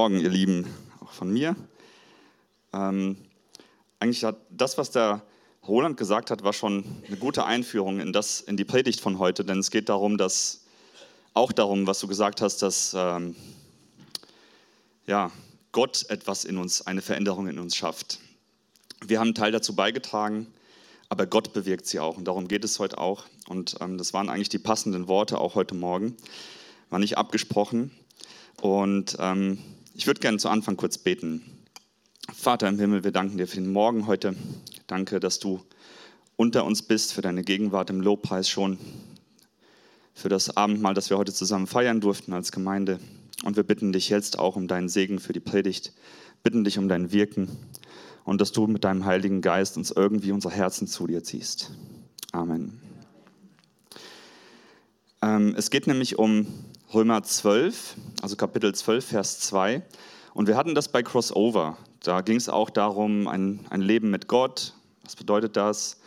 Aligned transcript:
Morgen, 0.00 0.20
ihr 0.20 0.30
Lieben, 0.30 0.64
auch 1.00 1.10
von 1.10 1.28
mir. 1.28 1.56
Ähm, 2.72 3.16
eigentlich 3.98 4.22
hat 4.22 4.36
das, 4.48 4.78
was 4.78 4.92
der 4.92 5.22
Roland 5.66 5.96
gesagt 5.96 6.30
hat, 6.30 6.44
war 6.44 6.52
schon 6.52 6.84
eine 7.08 7.16
gute 7.16 7.44
Einführung 7.44 7.98
in, 7.98 8.12
das, 8.12 8.40
in 8.40 8.56
die 8.56 8.64
Predigt 8.64 9.00
von 9.00 9.18
heute, 9.18 9.44
denn 9.44 9.58
es 9.58 9.72
geht 9.72 9.88
darum, 9.88 10.16
dass 10.16 10.62
auch 11.34 11.50
darum, 11.50 11.88
was 11.88 11.98
du 11.98 12.06
gesagt 12.06 12.42
hast, 12.42 12.58
dass 12.58 12.94
ähm, 12.96 13.34
ja, 15.08 15.32
Gott 15.72 16.08
etwas 16.10 16.44
in 16.44 16.58
uns, 16.58 16.86
eine 16.86 17.02
Veränderung 17.02 17.48
in 17.48 17.58
uns 17.58 17.74
schafft. 17.74 18.20
Wir 19.04 19.18
haben 19.18 19.26
einen 19.26 19.34
Teil 19.34 19.50
dazu 19.50 19.74
beigetragen, 19.74 20.46
aber 21.08 21.26
Gott 21.26 21.52
bewirkt 21.52 21.86
sie 21.86 21.98
auch 21.98 22.16
und 22.16 22.26
darum 22.26 22.46
geht 22.46 22.64
es 22.64 22.78
heute 22.78 22.98
auch. 22.98 23.24
Und 23.48 23.74
ähm, 23.80 23.98
das 23.98 24.14
waren 24.14 24.28
eigentlich 24.28 24.48
die 24.48 24.60
passenden 24.60 25.08
Worte 25.08 25.40
auch 25.40 25.56
heute 25.56 25.74
Morgen, 25.74 26.16
war 26.88 27.00
nicht 27.00 27.18
abgesprochen. 27.18 27.90
Und 28.60 29.16
ähm, 29.18 29.58
ich 29.98 30.06
würde 30.06 30.20
gerne 30.20 30.38
zu 30.38 30.48
Anfang 30.48 30.76
kurz 30.76 30.96
beten. 30.96 31.42
Vater 32.32 32.68
im 32.68 32.78
Himmel, 32.78 33.02
wir 33.02 33.10
danken 33.10 33.36
dir 33.36 33.48
für 33.48 33.56
den 33.56 33.72
Morgen 33.72 34.06
heute. 34.06 34.36
Danke, 34.86 35.18
dass 35.18 35.40
du 35.40 35.60
unter 36.36 36.64
uns 36.64 36.82
bist, 36.82 37.12
für 37.12 37.20
deine 37.20 37.42
Gegenwart 37.42 37.90
im 37.90 38.00
Lobpreis 38.00 38.48
schon, 38.48 38.78
für 40.14 40.28
das 40.28 40.56
Abendmahl, 40.56 40.94
das 40.94 41.10
wir 41.10 41.18
heute 41.18 41.32
zusammen 41.32 41.66
feiern 41.66 42.00
durften 42.00 42.32
als 42.32 42.52
Gemeinde. 42.52 43.00
Und 43.42 43.56
wir 43.56 43.64
bitten 43.64 43.92
dich 43.92 44.08
jetzt 44.08 44.38
auch 44.38 44.54
um 44.54 44.68
deinen 44.68 44.88
Segen 44.88 45.18
für 45.18 45.32
die 45.32 45.40
Predigt, 45.40 45.92
bitten 46.44 46.62
dich 46.62 46.78
um 46.78 46.88
dein 46.88 47.10
Wirken 47.10 47.48
und 48.22 48.40
dass 48.40 48.52
du 48.52 48.68
mit 48.68 48.84
deinem 48.84 49.04
Heiligen 49.04 49.40
Geist 49.40 49.76
uns 49.76 49.90
irgendwie 49.90 50.30
unser 50.30 50.50
Herzen 50.50 50.86
zu 50.86 51.08
dir 51.08 51.24
ziehst. 51.24 51.72
Amen. 52.30 52.80
Ähm, 55.22 55.56
es 55.56 55.70
geht 55.70 55.88
nämlich 55.88 56.20
um 56.20 56.46
Römer 56.94 57.22
12, 57.22 57.96
also 58.22 58.36
Kapitel 58.36 58.74
12, 58.74 59.04
Vers 59.04 59.40
2. 59.40 59.82
Und 60.32 60.46
wir 60.46 60.56
hatten 60.56 60.74
das 60.74 60.88
bei 60.88 61.02
Crossover. 61.02 61.76
Da 62.02 62.22
ging 62.22 62.36
es 62.36 62.48
auch 62.48 62.70
darum, 62.70 63.28
ein, 63.28 63.60
ein 63.68 63.82
Leben 63.82 64.10
mit 64.10 64.26
Gott. 64.26 64.72
Was 65.04 65.14
bedeutet 65.14 65.56
das? 65.56 66.00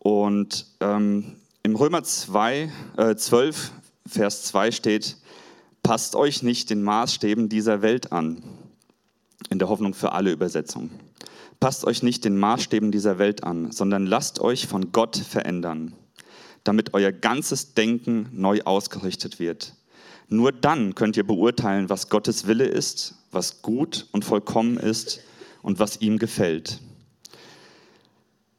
Und 0.00 0.66
ähm, 0.80 1.36
im 1.62 1.76
Römer 1.76 2.02
2, 2.02 2.72
äh, 2.96 3.14
12, 3.14 3.70
Vers 4.08 4.42
2 4.46 4.72
steht, 4.72 5.16
passt 5.84 6.16
euch 6.16 6.42
nicht 6.42 6.70
den 6.70 6.82
Maßstäben 6.82 7.48
dieser 7.48 7.80
Welt 7.80 8.10
an. 8.10 8.42
In 9.50 9.60
der 9.60 9.68
Hoffnung 9.68 9.94
für 9.94 10.10
alle 10.12 10.32
Übersetzungen. 10.32 10.90
Passt 11.60 11.84
euch 11.84 12.02
nicht 12.02 12.24
den 12.24 12.36
Maßstäben 12.36 12.90
dieser 12.90 13.18
Welt 13.18 13.44
an, 13.44 13.70
sondern 13.70 14.04
lasst 14.04 14.40
euch 14.40 14.66
von 14.66 14.90
Gott 14.90 15.16
verändern 15.16 15.94
damit 16.64 16.94
euer 16.94 17.12
ganzes 17.12 17.74
Denken 17.74 18.28
neu 18.32 18.60
ausgerichtet 18.62 19.38
wird. 19.38 19.74
Nur 20.28 20.52
dann 20.52 20.94
könnt 20.94 21.16
ihr 21.16 21.26
beurteilen, 21.26 21.88
was 21.88 22.08
Gottes 22.08 22.46
Wille 22.46 22.66
ist, 22.66 23.16
was 23.32 23.62
gut 23.62 24.06
und 24.12 24.24
vollkommen 24.24 24.76
ist 24.76 25.20
und 25.62 25.78
was 25.78 26.00
ihm 26.00 26.18
gefällt. 26.18 26.80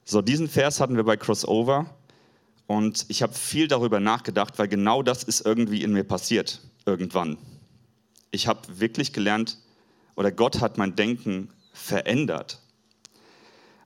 So, 0.04 0.22
diesen 0.22 0.50
Vers 0.50 0.80
hatten 0.80 0.98
wir 0.98 1.06
bei 1.06 1.16
Crossover 1.16 1.86
und 2.68 3.06
ich 3.08 3.22
habe 3.22 3.34
viel 3.34 3.68
darüber 3.68 4.00
nachgedacht, 4.00 4.60
weil 4.60 4.68
genau 4.68 5.04
das 5.04 5.24
ist 5.24 5.46
irgendwie 5.46 5.84
in 5.84 5.94
mir 5.94 6.04
passiert, 6.04 6.62
irgendwann. 6.86 7.38
Ich 8.32 8.48
habe 8.48 8.62
wirklich 8.80 9.14
gelernt, 9.14 9.58
oder 10.16 10.32
Gott 10.32 10.62
hat 10.62 10.78
mein 10.78 10.96
Denken 10.96 11.50
verändert. 11.74 12.60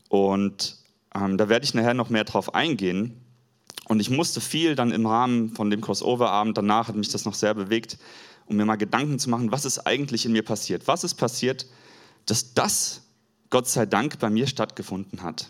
Und 0.10 0.78
ähm, 1.14 1.38
da 1.38 1.50
werde 1.50 1.66
ich 1.66 1.74
nachher 1.74 1.94
noch 1.94 2.10
mehr 2.10 2.24
drauf 2.24 2.54
eingehen. 2.54 3.22
Und 3.88 4.00
ich 4.00 4.10
musste 4.10 4.42
viel 4.42 4.76
dann 4.76 4.92
im 4.92 5.06
Rahmen 5.06 5.52
von 5.52 5.70
dem 5.70 5.82
Crossover-Abend, 5.82 6.58
danach 6.58 6.88
hat 6.88 6.96
mich 6.96 7.10
das 7.10 7.26
noch 7.26 7.36
sehr 7.36 7.54
bewegt, 7.54 7.98
um 8.48 8.58
mir 8.58 8.66
mal 8.66 8.76
Gedanken 8.76 9.20
zu 9.20 9.30
machen, 9.30 9.52
was 9.52 9.66
ist 9.66 9.80
eigentlich 9.80 10.26
in 10.26 10.32
mir 10.32 10.44
passiert? 10.44 10.88
Was 10.88 11.04
ist 11.04 11.16
passiert, 11.16 11.66
dass 12.26 12.54
das, 12.54 13.02
Gott 13.50 13.68
sei 13.68 13.86
Dank, 13.86 14.20
bei 14.20 14.30
mir 14.30 14.48
stattgefunden 14.48 15.24
hat? 15.24 15.48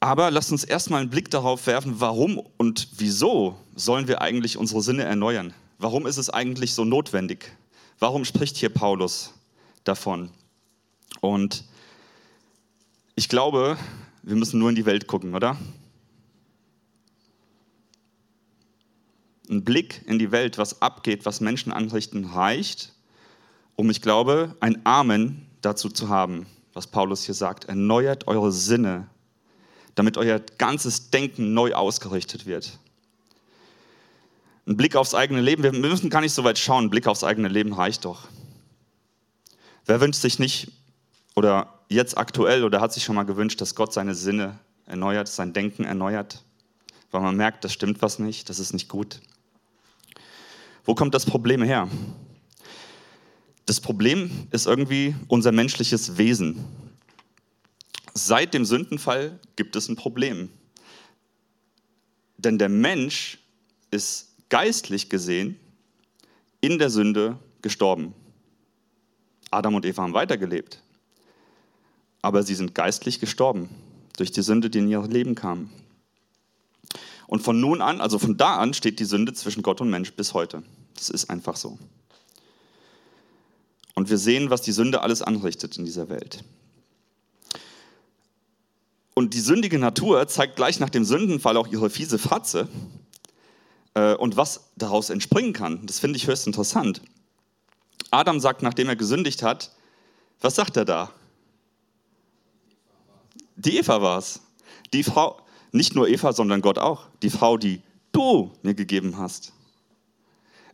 Aber 0.00 0.30
lasst 0.30 0.50
uns 0.52 0.64
erstmal 0.64 1.00
einen 1.00 1.10
Blick 1.10 1.30
darauf 1.30 1.66
werfen, 1.66 2.00
warum 2.00 2.42
und 2.56 2.88
wieso 2.96 3.56
sollen 3.76 4.08
wir 4.08 4.20
eigentlich 4.20 4.56
unsere 4.56 4.82
Sinne 4.82 5.04
erneuern? 5.04 5.54
Warum 5.78 6.06
ist 6.06 6.16
es 6.16 6.28
eigentlich 6.28 6.74
so 6.74 6.84
notwendig? 6.84 7.52
Warum 7.98 8.24
spricht 8.24 8.56
hier 8.56 8.70
Paulus 8.70 9.32
davon? 9.84 10.30
Und 11.20 11.64
ich 13.14 13.28
glaube, 13.28 13.76
wir 14.22 14.36
müssen 14.36 14.58
nur 14.58 14.70
in 14.70 14.74
die 14.74 14.86
Welt 14.86 15.06
gucken, 15.06 15.34
oder? 15.34 15.56
Ein 19.52 19.64
Blick 19.64 20.02
in 20.06 20.18
die 20.18 20.32
Welt, 20.32 20.58
was 20.58 20.82
abgeht, 20.82 21.26
was 21.26 21.40
Menschen 21.40 21.72
anrichten, 21.72 22.24
reicht, 22.24 22.92
um, 23.76 23.90
ich 23.90 24.02
glaube, 24.02 24.56
ein 24.60 24.84
Amen 24.84 25.46
dazu 25.60 25.88
zu 25.88 26.08
haben, 26.08 26.46
was 26.72 26.86
Paulus 26.86 27.24
hier 27.24 27.34
sagt. 27.34 27.66
Erneuert 27.66 28.26
eure 28.26 28.50
Sinne, 28.50 29.08
damit 29.94 30.16
euer 30.16 30.40
ganzes 30.58 31.10
Denken 31.10 31.54
neu 31.54 31.74
ausgerichtet 31.74 32.46
wird. 32.46 32.78
Ein 34.66 34.76
Blick 34.76 34.96
aufs 34.96 35.14
eigene 35.14 35.40
Leben, 35.40 35.62
wir 35.62 35.72
müssen 35.72 36.10
gar 36.10 36.20
nicht 36.20 36.34
so 36.34 36.44
weit 36.44 36.58
schauen, 36.58 36.86
ein 36.86 36.90
Blick 36.90 37.06
aufs 37.06 37.24
eigene 37.24 37.48
Leben 37.48 37.72
reicht 37.72 38.04
doch. 38.04 38.28
Wer 39.86 40.00
wünscht 40.00 40.20
sich 40.20 40.38
nicht, 40.38 40.70
oder 41.34 41.80
jetzt 41.88 42.16
aktuell, 42.16 42.64
oder 42.64 42.80
hat 42.80 42.92
sich 42.92 43.04
schon 43.04 43.16
mal 43.16 43.24
gewünscht, 43.24 43.60
dass 43.60 43.74
Gott 43.74 43.92
seine 43.92 44.14
Sinne 44.14 44.58
erneuert, 44.86 45.28
sein 45.28 45.52
Denken 45.52 45.84
erneuert? 45.84 46.42
Weil 47.10 47.22
man 47.22 47.36
merkt, 47.36 47.64
das 47.64 47.72
stimmt 47.72 48.00
was 48.00 48.18
nicht, 48.18 48.48
das 48.48 48.58
ist 48.58 48.72
nicht 48.72 48.88
gut. 48.88 49.20
Wo 50.84 50.94
kommt 50.94 51.14
das 51.14 51.24
Problem 51.24 51.62
her? 51.62 51.88
Das 53.66 53.80
Problem 53.80 54.48
ist 54.50 54.66
irgendwie 54.66 55.14
unser 55.28 55.52
menschliches 55.52 56.18
Wesen. 56.18 56.64
Seit 58.14 58.52
dem 58.52 58.64
Sündenfall 58.64 59.38
gibt 59.56 59.76
es 59.76 59.88
ein 59.88 59.96
Problem. 59.96 60.48
Denn 62.36 62.58
der 62.58 62.68
Mensch 62.68 63.38
ist 63.90 64.34
geistlich 64.48 65.08
gesehen 65.08 65.56
in 66.60 66.78
der 66.78 66.90
Sünde 66.90 67.38
gestorben. 67.62 68.14
Adam 69.50 69.74
und 69.74 69.86
Eva 69.86 70.02
haben 70.02 70.14
weitergelebt, 70.14 70.82
aber 72.22 72.42
sie 72.42 72.54
sind 72.54 72.74
geistlich 72.74 73.20
gestorben 73.20 73.68
durch 74.16 74.32
die 74.32 74.42
Sünde, 74.42 74.70
die 74.70 74.78
in 74.78 74.88
ihr 74.88 75.02
Leben 75.02 75.34
kam. 75.34 75.70
Und 77.32 77.40
von 77.40 77.58
nun 77.58 77.80
an, 77.80 78.02
also 78.02 78.18
von 78.18 78.36
da 78.36 78.58
an, 78.58 78.74
steht 78.74 79.00
die 79.00 79.06
Sünde 79.06 79.32
zwischen 79.32 79.62
Gott 79.62 79.80
und 79.80 79.88
Mensch 79.88 80.12
bis 80.12 80.34
heute. 80.34 80.62
Das 80.94 81.08
ist 81.08 81.30
einfach 81.30 81.56
so. 81.56 81.78
Und 83.94 84.10
wir 84.10 84.18
sehen, 84.18 84.50
was 84.50 84.60
die 84.60 84.72
Sünde 84.72 85.00
alles 85.00 85.22
anrichtet 85.22 85.78
in 85.78 85.86
dieser 85.86 86.10
Welt. 86.10 86.44
Und 89.14 89.32
die 89.32 89.40
sündige 89.40 89.78
Natur 89.78 90.28
zeigt 90.28 90.56
gleich 90.56 90.78
nach 90.78 90.90
dem 90.90 91.06
Sündenfall 91.06 91.56
auch 91.56 91.68
ihre 91.68 91.88
fiese 91.88 92.18
Fratze. 92.18 92.68
Äh, 93.94 94.14
und 94.16 94.36
was 94.36 94.68
daraus 94.76 95.08
entspringen 95.08 95.54
kann, 95.54 95.86
das 95.86 96.00
finde 96.00 96.18
ich 96.18 96.26
höchst 96.26 96.46
interessant. 96.46 97.00
Adam 98.10 98.40
sagt, 98.40 98.60
nachdem 98.60 98.90
er 98.90 98.96
gesündigt 98.96 99.42
hat, 99.42 99.70
was 100.42 100.56
sagt 100.56 100.76
er 100.76 100.84
da? 100.84 101.10
Die 103.56 103.78
Eva 103.78 104.02
war 104.02 104.18
es. 104.18 104.42
Die 104.92 105.02
Frau, 105.02 105.41
nicht 105.72 105.94
nur 105.94 106.08
Eva, 106.08 106.32
sondern 106.32 106.60
Gott 106.60 106.78
auch. 106.78 107.06
Die 107.22 107.30
Frau, 107.30 107.56
die 107.56 107.82
du 108.12 108.52
mir 108.62 108.74
gegeben 108.74 109.16
hast. 109.18 109.52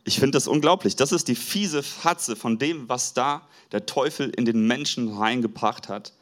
Ich 0.03 0.19
finde 0.19 0.31
das 0.31 0.47
unglaublich. 0.47 0.95
Das 0.95 1.11
ist 1.11 1.27
die 1.27 1.35
fiese 1.35 1.83
Fatze 1.83 2.35
von 2.35 2.57
dem, 2.57 2.89
was 2.89 3.13
da 3.13 3.47
der 3.71 3.85
Teufel 3.85 4.29
in 4.29 4.45
den 4.45 4.67
Menschen 4.67 5.17
reingebracht 5.17 5.87
hat. 5.87 6.13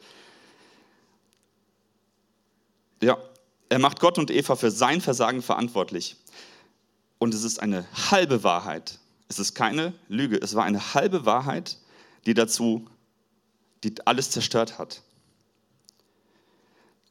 Ja, 3.02 3.18
er 3.68 3.78
macht 3.78 4.00
Gott 4.00 4.18
und 4.18 4.30
Eva 4.30 4.56
für 4.56 4.70
sein 4.70 5.00
Versagen 5.00 5.42
verantwortlich. 5.42 6.16
Und 7.18 7.34
es 7.34 7.42
ist 7.42 7.60
eine 7.60 7.86
halbe 8.10 8.44
Wahrheit. 8.44 8.98
Es 9.28 9.38
ist 9.38 9.54
keine 9.54 9.92
Lüge. 10.08 10.36
Es 10.36 10.54
war 10.54 10.64
eine 10.64 10.94
halbe 10.94 11.26
Wahrheit, 11.26 11.78
die 12.26 12.34
dazu, 12.34 12.86
die 13.82 13.94
alles 14.06 14.30
zerstört 14.30 14.78
hat. 14.78 15.02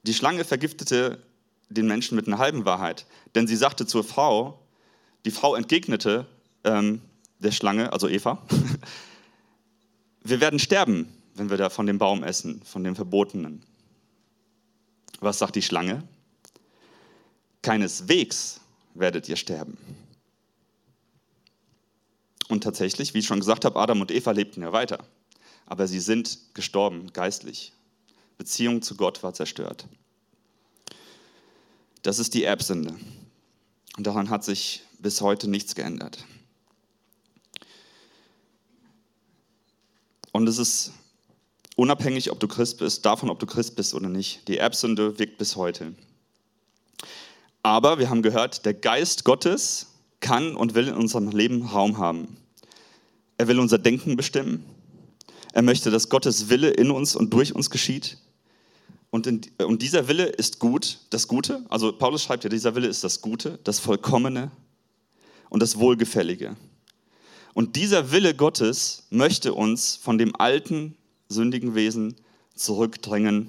Die 0.03 0.13
Schlange 0.13 0.45
vergiftete 0.45 1.21
den 1.69 1.87
Menschen 1.87 2.15
mit 2.15 2.27
einer 2.27 2.37
halben 2.37 2.65
Wahrheit. 2.65 3.05
Denn 3.35 3.47
sie 3.47 3.55
sagte 3.55 3.85
zur 3.85 4.03
Frau, 4.03 4.59
die 5.25 5.31
Frau 5.31 5.55
entgegnete 5.55 6.25
ähm, 6.63 7.01
der 7.39 7.51
Schlange, 7.51 7.91
also 7.93 8.07
Eva, 8.07 8.41
wir 10.23 10.39
werden 10.41 10.59
sterben, 10.59 11.13
wenn 11.35 11.49
wir 11.49 11.57
da 11.57 11.69
von 11.69 11.85
dem 11.85 11.97
Baum 11.97 12.23
essen, 12.23 12.61
von 12.63 12.83
dem 12.83 12.95
Verbotenen. 12.95 13.63
Was 15.19 15.39
sagt 15.39 15.55
die 15.55 15.61
Schlange? 15.61 16.03
Keineswegs 17.61 18.61
werdet 18.93 19.27
ihr 19.27 19.35
sterben. 19.35 19.77
Und 22.47 22.63
tatsächlich, 22.63 23.13
wie 23.13 23.19
ich 23.19 23.27
schon 23.27 23.39
gesagt 23.39 23.65
habe, 23.65 23.79
Adam 23.79 24.01
und 24.01 24.11
Eva 24.11 24.31
lebten 24.31 24.61
ja 24.61 24.71
weiter. 24.71 25.03
Aber 25.65 25.87
sie 25.87 25.99
sind 25.99 26.39
gestorben, 26.53 27.11
geistlich. 27.11 27.73
Beziehung 28.37 28.81
zu 28.81 28.95
Gott 28.95 29.21
war 29.23 29.33
zerstört. 29.33 29.87
Das 32.07 32.19
ist 32.19 32.33
die 32.35 32.45
Erbsünde. 32.45 32.95
Und 33.97 34.07
daran 34.07 34.29
hat 34.29 34.41
sich 34.41 34.81
bis 34.99 35.19
heute 35.19 35.49
nichts 35.49 35.75
geändert. 35.75 36.23
Und 40.31 40.47
es 40.47 40.57
ist 40.57 40.93
unabhängig, 41.75 42.31
ob 42.31 42.39
du 42.39 42.47
Christ 42.47 42.77
bist, 42.77 43.05
davon, 43.05 43.29
ob 43.29 43.39
du 43.39 43.45
Christ 43.45 43.75
bist 43.75 43.93
oder 43.93 44.07
nicht. 44.07 44.47
Die 44.47 44.57
Erbsünde 44.57 45.19
wirkt 45.19 45.37
bis 45.37 45.57
heute. 45.57 45.95
Aber 47.61 47.99
wir 47.99 48.09
haben 48.09 48.21
gehört, 48.21 48.65
der 48.65 48.73
Geist 48.73 49.25
Gottes 49.25 49.87
kann 50.21 50.55
und 50.55 50.75
will 50.75 50.87
in 50.87 50.95
unserem 50.95 51.29
Leben 51.31 51.63
Raum 51.63 51.97
haben. 51.97 52.37
Er 53.37 53.49
will 53.49 53.59
unser 53.59 53.79
Denken 53.79 54.15
bestimmen. 54.15 54.63
Er 55.51 55.61
möchte, 55.61 55.91
dass 55.91 56.07
Gottes 56.07 56.47
Wille 56.47 56.69
in 56.69 56.89
uns 56.89 57.17
und 57.17 57.33
durch 57.33 57.53
uns 57.53 57.69
geschieht. 57.69 58.17
Und, 59.09 59.27
in, 59.27 59.41
und 59.65 59.81
dieser 59.81 60.07
Wille 60.07 60.25
ist 60.25 60.59
gut, 60.59 60.99
das 61.09 61.27
Gute. 61.27 61.65
Also 61.69 61.93
Paulus 61.93 62.23
schreibt 62.23 62.43
ja, 62.43 62.49
dieser 62.49 62.75
Wille 62.75 62.87
ist 62.87 63.03
das 63.03 63.21
Gute, 63.21 63.59
das 63.63 63.79
Vollkommene 63.79 64.51
und 65.49 65.61
das 65.61 65.77
Wohlgefällige. 65.77 66.55
Und 67.53 67.75
dieser 67.75 68.11
Wille 68.11 68.35
Gottes 68.35 69.07
möchte 69.09 69.53
uns 69.53 69.95
von 69.95 70.17
dem 70.17 70.35
alten, 70.35 70.95
sündigen 71.29 71.73
Wesen 71.73 72.15
zurückdrängen. 72.53 73.47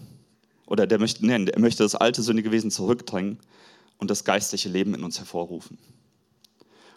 Oder 0.67 0.87
der 0.87 0.99
möchte, 0.99 1.27
nein, 1.27 1.49
er 1.49 1.61
möchte 1.61 1.83
das 1.83 1.95
alte, 1.95 2.23
sündige 2.23 2.51
Wesen 2.51 2.71
zurückdrängen 2.71 3.39
und 3.99 4.11
das 4.11 4.25
geistliche 4.25 4.69
Leben 4.69 4.95
in 4.95 5.05
uns 5.05 5.19
hervorrufen. 5.19 5.79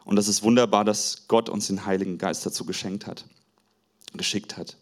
Und 0.06 0.16
das 0.16 0.28
ist 0.28 0.44
wunderbar, 0.44 0.86
dass 0.86 1.28
Gott 1.28 1.50
uns 1.50 1.68
den 1.68 1.86
Heiligen 1.86 2.18
Geist 2.18 2.46
dazu 2.46 2.66
geschenkt 2.66 3.08
hat, 3.08 3.26
geschickt 4.14 4.58
hat. 4.58 4.78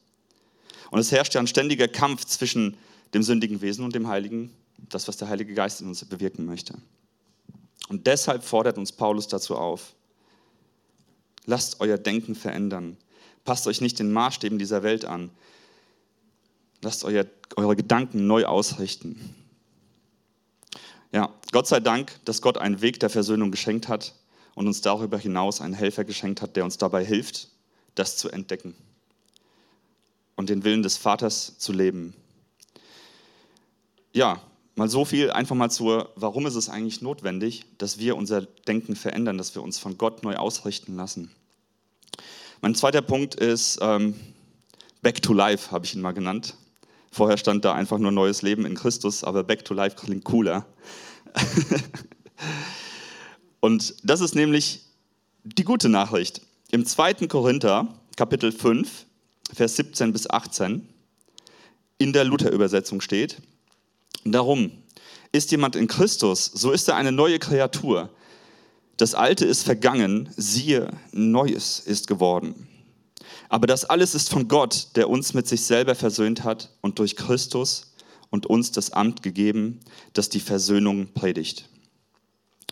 Und 0.92 1.00
es 1.00 1.12
herrscht 1.12 1.34
ja 1.34 1.42
ein 1.42 1.48
ständiger 1.48 1.88
Kampf 1.88 2.26
zwischen 2.26 2.78
dem 3.13 3.23
sündigen 3.23 3.61
Wesen 3.61 3.83
und 3.85 3.95
dem 3.95 4.07
Heiligen, 4.07 4.51
das, 4.77 5.07
was 5.07 5.17
der 5.17 5.29
Heilige 5.29 5.53
Geist 5.53 5.81
in 5.81 5.88
uns 5.88 6.03
bewirken 6.06 6.45
möchte. 6.45 6.75
Und 7.89 8.07
deshalb 8.07 8.44
fordert 8.44 8.77
uns 8.77 8.91
Paulus 8.91 9.27
dazu 9.27 9.56
auf, 9.56 9.94
lasst 11.45 11.79
euer 11.79 11.97
Denken 11.97 12.35
verändern. 12.35 12.97
Passt 13.44 13.67
euch 13.67 13.81
nicht 13.81 14.00
den 14.00 14.11
Maßstäben 14.11 14.59
dieser 14.59 14.83
Welt 14.83 15.06
an. 15.06 15.31
Lasst 16.81 17.03
euer, 17.03 17.25
eure 17.56 17.75
Gedanken 17.75 18.27
neu 18.27 18.45
ausrichten. 18.45 19.35
Ja, 21.11 21.33
Gott 21.51 21.67
sei 21.67 21.79
Dank, 21.79 22.19
dass 22.25 22.41
Gott 22.41 22.59
einen 22.59 22.81
Weg 22.81 23.00
der 23.00 23.09
Versöhnung 23.09 23.50
geschenkt 23.50 23.88
hat 23.88 24.13
und 24.53 24.67
uns 24.67 24.81
darüber 24.81 25.17
hinaus 25.17 25.61
einen 25.61 25.73
Helfer 25.73 26.03
geschenkt 26.03 26.41
hat, 26.41 26.56
der 26.56 26.63
uns 26.63 26.77
dabei 26.77 27.03
hilft, 27.03 27.50
das 27.95 28.17
zu 28.17 28.29
entdecken 28.29 28.75
und 30.35 30.50
den 30.50 30.63
Willen 30.63 30.83
des 30.83 30.95
Vaters 30.95 31.57
zu 31.57 31.73
leben. 31.73 32.13
Ja, 34.13 34.41
mal 34.75 34.89
so 34.89 35.06
viel 35.06 35.31
einfach 35.31 35.56
mal 35.56 35.69
zur, 35.69 36.11
warum 36.15 36.47
ist 36.47 36.56
es 36.56 36.69
eigentlich 36.69 37.01
notwendig, 37.01 37.65
dass 37.77 38.00
wir 38.00 38.15
unser 38.15 38.41
Denken 38.41 38.95
verändern, 38.95 39.38
dass 39.38 39.53
wir 39.53 39.61
uns 39.61 39.77
von 39.77 39.97
Gott 39.97 40.23
neu 40.23 40.35
ausrichten 40.35 40.95
lassen. 40.95 41.31
Mein 42.61 42.75
zweiter 42.75 43.01
Punkt 43.01 43.35
ist 43.35 43.79
ähm, 43.81 44.15
Back 45.01 45.21
to 45.21 45.33
Life, 45.33 45.71
habe 45.71 45.85
ich 45.85 45.95
ihn 45.95 46.01
mal 46.01 46.13
genannt. 46.13 46.56
Vorher 47.11 47.38
stand 47.38 47.65
da 47.65 47.73
einfach 47.73 47.97
nur 47.97 48.11
neues 48.11 48.41
Leben 48.41 48.65
in 48.65 48.75
Christus, 48.75 49.23
aber 49.23 49.44
Back 49.44 49.65
to 49.65 49.73
Life 49.73 49.95
klingt 49.95 50.23
cooler. 50.23 50.65
Und 53.59 53.95
das 54.03 54.21
ist 54.21 54.35
nämlich 54.35 54.81
die 55.44 55.63
gute 55.63 55.89
Nachricht. 55.89 56.41
Im 56.71 56.85
2. 56.85 57.27
Korinther, 57.27 57.88
Kapitel 58.15 58.51
5, 58.51 59.06
Vers 59.53 59.75
17 59.75 60.13
bis 60.13 60.29
18, 60.29 60.88
in 61.97 62.13
der 62.13 62.23
Luther-Übersetzung 62.23 63.01
steht, 63.01 63.41
darum, 64.25 64.71
ist 65.31 65.51
jemand 65.51 65.75
in 65.75 65.88
Christus, 65.88 66.45
so 66.45 66.71
ist 66.71 66.88
er 66.88 66.95
eine 66.95 67.12
neue 67.12 67.39
Kreatur. 67.39 68.10
Das 68.98 69.16
Alte 69.16 69.45
ist 69.45 69.63
vergangen, 69.63 70.30
siehe, 70.36 70.92
Neues 71.12 71.80
ist 71.80 72.07
geworden. 72.07 72.68
Aber 73.48 73.66
das 73.66 73.86
alles 73.86 74.16
ist 74.16 74.30
von 74.30 74.48
Gott, 74.48 74.89
der 74.95 75.10
uns 75.10 75.33
mit 75.33 75.48
sich 75.48 75.62
selber 75.62 75.95
versöhnt 75.95 76.44
hat 76.44 76.69
und 76.81 77.00
durch 77.00 77.16
Christus 77.16 77.94
und 78.30 78.45
uns 78.45 78.71
das 78.71 78.92
Amt 78.92 79.24
gegeben, 79.24 79.80
das 80.13 80.30
die 80.30 80.39
Versöhnung 80.39 81.13
predigt. 81.13 81.69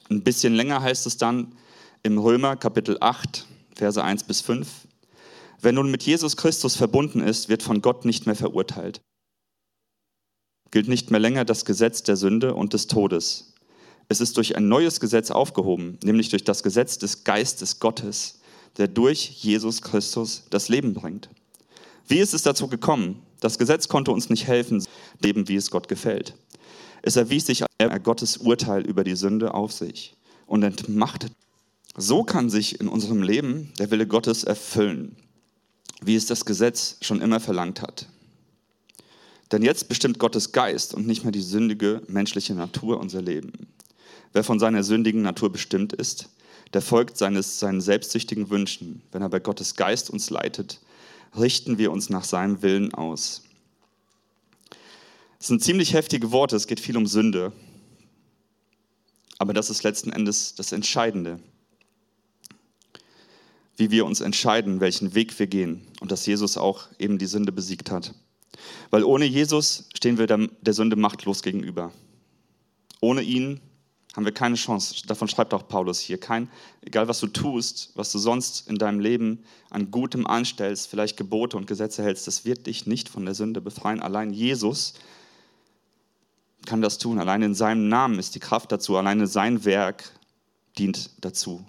Ein 0.09 0.23
bisschen 0.23 0.53
länger 0.53 0.81
heißt 0.81 1.05
es 1.07 1.17
dann 1.17 1.55
im 2.03 2.17
Römer 2.17 2.55
Kapitel 2.55 2.97
8, 2.99 3.45
Verse 3.75 4.03
1 4.03 4.23
bis 4.23 4.41
5. 4.41 4.67
Wer 5.61 5.71
nun 5.71 5.89
mit 5.89 6.03
Jesus 6.03 6.37
Christus 6.37 6.75
verbunden 6.75 7.21
ist, 7.21 7.49
wird 7.49 7.63
von 7.63 7.81
Gott 7.81 8.05
nicht 8.05 8.25
mehr 8.25 8.35
verurteilt. 8.35 9.01
Gilt 10.71 10.87
nicht 10.87 11.11
mehr 11.11 11.19
länger 11.19 11.45
das 11.45 11.65
Gesetz 11.65 12.03
der 12.03 12.17
Sünde 12.17 12.53
und 12.53 12.73
des 12.73 12.87
Todes. 12.87 13.53
Es 14.09 14.21
ist 14.21 14.37
durch 14.37 14.55
ein 14.55 14.67
neues 14.67 14.99
Gesetz 14.99 15.31
aufgehoben, 15.31 15.97
nämlich 16.03 16.29
durch 16.29 16.43
das 16.43 16.63
Gesetz 16.63 16.97
des 16.97 17.23
Geistes 17.23 17.79
Gottes, 17.79 18.39
der 18.77 18.87
durch 18.87 19.29
Jesus 19.29 19.81
Christus 19.81 20.43
das 20.49 20.69
Leben 20.69 20.93
bringt. 20.93 21.29
Wie 22.07 22.19
ist 22.19 22.33
es 22.33 22.43
dazu 22.43 22.67
gekommen? 22.67 23.21
Das 23.39 23.57
Gesetz 23.57 23.87
konnte 23.87 24.11
uns 24.11 24.29
nicht 24.29 24.47
helfen, 24.47 24.83
leben, 25.21 25.47
wie 25.47 25.55
es 25.55 25.71
Gott 25.71 25.87
gefällt. 25.87 26.35
Es 27.01 27.15
erwies 27.15 27.45
sich 27.45 27.63
als 27.63 28.03
Gottes 28.03 28.37
Urteil 28.37 28.85
über 28.85 29.03
die 29.03 29.15
Sünde 29.15 29.53
auf 29.53 29.71
sich 29.71 30.15
und 30.45 30.63
entmachtet. 30.63 31.31
So 31.95 32.23
kann 32.23 32.49
sich 32.49 32.79
in 32.79 32.87
unserem 32.87 33.21
Leben 33.21 33.73
der 33.79 33.91
Wille 33.91 34.07
Gottes 34.07 34.43
erfüllen, 34.43 35.17
wie 36.01 36.15
es 36.15 36.25
das 36.27 36.45
Gesetz 36.45 36.97
schon 37.01 37.21
immer 37.21 37.39
verlangt 37.39 37.81
hat. 37.81 38.07
Denn 39.51 39.61
jetzt 39.61 39.87
bestimmt 39.87 40.19
Gottes 40.19 40.51
Geist 40.51 40.93
und 40.93 41.07
nicht 41.07 41.23
mehr 41.23 41.31
die 41.31 41.41
sündige 41.41 42.01
menschliche 42.07 42.53
Natur 42.53 42.99
unser 42.99 43.21
Leben. 43.21 43.67
Wer 44.33 44.43
von 44.43 44.59
seiner 44.59 44.83
sündigen 44.83 45.21
Natur 45.21 45.51
bestimmt 45.51 45.93
ist, 45.93 46.29
der 46.73 46.81
folgt 46.81 47.17
seines, 47.17 47.59
seinen 47.59 47.81
selbstsüchtigen 47.81 48.49
Wünschen. 48.49 49.01
Wenn 49.11 49.23
aber 49.23 49.39
Gottes 49.39 49.75
Geist 49.75 50.09
uns 50.09 50.29
leitet, 50.29 50.81
richten 51.37 51.77
wir 51.77 51.91
uns 51.91 52.09
nach 52.09 52.25
seinem 52.25 52.61
Willen 52.61 52.93
aus. 52.93 53.43
Es 55.39 55.47
sind 55.47 55.63
ziemlich 55.63 55.93
heftige 55.93 56.31
Worte, 56.31 56.55
es 56.55 56.67
geht 56.67 56.79
viel 56.79 56.97
um 56.97 57.07
Sünde. 57.07 57.53
Aber 59.37 59.53
das 59.53 59.69
ist 59.69 59.83
letzten 59.83 60.11
Endes 60.11 60.55
das 60.55 60.71
Entscheidende. 60.71 61.39
Wie 63.77 63.91
wir 63.91 64.05
uns 64.05 64.19
entscheiden, 64.19 64.79
welchen 64.79 65.13
Weg 65.13 65.37
wir 65.37 65.47
gehen 65.47 65.87
und 65.99 66.11
dass 66.11 66.25
Jesus 66.25 66.57
auch 66.57 66.87
eben 66.97 67.19
die 67.19 67.27
Sünde 67.27 67.51
besiegt 67.51 67.91
hat. 67.91 68.13
Weil 68.89 69.03
ohne 69.03 69.25
Jesus 69.25 69.89
stehen 69.95 70.17
wir 70.17 70.27
der, 70.27 70.73
Sünde 70.73 70.95
machtlos 70.95 71.41
gegenüber. 71.41 71.91
Ohne 73.01 73.21
ihn 73.21 73.61
haben 74.15 74.25
wir 74.25 74.33
keine 74.33 74.55
Chance. 74.55 75.05
Davon 75.05 75.27
schreibt 75.27 75.53
auch 75.53 75.67
Paulus 75.67 75.99
hier. 75.99 76.19
Kein, 76.19 76.49
egal 76.81 77.07
was 77.07 77.19
du 77.19 77.27
tust, 77.27 77.91
was 77.95 78.11
du 78.11 78.17
sonst 78.17 78.67
in 78.67 78.77
deinem 78.77 78.99
Leben 78.99 79.43
an 79.69 79.91
Gutem 79.91 80.25
anstellst, 80.25 80.87
vielleicht 80.87 81.17
Gebote 81.17 81.55
und 81.55 81.67
Gesetze 81.67 82.03
hältst, 82.03 82.25
das 82.25 82.43
wird 82.43 82.65
dich 82.65 82.87
nicht 82.87 83.09
von 83.09 83.25
der 83.25 83.35
Sünde 83.35 83.61
befreien. 83.61 84.01
Allein 84.01 84.33
Jesus 84.33 84.95
kann 86.65 86.81
das 86.81 86.97
tun. 86.97 87.19
Allein 87.19 87.43
in 87.43 87.53
seinem 87.53 87.89
Namen 87.89 88.17
ist 88.17 88.33
die 88.33 88.39
Kraft 88.39 88.71
dazu. 88.71 88.97
Alleine 88.97 89.27
sein 89.27 89.65
Werk 89.65 90.11
dient 90.77 91.11
dazu. 91.21 91.63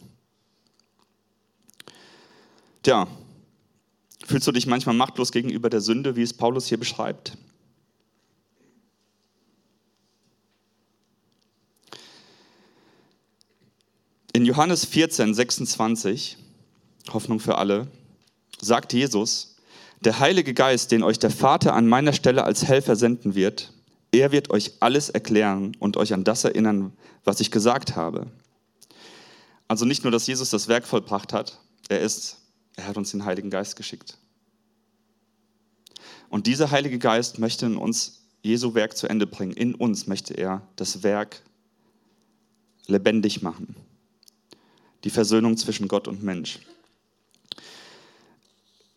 Tja, 2.82 3.06
fühlst 4.28 4.46
du 4.46 4.52
dich 4.52 4.66
manchmal 4.66 4.94
machtlos 4.94 5.32
gegenüber 5.32 5.70
der 5.70 5.80
Sünde, 5.80 6.14
wie 6.14 6.22
es 6.22 6.34
Paulus 6.34 6.66
hier 6.66 6.78
beschreibt? 6.78 7.38
In 14.34 14.44
Johannes 14.44 14.84
14, 14.84 15.34
26, 15.34 16.36
Hoffnung 17.10 17.40
für 17.40 17.56
alle, 17.56 17.88
sagt 18.60 18.92
Jesus, 18.92 19.56
der 20.02 20.20
Heilige 20.20 20.52
Geist, 20.52 20.92
den 20.92 21.02
euch 21.02 21.18
der 21.18 21.30
Vater 21.30 21.72
an 21.74 21.88
meiner 21.88 22.12
Stelle 22.12 22.44
als 22.44 22.66
Helfer 22.66 22.96
senden 22.96 23.34
wird, 23.34 23.72
er 24.12 24.30
wird 24.30 24.50
euch 24.50 24.72
alles 24.80 25.08
erklären 25.08 25.74
und 25.78 25.96
euch 25.96 26.12
an 26.12 26.24
das 26.24 26.44
erinnern, 26.44 26.92
was 27.24 27.40
ich 27.40 27.50
gesagt 27.50 27.96
habe. 27.96 28.26
Also 29.66 29.86
nicht 29.86 30.04
nur, 30.04 30.12
dass 30.12 30.26
Jesus 30.26 30.50
das 30.50 30.68
Werk 30.68 30.86
vollbracht 30.86 31.32
hat, 31.32 31.58
er 31.88 32.00
ist, 32.00 32.36
er 32.78 32.86
hat 32.86 32.96
uns 32.96 33.10
den 33.10 33.24
Heiligen 33.24 33.50
Geist 33.50 33.76
geschickt. 33.76 34.16
Und 36.30 36.46
dieser 36.46 36.70
Heilige 36.70 36.98
Geist 36.98 37.38
möchte 37.38 37.66
in 37.66 37.76
uns 37.76 38.22
Jesu 38.42 38.74
Werk 38.74 38.96
zu 38.96 39.08
Ende 39.08 39.26
bringen. 39.26 39.52
In 39.52 39.74
uns 39.74 40.06
möchte 40.06 40.34
er 40.34 40.62
das 40.76 41.02
Werk 41.02 41.42
lebendig 42.86 43.42
machen 43.42 43.74
die 45.04 45.10
Versöhnung 45.10 45.56
zwischen 45.56 45.88
Gott 45.88 46.08
und 46.08 46.22
Mensch. 46.22 46.60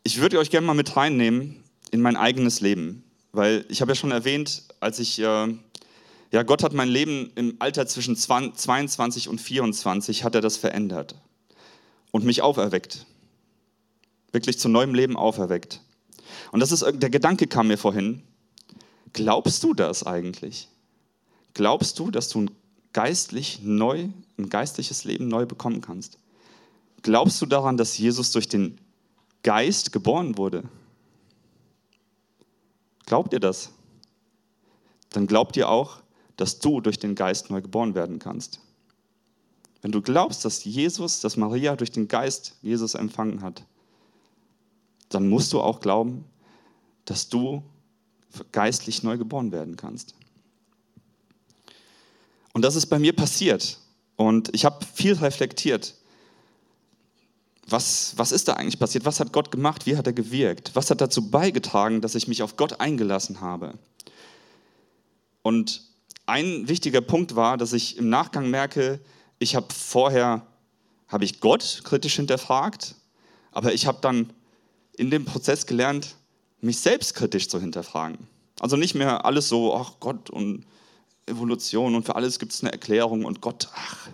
Ich 0.04 0.20
würde 0.20 0.40
euch 0.40 0.50
gerne 0.50 0.66
mal 0.66 0.74
mit 0.74 0.96
reinnehmen 0.96 1.64
in 1.92 2.02
mein 2.02 2.18
eigenes 2.18 2.62
Leben, 2.62 3.04
weil 3.32 3.66
ich 3.70 3.82
habe 3.82 3.92
ja 3.92 3.96
schon 3.96 4.12
erwähnt, 4.12 4.64
als 4.80 5.00
ich, 5.00 5.20
äh, 5.20 5.24
ja, 6.32 6.44
Gott 6.44 6.64
hat 6.64 6.74
mein 6.74 6.90
Leben 6.90 7.32
im 7.36 7.56
Alter 7.60 7.86
zwischen 7.86 8.16
22 8.16 9.30
und 9.30 9.40
24, 9.40 10.24
hat 10.24 10.34
er 10.34 10.42
das 10.42 10.58
verändert 10.58 11.16
und 12.12 12.26
mich 12.26 12.42
auferweckt, 12.42 13.06
wirklich 14.32 14.60
zu 14.60 14.70
neuem 14.70 14.94
Leben 14.94 15.18
auferweckt. 15.18 15.82
Und 16.52 16.60
das 16.60 16.72
ist, 16.72 16.86
der 16.94 17.10
Gedanke 17.10 17.48
kam 17.48 17.68
mir 17.68 17.78
vorhin, 17.78 18.24
glaubst 19.14 19.64
du 19.64 19.74
das 19.74 20.06
eigentlich? 20.06 20.68
Glaubst 21.54 22.00
du, 22.00 22.12
dass 22.12 22.30
du 22.30 22.42
ein 22.42 22.52
geistlich 22.94 23.62
neu, 23.64 24.10
ein 24.38 24.50
geistliches 24.50 25.04
Leben 25.04 25.28
neu 25.28 25.46
bekommen 25.46 25.82
kannst. 25.82 26.18
Glaubst 27.02 27.42
du 27.42 27.46
daran, 27.46 27.78
dass 27.78 27.98
Jesus 27.98 28.32
durch 28.32 28.48
den 28.48 28.78
Geist 29.44 29.92
geboren 29.92 30.38
wurde? 30.38 30.64
Glaubt 33.06 33.34
ihr 33.34 33.40
das? 33.40 33.72
Dann 35.10 35.28
glaubt 35.28 35.58
ihr 35.58 35.70
auch, 35.70 35.98
dass 36.38 36.60
du 36.60 36.80
durch 36.80 37.00
den 37.00 37.16
Geist 37.16 37.50
neu 37.50 37.62
geboren 37.62 37.96
werden 37.96 38.20
kannst. 38.20 38.60
Wenn 39.82 39.92
du 39.92 40.02
glaubst, 40.02 40.46
dass 40.46 40.64
Jesus, 40.64 41.22
dass 41.22 41.38
Maria 41.38 41.76
durch 41.76 41.92
den 41.92 42.08
Geist 42.08 42.56
Jesus 42.62 42.94
empfangen 42.94 43.42
hat, 43.42 43.64
dann 45.14 45.30
musst 45.30 45.54
du 45.54 45.62
auch 45.62 45.80
glauben, 45.80 46.26
dass 47.06 47.30
du 47.30 47.64
geistlich 48.52 49.04
neu 49.04 49.18
geboren 49.18 49.52
werden 49.52 49.76
kannst. 49.76 50.16
Und 52.54 52.64
das 52.64 52.76
ist 52.76 52.88
bei 52.88 53.00
mir 53.00 53.16
passiert. 53.16 53.78
Und 54.16 54.54
ich 54.54 54.66
habe 54.66 54.86
viel 54.94 55.14
reflektiert. 55.14 55.96
Was, 57.68 58.14
was 58.18 58.32
ist 58.32 58.48
da 58.48 58.54
eigentlich 58.54 58.80
passiert? 58.80 59.06
Was 59.06 59.20
hat 59.20 59.32
Gott 59.32 59.52
gemacht? 59.52 59.86
Wie 59.86 59.96
hat 59.96 60.08
er 60.08 60.14
gewirkt? 60.14 60.72
Was 60.74 60.90
hat 60.90 61.02
dazu 61.02 61.30
beigetragen, 61.30 62.02
dass 62.02 62.16
ich 62.16 62.28
mich 62.28 62.44
auf 62.44 62.58
Gott 62.58 62.80
eingelassen 62.80 63.40
habe? 63.40 63.74
Und 65.42 65.84
ein 66.26 66.68
wichtiger 66.68 67.02
Punkt 67.02 67.36
war, 67.36 67.58
dass 67.58 67.74
ich 67.74 67.98
im 67.98 68.10
Nachgang 68.10 68.50
merke, 68.50 69.00
ich 69.40 69.56
habe 69.56 69.74
vorher, 69.74 70.46
habe 71.08 71.26
ich 71.26 71.40
Gott 71.40 71.82
kritisch 71.84 72.16
hinterfragt, 72.16 72.96
aber 73.52 73.74
ich 73.74 73.88
habe 73.88 74.00
dann 74.02 74.32
in 74.98 75.10
dem 75.10 75.26
Prozess 75.26 75.66
gelernt, 75.66 76.16
mich 76.62 76.80
selbst 76.80 77.16
kritisch 77.16 77.50
zu 77.50 77.60
hinterfragen. 77.60 78.18
Also 78.60 78.78
nicht 78.78 78.94
mehr 78.94 79.26
alles 79.26 79.50
so, 79.50 79.76
ach 79.76 79.94
Gott 80.00 80.30
und 80.30 80.66
Evolution 81.26 81.96
und 81.96 82.06
für 82.06 82.16
alles 82.16 82.40
gibt 82.40 82.52
es 82.52 82.62
eine 82.62 82.72
Erklärung 82.72 83.26
und 83.26 83.42
Gott, 83.42 83.70
ach, 83.74 84.10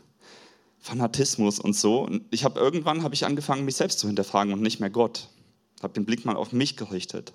Fanatismus 0.80 1.60
und 1.60 1.76
so. 1.76 2.00
Und 2.02 2.24
ich 2.32 2.46
habe 2.46 2.60
irgendwann 2.60 3.04
habe 3.04 3.14
ich 3.14 3.26
angefangen, 3.26 3.66
mich 3.66 3.76
selbst 3.76 4.00
zu 4.00 4.08
hinterfragen 4.08 4.54
und 4.54 4.62
nicht 4.62 4.80
mehr 4.80 4.90
Gott. 4.90 5.28
Habe 5.84 5.94
den 5.94 6.06
Blick 6.06 6.26
mal 6.26 6.36
auf 6.36 6.54
mich 6.54 6.78
gerichtet. 6.78 7.34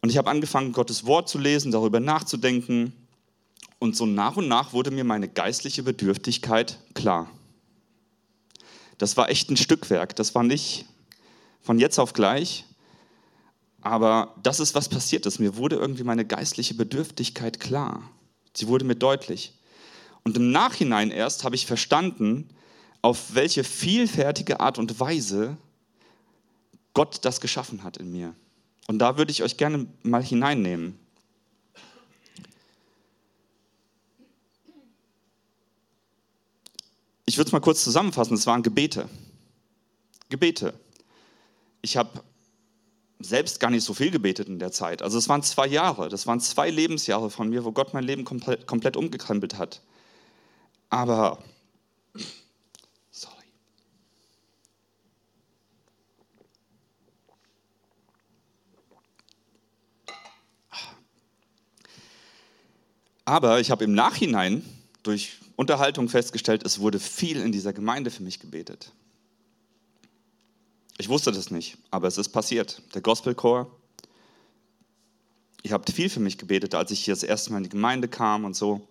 Und 0.00 0.10
ich 0.10 0.18
habe 0.18 0.30
angefangen, 0.30 0.72
Gottes 0.72 1.04
Wort 1.04 1.28
zu 1.28 1.38
lesen, 1.38 1.72
darüber 1.72 1.98
nachzudenken. 1.98 2.92
Und 3.80 3.96
so 3.96 4.06
nach 4.06 4.36
und 4.36 4.48
nach 4.48 4.72
wurde 4.72 4.90
mir 4.90 5.04
meine 5.04 5.28
geistliche 5.28 5.82
Bedürftigkeit 5.82 6.78
klar. 6.94 7.28
Das 8.98 9.16
war 9.16 9.28
echt 9.28 9.50
ein 9.50 9.56
Stückwerk. 9.56 10.14
Das 10.16 10.34
war 10.34 10.44
nicht 10.44 10.86
von 11.68 11.78
jetzt 11.78 11.98
auf 11.98 12.14
gleich. 12.14 12.64
Aber 13.82 14.34
das 14.42 14.58
ist, 14.58 14.74
was 14.74 14.88
passiert 14.88 15.26
ist. 15.26 15.38
Mir 15.38 15.56
wurde 15.56 15.76
irgendwie 15.76 16.02
meine 16.02 16.24
geistliche 16.24 16.72
Bedürftigkeit 16.72 17.60
klar. 17.60 18.10
Sie 18.54 18.68
wurde 18.68 18.86
mir 18.86 18.94
deutlich. 18.94 19.52
Und 20.24 20.34
im 20.38 20.50
Nachhinein 20.50 21.10
erst 21.10 21.44
habe 21.44 21.56
ich 21.56 21.66
verstanden, 21.66 22.48
auf 23.02 23.34
welche 23.34 23.64
vielfältige 23.64 24.60
Art 24.60 24.78
und 24.78 24.98
Weise 24.98 25.58
Gott 26.94 27.18
das 27.26 27.38
geschaffen 27.38 27.84
hat 27.84 27.98
in 27.98 28.12
mir. 28.12 28.34
Und 28.86 28.98
da 28.98 29.18
würde 29.18 29.30
ich 29.30 29.42
euch 29.42 29.58
gerne 29.58 29.88
mal 30.02 30.22
hineinnehmen. 30.22 30.98
Ich 37.26 37.36
würde 37.36 37.48
es 37.48 37.52
mal 37.52 37.60
kurz 37.60 37.84
zusammenfassen. 37.84 38.32
Es 38.32 38.46
waren 38.46 38.62
Gebete. 38.62 39.06
Gebete. 40.30 40.72
Ich 41.82 41.96
habe 41.96 42.22
selbst 43.20 43.60
gar 43.60 43.70
nicht 43.70 43.84
so 43.84 43.94
viel 43.94 44.10
gebetet 44.10 44.48
in 44.48 44.58
der 44.58 44.70
Zeit. 44.72 45.02
Also 45.02 45.18
es 45.18 45.28
waren 45.28 45.42
zwei 45.42 45.66
Jahre, 45.66 46.08
das 46.08 46.26
waren 46.26 46.40
zwei 46.40 46.70
Lebensjahre 46.70 47.30
von 47.30 47.48
mir, 47.48 47.64
wo 47.64 47.72
Gott 47.72 47.94
mein 47.94 48.04
Leben 48.04 48.24
komplett, 48.24 48.66
komplett 48.66 48.96
umgekrempelt 48.96 49.58
hat. 49.58 49.82
Aber, 50.88 51.42
sorry. 53.10 53.34
Aber 63.24 63.60
ich 63.60 63.70
habe 63.70 63.84
im 63.84 63.94
Nachhinein 63.94 64.64
durch 65.02 65.38
Unterhaltung 65.56 66.08
festgestellt, 66.08 66.62
es 66.64 66.78
wurde 66.78 67.00
viel 67.00 67.40
in 67.40 67.50
dieser 67.50 67.72
Gemeinde 67.72 68.10
für 68.12 68.22
mich 68.22 68.38
gebetet. 68.38 68.92
Ich 71.00 71.08
wusste 71.08 71.30
das 71.30 71.52
nicht, 71.52 71.78
aber 71.92 72.08
es 72.08 72.18
ist 72.18 72.30
passiert. 72.30 72.82
Der 72.92 73.00
Gospelchor, 73.00 73.70
ihr 75.62 75.72
habt 75.72 75.90
viel 75.90 76.10
für 76.10 76.18
mich 76.18 76.38
gebetet, 76.38 76.74
als 76.74 76.90
ich 76.90 77.04
hier 77.04 77.14
das 77.14 77.22
erste 77.22 77.52
Mal 77.52 77.58
in 77.58 77.64
die 77.64 77.70
Gemeinde 77.70 78.08
kam 78.08 78.44
und 78.44 78.56
so. 78.56 78.86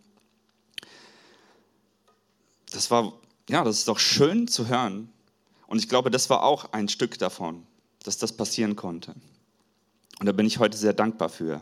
Das 2.72 2.90
war, 2.90 3.12
ja, 3.50 3.62
das 3.66 3.80
ist 3.80 3.90
doch 3.90 4.00
schön 4.00 4.48
zu 4.48 4.68
hören. 4.68 5.10
Und 5.68 5.80
ich 5.80 5.90
glaube, 5.90 6.10
das 6.10 6.30
war 6.30 6.44
auch 6.44 6.72
ein 6.72 6.88
Stück 6.88 7.20
davon, 7.20 7.68
dass 8.04 8.18
das 8.18 8.32
passieren 8.32 8.78
konnte. 8.78 9.14
Und 10.20 10.26
da 10.28 10.32
bin 10.32 10.46
ich 10.46 10.60
heute 10.60 10.78
sehr 10.78 10.94
dankbar 10.94 11.28
für. 11.28 11.62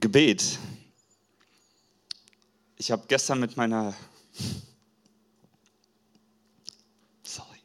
Gebet 0.00 0.58
ich 2.76 2.90
habe 2.90 3.04
gestern 3.06 3.40
mit 3.40 3.56
meiner... 3.56 3.94
Sorry. 7.22 7.58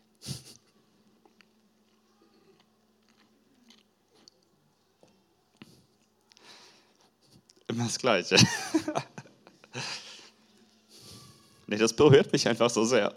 Immer 7.67 7.85
das 7.85 7.97
Gleiche. 7.97 8.35
nee, 11.67 11.77
das 11.77 11.93
berührt 11.93 12.31
mich 12.31 12.47
einfach 12.47 12.69
so 12.69 12.85
sehr. 12.85 13.15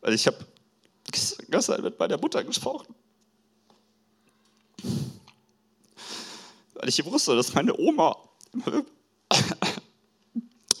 Weil 0.00 0.14
ich 0.14 0.26
habe 0.26 0.38
gestern 1.48 1.82
mit 1.82 1.98
meiner 1.98 2.18
Mutter 2.18 2.44
gesprochen. 2.44 2.94
Weil 6.74 6.88
ich 6.88 7.04
wusste, 7.04 7.34
dass 7.34 7.54
meine 7.54 7.76
Oma 7.78 8.16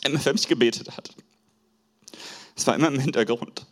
immer 0.06 0.20
für 0.20 0.32
mich 0.32 0.46
gebetet 0.48 0.96
hat. 0.96 1.14
Es 2.54 2.66
war 2.66 2.74
immer 2.74 2.88
im 2.88 2.98
Hintergrund. 2.98 3.66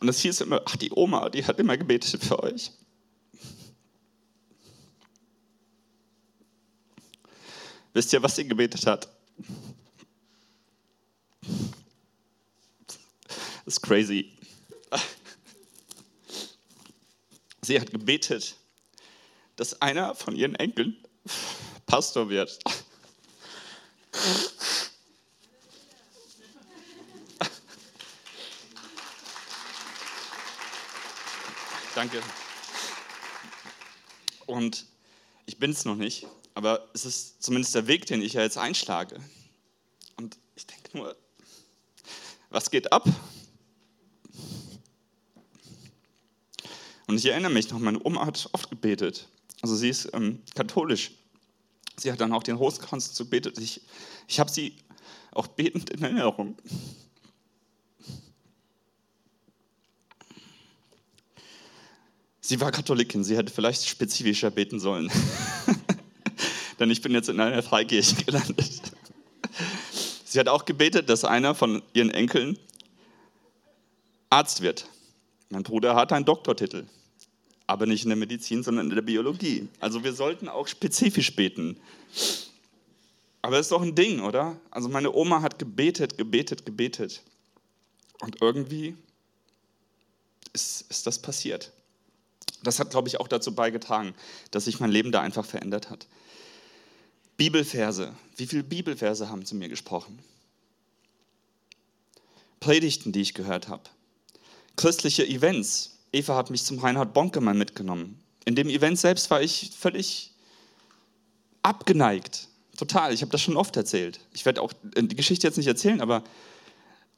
Und 0.00 0.08
es 0.08 0.20
hieß 0.20 0.40
immer, 0.40 0.62
ach, 0.64 0.76
die 0.76 0.90
Oma, 0.92 1.28
die 1.28 1.44
hat 1.44 1.58
immer 1.58 1.76
gebetet 1.76 2.24
für 2.24 2.42
euch. 2.42 2.70
Wisst 7.92 8.12
ihr, 8.12 8.22
was 8.22 8.36
sie 8.36 8.46
gebetet 8.46 8.86
hat? 8.86 9.08
Das 13.64 13.76
ist 13.76 13.82
crazy. 13.82 14.32
Sie 17.60 17.80
hat 17.80 17.90
gebetet, 17.90 18.56
dass 19.56 19.80
einer 19.80 20.14
von 20.16 20.34
ihren 20.34 20.56
Enkeln 20.56 20.96
Pastor 21.86 22.28
wird. 22.28 22.58
Danke. 31.94 32.22
Und 34.46 34.86
ich 35.46 35.58
bin 35.58 35.72
es 35.72 35.84
noch 35.84 35.96
nicht, 35.96 36.28
aber 36.54 36.88
es 36.94 37.04
ist 37.04 37.42
zumindest 37.42 37.74
der 37.74 37.88
Weg, 37.88 38.06
den 38.06 38.22
ich 38.22 38.34
ja 38.34 38.42
jetzt 38.42 38.58
einschlage. 38.58 39.18
Und 40.16 40.38
ich 40.54 40.66
denke 40.66 40.96
nur, 40.96 41.16
was 42.50 42.70
geht 42.70 42.92
ab? 42.92 43.08
Und 47.08 47.18
ich 47.18 47.26
erinnere 47.26 47.50
mich 47.50 47.68
noch, 47.70 47.78
meine 47.78 47.98
Oma 48.04 48.26
hat 48.26 48.48
oft 48.52 48.70
gebetet. 48.70 49.26
Also 49.60 49.74
sie 49.76 49.88
ist 49.88 50.08
ähm, 50.14 50.42
katholisch. 50.54 51.10
Sie 51.96 52.10
hat 52.10 52.20
dann 52.20 52.32
auch 52.32 52.42
den 52.42 52.56
Rosenkranz 52.56 53.12
zu 53.12 53.28
betet. 53.28 53.58
Ich, 53.58 53.80
ich 54.28 54.40
habe 54.40 54.50
sie 54.50 54.74
auch 55.32 55.46
betend 55.46 55.90
in 55.90 56.02
Erinnerung. 56.02 56.56
Sie 62.40 62.60
war 62.60 62.72
Katholikin, 62.72 63.22
sie 63.22 63.36
hätte 63.36 63.52
vielleicht 63.52 63.86
spezifischer 63.86 64.50
beten 64.50 64.80
sollen. 64.80 65.10
Denn 66.78 66.90
ich 66.90 67.00
bin 67.00 67.12
jetzt 67.12 67.28
in 67.28 67.38
einer 67.38 67.62
Freikirche 67.62 68.16
gelandet. 68.24 68.82
Sie 70.24 70.40
hat 70.40 70.48
auch 70.48 70.64
gebetet, 70.64 71.08
dass 71.08 71.24
einer 71.24 71.54
von 71.54 71.82
ihren 71.92 72.10
Enkeln 72.10 72.58
Arzt 74.30 74.62
wird. 74.62 74.88
Mein 75.50 75.62
Bruder 75.62 75.94
hat 75.94 76.12
einen 76.12 76.24
Doktortitel 76.24 76.86
aber 77.66 77.86
nicht 77.86 78.04
in 78.04 78.10
der 78.10 78.16
Medizin, 78.16 78.62
sondern 78.62 78.88
in 78.88 78.94
der 78.94 79.02
Biologie. 79.02 79.68
Also 79.80 80.04
wir 80.04 80.12
sollten 80.12 80.48
auch 80.48 80.68
spezifisch 80.68 81.34
beten. 81.34 81.78
Aber 83.40 83.56
das 83.56 83.66
ist 83.66 83.72
doch 83.72 83.82
ein 83.82 83.94
Ding, 83.94 84.20
oder? 84.20 84.58
Also 84.70 84.88
meine 84.88 85.12
Oma 85.12 85.42
hat 85.42 85.58
gebetet, 85.58 86.18
gebetet, 86.18 86.64
gebetet. 86.64 87.22
Und 88.20 88.40
irgendwie 88.40 88.96
ist, 90.52 90.82
ist 90.90 91.06
das 91.06 91.20
passiert. 91.20 91.72
Das 92.62 92.78
hat, 92.78 92.90
glaube 92.90 93.08
ich, 93.08 93.18
auch 93.18 93.26
dazu 93.26 93.54
beigetragen, 93.54 94.14
dass 94.52 94.66
sich 94.66 94.78
mein 94.78 94.90
Leben 94.90 95.10
da 95.10 95.20
einfach 95.20 95.44
verändert 95.44 95.90
hat. 95.90 96.06
Bibelverse. 97.36 98.14
Wie 98.36 98.46
viele 98.46 98.62
Bibelverse 98.62 99.28
haben 99.28 99.44
zu 99.44 99.56
mir 99.56 99.68
gesprochen? 99.68 100.20
Predigten, 102.60 103.10
die 103.10 103.22
ich 103.22 103.34
gehört 103.34 103.66
habe. 103.66 103.82
Christliche 104.76 105.26
Events. 105.26 105.98
Eva 106.12 106.36
hat 106.36 106.50
mich 106.50 106.64
zum 106.64 106.78
Reinhard 106.78 107.14
Bonke 107.14 107.40
mal 107.40 107.54
mitgenommen. 107.54 108.22
In 108.44 108.54
dem 108.54 108.68
Event 108.68 108.98
selbst 108.98 109.30
war 109.30 109.40
ich 109.40 109.70
völlig 109.76 110.32
abgeneigt. 111.62 112.48
Total. 112.76 113.12
Ich 113.12 113.22
habe 113.22 113.32
das 113.32 113.40
schon 113.40 113.56
oft 113.56 113.76
erzählt. 113.76 114.20
Ich 114.32 114.44
werde 114.44 114.60
auch 114.60 114.72
die 114.96 115.16
Geschichte 115.16 115.46
jetzt 115.46 115.56
nicht 115.56 115.66
erzählen, 115.66 116.00
aber 116.00 116.22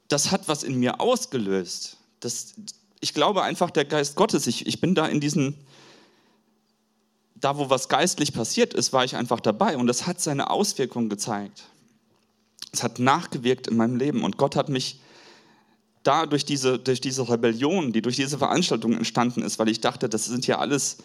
das 0.07 0.31
hat 0.31 0.47
was 0.47 0.63
in 0.63 0.79
mir 0.79 1.01
ausgelöst. 1.01 1.97
Das, 2.19 2.53
ich 2.99 3.13
glaube 3.13 3.43
einfach, 3.43 3.71
der 3.71 3.85
Geist 3.85 4.15
Gottes, 4.15 4.47
ich, 4.47 4.67
ich 4.67 4.79
bin 4.79 4.95
da 4.95 5.07
in 5.07 5.19
diesen, 5.19 5.55
da 7.35 7.57
wo 7.57 7.69
was 7.69 7.89
geistlich 7.89 8.33
passiert 8.33 8.73
ist, 8.73 8.93
war 8.93 9.03
ich 9.03 9.15
einfach 9.15 9.39
dabei 9.39 9.77
und 9.77 9.87
das 9.87 10.05
hat 10.05 10.21
seine 10.21 10.49
Auswirkungen 10.49 11.09
gezeigt. 11.09 11.63
Es 12.71 12.83
hat 12.83 12.99
nachgewirkt 12.99 13.67
in 13.67 13.77
meinem 13.77 13.95
Leben 13.95 14.23
und 14.23 14.37
Gott 14.37 14.55
hat 14.55 14.69
mich 14.69 14.99
da 16.05 16.25
durch 16.25 16.45
diese, 16.45 16.79
durch 16.79 17.01
diese 17.01 17.27
Rebellion, 17.27 17.91
die 17.91 18.01
durch 18.01 18.15
diese 18.15 18.37
Veranstaltung 18.37 18.93
entstanden 18.93 19.41
ist, 19.41 19.59
weil 19.59 19.69
ich 19.69 19.81
dachte, 19.81 20.07
das 20.07 20.25
sind 20.25 20.45
ja 20.47 20.59
alles, 20.59 20.97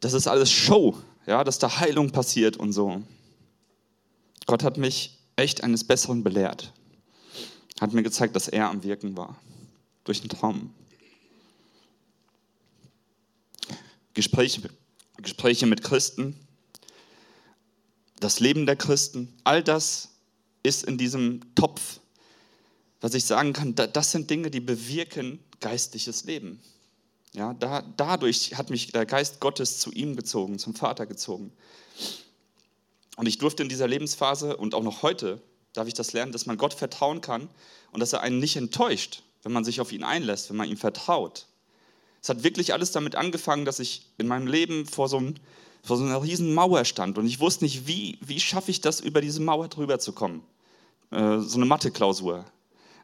das 0.00 0.12
ist 0.12 0.26
alles 0.26 0.50
Show, 0.50 0.98
ja, 1.26 1.44
dass 1.44 1.58
da 1.58 1.78
Heilung 1.80 2.10
passiert 2.10 2.56
und 2.56 2.72
so. 2.72 3.02
Gott 4.46 4.64
hat 4.64 4.76
mich 4.76 5.18
echt 5.36 5.62
eines 5.62 5.84
Besseren 5.84 6.24
belehrt. 6.24 6.72
Hat 7.80 7.92
mir 7.92 8.02
gezeigt, 8.02 8.34
dass 8.34 8.48
er 8.48 8.68
am 8.68 8.82
Wirken 8.82 9.16
war. 9.16 9.38
Durch 10.02 10.20
einen 10.20 10.30
Traum. 10.30 10.74
Gespräche, 14.14 14.68
Gespräche 15.18 15.66
mit 15.66 15.84
Christen, 15.84 16.34
das 18.18 18.40
Leben 18.40 18.66
der 18.66 18.74
Christen, 18.74 19.32
all 19.44 19.62
das 19.62 20.08
ist 20.64 20.82
in 20.82 20.98
diesem 20.98 21.40
Topf, 21.54 22.00
was 23.00 23.14
ich 23.14 23.24
sagen 23.24 23.52
kann, 23.52 23.74
das 23.74 24.10
sind 24.10 24.30
Dinge, 24.30 24.50
die 24.50 24.60
bewirken 24.60 25.38
geistliches 25.60 26.24
Leben. 26.24 26.60
Ja, 27.34 27.54
da, 27.54 27.82
dadurch 27.96 28.56
hat 28.56 28.70
mich 28.70 28.90
der 28.92 29.06
Geist 29.06 29.40
Gottes 29.40 29.78
zu 29.78 29.92
ihm 29.92 30.16
gezogen, 30.16 30.58
zum 30.58 30.74
Vater 30.74 31.06
gezogen. 31.06 31.52
Und 33.16 33.26
ich 33.26 33.38
durfte 33.38 33.62
in 33.62 33.68
dieser 33.68 33.88
Lebensphase 33.88 34.56
und 34.56 34.74
auch 34.74 34.82
noch 34.82 35.02
heute 35.02 35.40
darf 35.72 35.88
ich 35.88 35.94
das 35.94 36.12
lernen, 36.12 36.32
dass 36.32 36.46
man 36.46 36.56
Gott 36.56 36.74
vertrauen 36.74 37.20
kann 37.20 37.48
und 37.92 38.00
dass 38.00 38.12
er 38.12 38.22
einen 38.22 38.38
nicht 38.38 38.56
enttäuscht, 38.56 39.22
wenn 39.42 39.52
man 39.52 39.64
sich 39.64 39.80
auf 39.80 39.92
ihn 39.92 40.04
einlässt, 40.04 40.50
wenn 40.50 40.56
man 40.56 40.68
ihm 40.68 40.76
vertraut. 40.76 41.46
Es 42.22 42.28
hat 42.28 42.42
wirklich 42.42 42.72
alles 42.72 42.92
damit 42.92 43.14
angefangen, 43.14 43.64
dass 43.64 43.78
ich 43.78 44.06
in 44.18 44.26
meinem 44.26 44.46
Leben 44.46 44.86
vor 44.86 45.08
so, 45.08 45.18
einem, 45.18 45.34
vor 45.82 45.96
so 45.96 46.04
einer 46.04 46.22
riesen 46.22 46.54
Mauer 46.54 46.84
stand 46.84 47.18
und 47.18 47.26
ich 47.26 47.40
wusste 47.40 47.64
nicht, 47.64 47.86
wie, 47.86 48.18
wie 48.20 48.40
schaffe 48.40 48.70
ich 48.70 48.80
das, 48.80 49.00
über 49.00 49.20
diese 49.20 49.40
Mauer 49.40 49.68
drüber 49.68 49.98
zu 49.98 50.12
kommen. 50.12 50.42
Äh, 51.10 51.38
so 51.38 51.56
eine 51.56 51.66
Mathe-Klausur. 51.66 52.44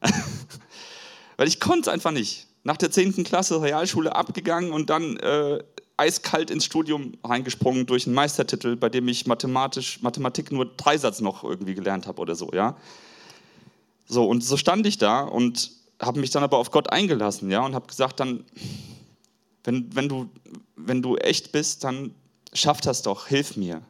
Weil 1.37 1.49
ich 1.49 1.61
konnte 1.61 1.83
es 1.83 1.89
einfach 1.89 2.13
nicht. 2.13 2.47
Nach 2.63 2.77
der 2.77 2.91
10. 2.91 3.25
Klasse 3.25 3.61
Realschule 3.61 4.15
abgegangen 4.15 4.73
und 4.73 4.89
dann 4.89 5.17
äh, 5.19 5.63
eiskalt 5.97 6.51
ins 6.51 6.65
Studium 6.65 7.13
reingesprungen 7.23 7.87
durch 7.87 8.07
einen 8.07 8.15
Meistertitel, 8.15 8.77
bei 8.77 8.89
dem 8.89 9.07
ich 9.09 9.27
mathematisch, 9.27 10.03
Mathematik 10.03 10.51
nur 10.51 10.67
Dreisatz 10.67 11.21
noch 11.21 11.45
irgendwie 11.45 11.75
gelernt 11.75 12.07
habe 12.07 12.21
oder 12.21 12.35
so, 12.35 12.51
ja. 12.53 12.77
So, 14.07 14.27
und 14.27 14.43
so 14.43 14.57
stand 14.57 14.87
ich 14.87 14.99
da 14.99 15.21
und 15.23 15.71
habe 16.01 16.21
mich 16.21 16.31
dann 16.31 16.43
aber 16.43 16.59
auf 16.59 16.71
Gott 16.71 16.91
eingelassen, 16.91 17.51
ja, 17.51 17.65
und 17.65 17.75
habe 17.75 17.87
gesagt, 17.87 18.21
dann, 18.21 18.45
wenn, 19.63 19.95
wenn, 19.95 20.09
du, 20.09 20.29
wenn 20.77 21.01
du 21.01 21.17
echt 21.17 21.53
bist, 21.53 21.85
dann 21.85 22.15
schaff 22.53 22.81
das 22.81 23.03
doch, 23.03 23.29
hilf 23.29 23.57
mir. 23.57 23.83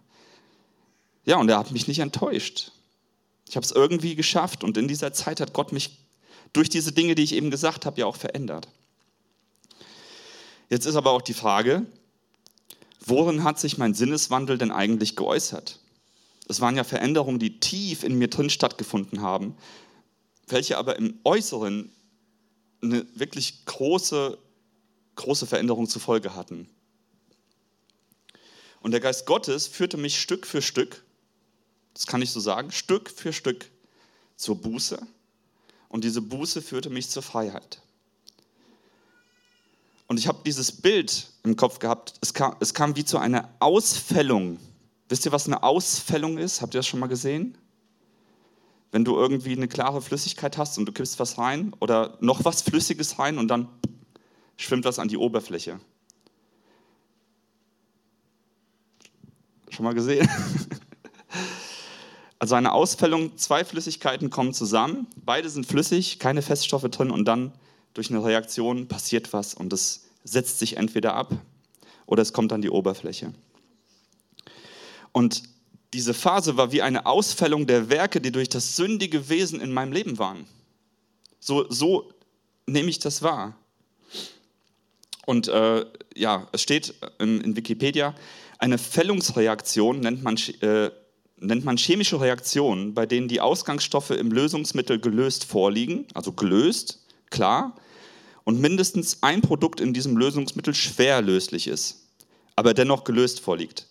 Ja, 1.24 1.38
und 1.38 1.48
er 1.48 1.58
hat 1.58 1.70
mich 1.70 1.88
nicht 1.88 2.00
enttäuscht. 2.00 2.72
Ich 3.48 3.56
habe 3.56 3.64
es 3.64 3.72
irgendwie 3.72 4.14
geschafft 4.14 4.62
und 4.62 4.76
in 4.76 4.88
dieser 4.88 5.12
Zeit 5.12 5.40
hat 5.40 5.52
Gott 5.52 5.72
mich 5.72 6.03
durch 6.54 6.70
diese 6.70 6.92
Dinge, 6.92 7.14
die 7.14 7.22
ich 7.22 7.34
eben 7.34 7.50
gesagt 7.50 7.84
habe, 7.84 8.00
ja 8.00 8.06
auch 8.06 8.16
verändert. 8.16 8.68
Jetzt 10.70 10.86
ist 10.86 10.96
aber 10.96 11.10
auch 11.10 11.22
die 11.22 11.34
Frage, 11.34 11.84
worin 13.04 13.44
hat 13.44 13.60
sich 13.60 13.76
mein 13.76 13.92
Sinneswandel 13.92 14.56
denn 14.56 14.70
eigentlich 14.70 15.14
geäußert? 15.14 15.80
Es 16.48 16.60
waren 16.60 16.76
ja 16.76 16.84
Veränderungen, 16.84 17.38
die 17.38 17.60
tief 17.60 18.02
in 18.02 18.16
mir 18.16 18.28
drin 18.28 18.50
stattgefunden 18.50 19.20
haben, 19.20 19.56
welche 20.46 20.78
aber 20.78 20.96
im 20.96 21.18
Äußeren 21.24 21.92
eine 22.82 23.06
wirklich 23.14 23.64
große, 23.64 24.38
große 25.16 25.46
Veränderung 25.46 25.88
zur 25.88 26.02
Folge 26.02 26.34
hatten. 26.34 26.68
Und 28.80 28.90
der 28.90 29.00
Geist 29.00 29.26
Gottes 29.26 29.66
führte 29.66 29.96
mich 29.96 30.20
Stück 30.20 30.46
für 30.46 30.60
Stück, 30.60 31.02
das 31.94 32.06
kann 32.06 32.20
ich 32.20 32.30
so 32.30 32.40
sagen, 32.40 32.70
Stück 32.70 33.08
für 33.08 33.32
Stück 33.32 33.70
zur 34.36 34.60
Buße. 34.60 35.06
Und 35.94 36.02
diese 36.02 36.20
Buße 36.20 36.60
führte 36.60 36.90
mich 36.90 37.08
zur 37.08 37.22
Freiheit. 37.22 37.80
Und 40.08 40.18
ich 40.18 40.26
habe 40.26 40.40
dieses 40.44 40.72
Bild 40.72 41.28
im 41.44 41.54
Kopf 41.54 41.78
gehabt, 41.78 42.14
es 42.20 42.34
kam, 42.34 42.56
es 42.58 42.74
kam 42.74 42.96
wie 42.96 43.04
zu 43.04 43.16
einer 43.16 43.48
Ausfällung. 43.60 44.58
Wisst 45.08 45.24
ihr, 45.24 45.30
was 45.30 45.46
eine 45.46 45.62
Ausfällung 45.62 46.36
ist? 46.36 46.62
Habt 46.62 46.74
ihr 46.74 46.80
das 46.80 46.88
schon 46.88 46.98
mal 46.98 47.06
gesehen? 47.06 47.56
Wenn 48.90 49.04
du 49.04 49.14
irgendwie 49.14 49.52
eine 49.52 49.68
klare 49.68 50.02
Flüssigkeit 50.02 50.58
hast 50.58 50.78
und 50.78 50.86
du 50.86 50.90
kippst 50.90 51.20
was 51.20 51.38
rein 51.38 51.72
oder 51.78 52.18
noch 52.20 52.44
was 52.44 52.62
Flüssiges 52.62 53.20
rein 53.20 53.38
und 53.38 53.46
dann 53.46 53.68
schwimmt 54.56 54.86
was 54.86 54.98
an 54.98 55.06
die 55.06 55.16
Oberfläche. 55.16 55.78
Schon 59.70 59.84
mal 59.84 59.94
gesehen? 59.94 60.28
Also 62.44 62.56
eine 62.56 62.72
Ausfällung, 62.72 63.38
zwei 63.38 63.64
Flüssigkeiten 63.64 64.28
kommen 64.28 64.52
zusammen, 64.52 65.06
beide 65.16 65.48
sind 65.48 65.64
flüssig, 65.64 66.18
keine 66.18 66.42
Feststoffe 66.42 66.90
drin 66.90 67.10
und 67.10 67.24
dann 67.24 67.52
durch 67.94 68.10
eine 68.10 68.22
Reaktion 68.22 68.86
passiert 68.86 69.32
was 69.32 69.54
und 69.54 69.72
es 69.72 70.10
setzt 70.24 70.58
sich 70.58 70.76
entweder 70.76 71.14
ab 71.14 71.32
oder 72.04 72.20
es 72.20 72.34
kommt 72.34 72.52
an 72.52 72.60
die 72.60 72.68
Oberfläche. 72.68 73.32
Und 75.12 75.44
diese 75.94 76.12
Phase 76.12 76.58
war 76.58 76.70
wie 76.70 76.82
eine 76.82 77.06
Ausfällung 77.06 77.66
der 77.66 77.88
Werke, 77.88 78.20
die 78.20 78.30
durch 78.30 78.50
das 78.50 78.76
sündige 78.76 79.30
Wesen 79.30 79.58
in 79.62 79.72
meinem 79.72 79.92
Leben 79.92 80.18
waren. 80.18 80.44
So, 81.40 81.64
so 81.70 82.12
nehme 82.66 82.90
ich 82.90 82.98
das 82.98 83.22
wahr. 83.22 83.56
Und 85.24 85.48
äh, 85.48 85.86
ja, 86.14 86.46
es 86.52 86.60
steht 86.60 86.92
in, 87.18 87.40
in, 87.40 87.56
Wikipedia, 87.56 88.14
eine 88.58 88.76
Fällungsreaktion 88.76 90.00
nennt 90.00 90.22
man, 90.22 90.36
äh, 90.60 90.90
nennt 91.38 91.64
man 91.64 91.76
chemische 91.76 92.20
Reaktionen, 92.20 92.94
bei 92.94 93.06
denen 93.06 93.28
die 93.28 93.40
Ausgangsstoffe 93.40 94.10
im 94.10 94.30
Lösungsmittel 94.30 94.98
gelöst 94.98 95.44
vorliegen, 95.44 96.06
also 96.14 96.32
gelöst, 96.32 97.04
klar, 97.30 97.76
und 98.44 98.60
mindestens 98.60 99.22
ein 99.22 99.40
Produkt 99.40 99.80
in 99.80 99.94
diesem 99.94 100.16
Lösungsmittel 100.16 100.74
schwer 100.74 101.22
löslich 101.22 101.66
ist, 101.66 102.06
aber 102.56 102.74
dennoch 102.74 103.04
gelöst 103.04 103.40
vorliegt. 103.40 103.88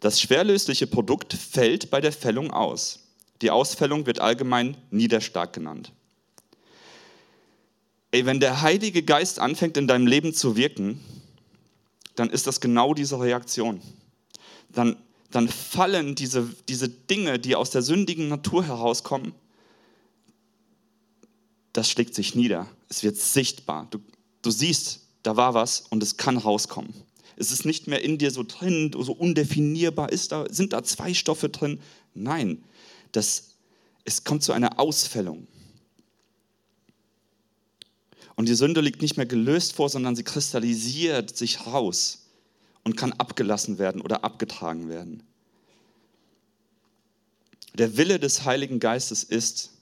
Das 0.00 0.20
schwerlösliche 0.20 0.86
Produkt 0.86 1.32
fällt 1.32 1.90
bei 1.90 2.00
der 2.00 2.12
Fällung 2.12 2.50
aus. 2.50 3.00
Die 3.40 3.50
Ausfällung 3.50 4.06
wird 4.06 4.20
allgemein 4.20 4.76
Niederschlag 4.90 5.52
genannt. 5.52 5.92
Ey, 8.10 8.26
wenn 8.26 8.38
der 8.38 8.62
Heilige 8.62 9.02
Geist 9.02 9.38
anfängt 9.38 9.76
in 9.76 9.88
deinem 9.88 10.06
Leben 10.06 10.34
zu 10.34 10.56
wirken, 10.56 11.00
dann 12.14 12.30
ist 12.30 12.46
das 12.46 12.60
genau 12.60 12.94
diese 12.94 13.18
Reaktion. 13.18 13.80
Dann, 14.68 14.96
dann 15.34 15.48
fallen 15.48 16.14
diese, 16.14 16.48
diese 16.68 16.88
Dinge, 16.88 17.40
die 17.40 17.56
aus 17.56 17.70
der 17.70 17.82
sündigen 17.82 18.28
Natur 18.28 18.64
herauskommen, 18.64 19.34
das 21.72 21.90
schlägt 21.90 22.14
sich 22.14 22.36
nieder. 22.36 22.68
Es 22.88 23.02
wird 23.02 23.16
sichtbar. 23.16 23.88
Du, 23.90 23.98
du 24.42 24.52
siehst, 24.52 25.00
da 25.24 25.36
war 25.36 25.52
was 25.52 25.86
und 25.90 26.04
es 26.04 26.16
kann 26.16 26.36
rauskommen. 26.36 26.94
Es 27.34 27.50
ist 27.50 27.64
nicht 27.64 27.88
mehr 27.88 28.04
in 28.04 28.16
dir 28.16 28.30
so 28.30 28.44
drin, 28.44 28.92
so 28.96 29.12
undefinierbar. 29.12 30.12
Ist 30.12 30.30
da, 30.30 30.46
sind 30.50 30.72
da 30.72 30.84
zwei 30.84 31.14
Stoffe 31.14 31.48
drin? 31.48 31.80
Nein, 32.14 32.62
das, 33.10 33.54
es 34.04 34.22
kommt 34.22 34.44
zu 34.44 34.52
einer 34.52 34.78
Ausfällung. 34.78 35.48
Und 38.36 38.48
die 38.48 38.54
Sünde 38.54 38.80
liegt 38.80 39.02
nicht 39.02 39.16
mehr 39.16 39.26
gelöst 39.26 39.72
vor, 39.72 39.88
sondern 39.88 40.14
sie 40.14 40.22
kristallisiert 40.22 41.36
sich 41.36 41.66
raus 41.66 42.23
und 42.84 42.96
kann 42.96 43.12
abgelassen 43.12 43.78
werden 43.78 44.00
oder 44.00 44.24
abgetragen 44.24 44.88
werden. 44.88 45.22
Der 47.74 47.96
Wille 47.96 48.18
des 48.18 48.44
Heiligen 48.44 48.78
Geistes 48.78 49.24
ist, 49.24 49.74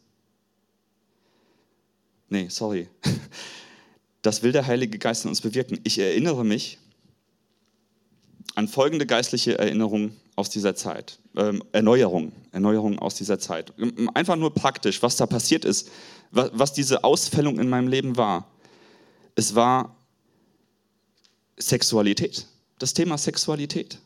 Nee, 2.32 2.48
sorry. 2.48 2.88
Das 4.22 4.44
will 4.44 4.52
der 4.52 4.68
Heilige 4.68 4.98
Geist 5.00 5.24
in 5.24 5.30
uns 5.30 5.40
bewirken. 5.40 5.80
Ich 5.82 5.98
erinnere 5.98 6.44
mich 6.44 6.78
an 8.54 8.68
folgende 8.68 9.04
geistliche 9.04 9.58
Erinnerung 9.58 10.12
aus 10.36 10.48
dieser 10.48 10.76
Zeit. 10.76 11.18
Ähm, 11.36 11.64
Erneuerung, 11.72 12.30
Erneuerung 12.52 13.00
aus 13.00 13.16
dieser 13.16 13.40
Zeit. 13.40 13.72
Einfach 14.14 14.36
nur 14.36 14.54
praktisch, 14.54 15.02
was 15.02 15.16
da 15.16 15.26
passiert 15.26 15.64
ist, 15.64 15.90
was, 16.30 16.52
was 16.54 16.72
diese 16.72 17.02
Ausfällung 17.02 17.58
in 17.58 17.68
meinem 17.68 17.88
Leben 17.88 18.16
war. 18.16 18.48
Es 19.34 19.56
war 19.56 19.96
Sexualität, 21.58 22.46
das 22.82 22.94
Thema 22.94 23.16
Sexualität. 23.16 23.98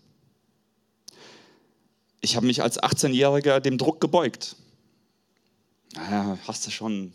Ich 2.20 2.36
habe 2.36 2.46
mich 2.46 2.62
als 2.62 2.80
18-Jähriger 2.80 3.60
dem 3.60 3.78
Druck 3.78 4.00
gebeugt. 4.00 4.56
Naja, 5.94 6.38
hast 6.46 6.66
du 6.66 6.70
schon 6.70 7.12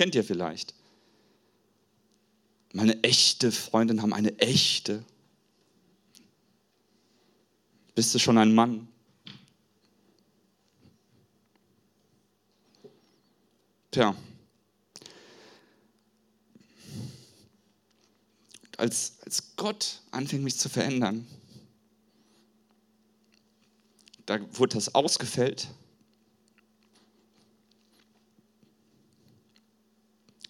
Kennt 0.00 0.14
ihr 0.14 0.24
vielleicht? 0.24 0.74
Meine 2.72 3.02
echte 3.02 3.52
Freundin 3.52 4.00
haben 4.00 4.14
eine 4.14 4.38
echte. 4.38 5.04
Bist 7.94 8.14
du 8.14 8.18
schon 8.18 8.38
ein 8.38 8.54
Mann? 8.54 8.88
Tja. 13.90 14.14
Als, 18.80 19.18
als 19.26 19.56
Gott 19.56 20.00
anfing 20.10 20.42
mich 20.42 20.56
zu 20.56 20.70
verändern, 20.70 21.26
da 24.24 24.38
wurde 24.56 24.76
das 24.76 24.94
ausgefällt. 24.94 25.68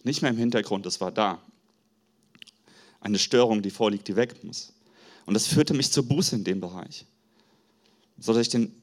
Nicht 0.05 0.23
mehr 0.23 0.31
im 0.31 0.37
Hintergrund, 0.37 0.87
es 0.87 1.01
war 1.01 1.11
da. 1.11 1.43
Eine 3.01 3.19
Störung, 3.19 3.63
die 3.63 3.71
vorliegt, 3.71 4.07
die 4.07 4.15
weg 4.15 4.45
muss. 4.45 4.75
Und 5.27 5.35
das 5.35 5.49
führte 5.49 5.75
mich 5.75 5.91
zur 5.91 6.07
Buße 6.07 6.37
in 6.37 6.45
dem 6.45 6.61
Bereich. 6.61 7.07
So 8.17 8.33
dass 8.33 8.43
ich 8.43 8.51
den 8.51 8.81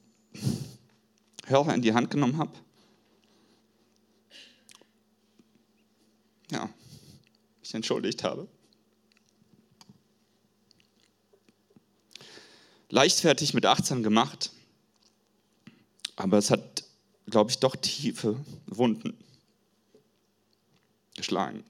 Hörer 1.46 1.74
in 1.74 1.82
die 1.82 1.94
Hand 1.94 2.12
genommen 2.12 2.38
habe. 2.38 2.52
Ja, 6.52 6.70
mich 7.62 7.74
entschuldigt 7.74 8.26
habe. 8.26 8.50
Leichtfertig 12.90 13.54
mit 13.54 13.66
18 13.66 14.02
gemacht, 14.04 14.52
aber 16.16 16.38
es 16.38 16.52
hat, 16.52 16.84
glaube 17.30 17.52
ich, 17.52 17.60
doch 17.60 17.76
tiefe 17.76 18.40
Wunden 18.66 19.18
geschlagen. 21.16 21.64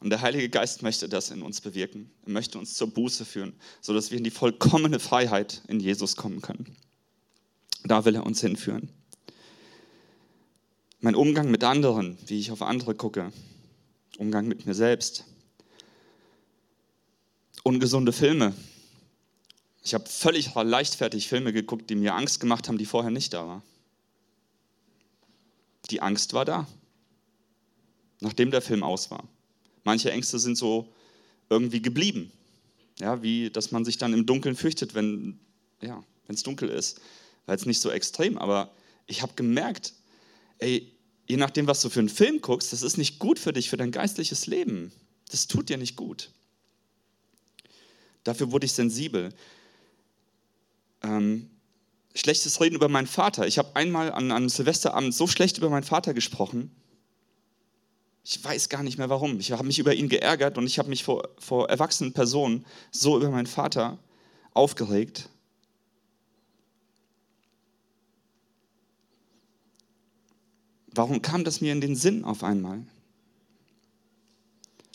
Und 0.00 0.08
der 0.08 0.22
Heilige 0.22 0.48
Geist 0.48 0.82
möchte 0.82 1.10
das 1.10 1.30
in 1.30 1.42
uns 1.42 1.60
bewirken. 1.60 2.10
Er 2.24 2.32
möchte 2.32 2.58
uns 2.58 2.74
zur 2.74 2.90
Buße 2.90 3.26
führen, 3.26 3.52
sodass 3.82 4.10
wir 4.10 4.16
in 4.16 4.24
die 4.24 4.30
vollkommene 4.30 4.98
Freiheit 4.98 5.60
in 5.68 5.78
Jesus 5.78 6.16
kommen 6.16 6.40
können. 6.40 6.74
Da 7.84 8.06
will 8.06 8.14
er 8.14 8.24
uns 8.24 8.40
hinführen. 8.40 8.88
Mein 11.00 11.14
Umgang 11.14 11.50
mit 11.50 11.64
anderen, 11.64 12.16
wie 12.26 12.38
ich 12.38 12.50
auf 12.50 12.62
andere 12.62 12.94
gucke, 12.94 13.32
Umgang 14.18 14.48
mit 14.48 14.66
mir 14.66 14.74
selbst. 14.74 15.24
Ungesunde 17.62 18.12
Filme. 18.12 18.54
Ich 19.82 19.94
habe 19.94 20.08
völlig 20.08 20.54
leichtfertig 20.54 21.28
Filme 21.28 21.52
geguckt, 21.52 21.88
die 21.90 21.94
mir 21.94 22.14
Angst 22.14 22.40
gemacht 22.40 22.68
haben, 22.68 22.78
die 22.78 22.86
vorher 22.86 23.10
nicht 23.10 23.32
da 23.32 23.46
waren. 23.46 23.62
Die 25.90 26.02
Angst 26.02 26.34
war 26.34 26.44
da, 26.44 26.68
nachdem 28.20 28.50
der 28.50 28.62
Film 28.62 28.82
aus 28.82 29.10
war. 29.10 29.26
Manche 29.84 30.12
Ängste 30.12 30.38
sind 30.38 30.56
so 30.56 30.92
irgendwie 31.48 31.82
geblieben. 31.82 32.30
Ja, 32.98 33.22
wie, 33.22 33.50
dass 33.50 33.70
man 33.70 33.84
sich 33.84 33.96
dann 33.96 34.12
im 34.12 34.26
Dunkeln 34.26 34.54
fürchtet, 34.54 34.94
wenn 34.94 35.40
ja, 35.80 36.04
es 36.28 36.42
dunkel 36.42 36.68
ist. 36.68 37.00
War 37.46 37.54
jetzt 37.54 37.66
nicht 37.66 37.80
so 37.80 37.90
extrem, 37.90 38.36
aber 38.36 38.70
ich 39.06 39.22
habe 39.22 39.32
gemerkt, 39.34 39.94
ey, 40.58 40.92
je 41.26 41.36
nachdem, 41.36 41.66
was 41.66 41.80
du 41.80 41.88
für 41.88 42.00
einen 42.00 42.08
Film 42.08 42.40
guckst, 42.40 42.72
das 42.72 42.82
ist 42.82 42.98
nicht 42.98 43.18
gut 43.18 43.38
für 43.38 43.52
dich, 43.52 43.70
für 43.70 43.76
dein 43.76 43.90
geistliches 43.90 44.46
Leben. 44.46 44.92
Das 45.30 45.46
tut 45.46 45.68
dir 45.68 45.78
nicht 45.78 45.96
gut. 45.96 46.30
Dafür 48.24 48.52
wurde 48.52 48.66
ich 48.66 48.72
sensibel. 48.72 49.32
Ähm, 51.02 51.50
schlechtes 52.14 52.60
Reden 52.60 52.76
über 52.76 52.88
meinen 52.88 53.06
Vater. 53.06 53.46
Ich 53.46 53.58
habe 53.58 53.74
einmal 53.74 54.12
an 54.12 54.32
einem 54.32 54.48
Silvesterabend 54.48 55.14
so 55.14 55.26
schlecht 55.26 55.58
über 55.58 55.70
meinen 55.70 55.84
Vater 55.84 56.14
gesprochen, 56.14 56.70
ich 58.22 58.42
weiß 58.44 58.68
gar 58.68 58.82
nicht 58.82 58.98
mehr 58.98 59.08
warum. 59.08 59.40
Ich 59.40 59.52
habe 59.52 59.64
mich 59.64 59.78
über 59.78 59.94
ihn 59.94 60.08
geärgert 60.08 60.58
und 60.58 60.66
ich 60.66 60.78
habe 60.78 60.88
mich 60.88 61.04
vor, 61.04 61.28
vor 61.38 61.68
erwachsenen 61.68 62.12
Personen 62.12 62.64
so 62.90 63.16
über 63.16 63.30
meinen 63.30 63.46
Vater 63.46 63.98
aufgeregt. 64.52 65.28
Warum 70.92 71.22
kam 71.22 71.44
das 71.44 71.60
mir 71.60 71.72
in 71.72 71.80
den 71.80 71.96
Sinn 71.96 72.24
auf 72.24 72.44
einmal? 72.44 72.84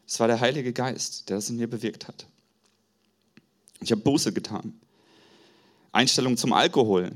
Es 0.08 0.20
war 0.20 0.28
der 0.28 0.40
Heilige 0.40 0.72
Geist, 0.72 1.30
der 1.30 1.38
das 1.38 1.50
in 1.50 1.56
mir 1.56 1.70
bewirkt 1.70 2.08
hat. 2.08 2.28
Ich 3.80 3.92
habe 3.92 4.02
Buße 4.02 4.34
getan. 4.34 4.80
Einstellung 5.96 6.38
zum 6.38 6.54
Alkohol. 6.54 7.12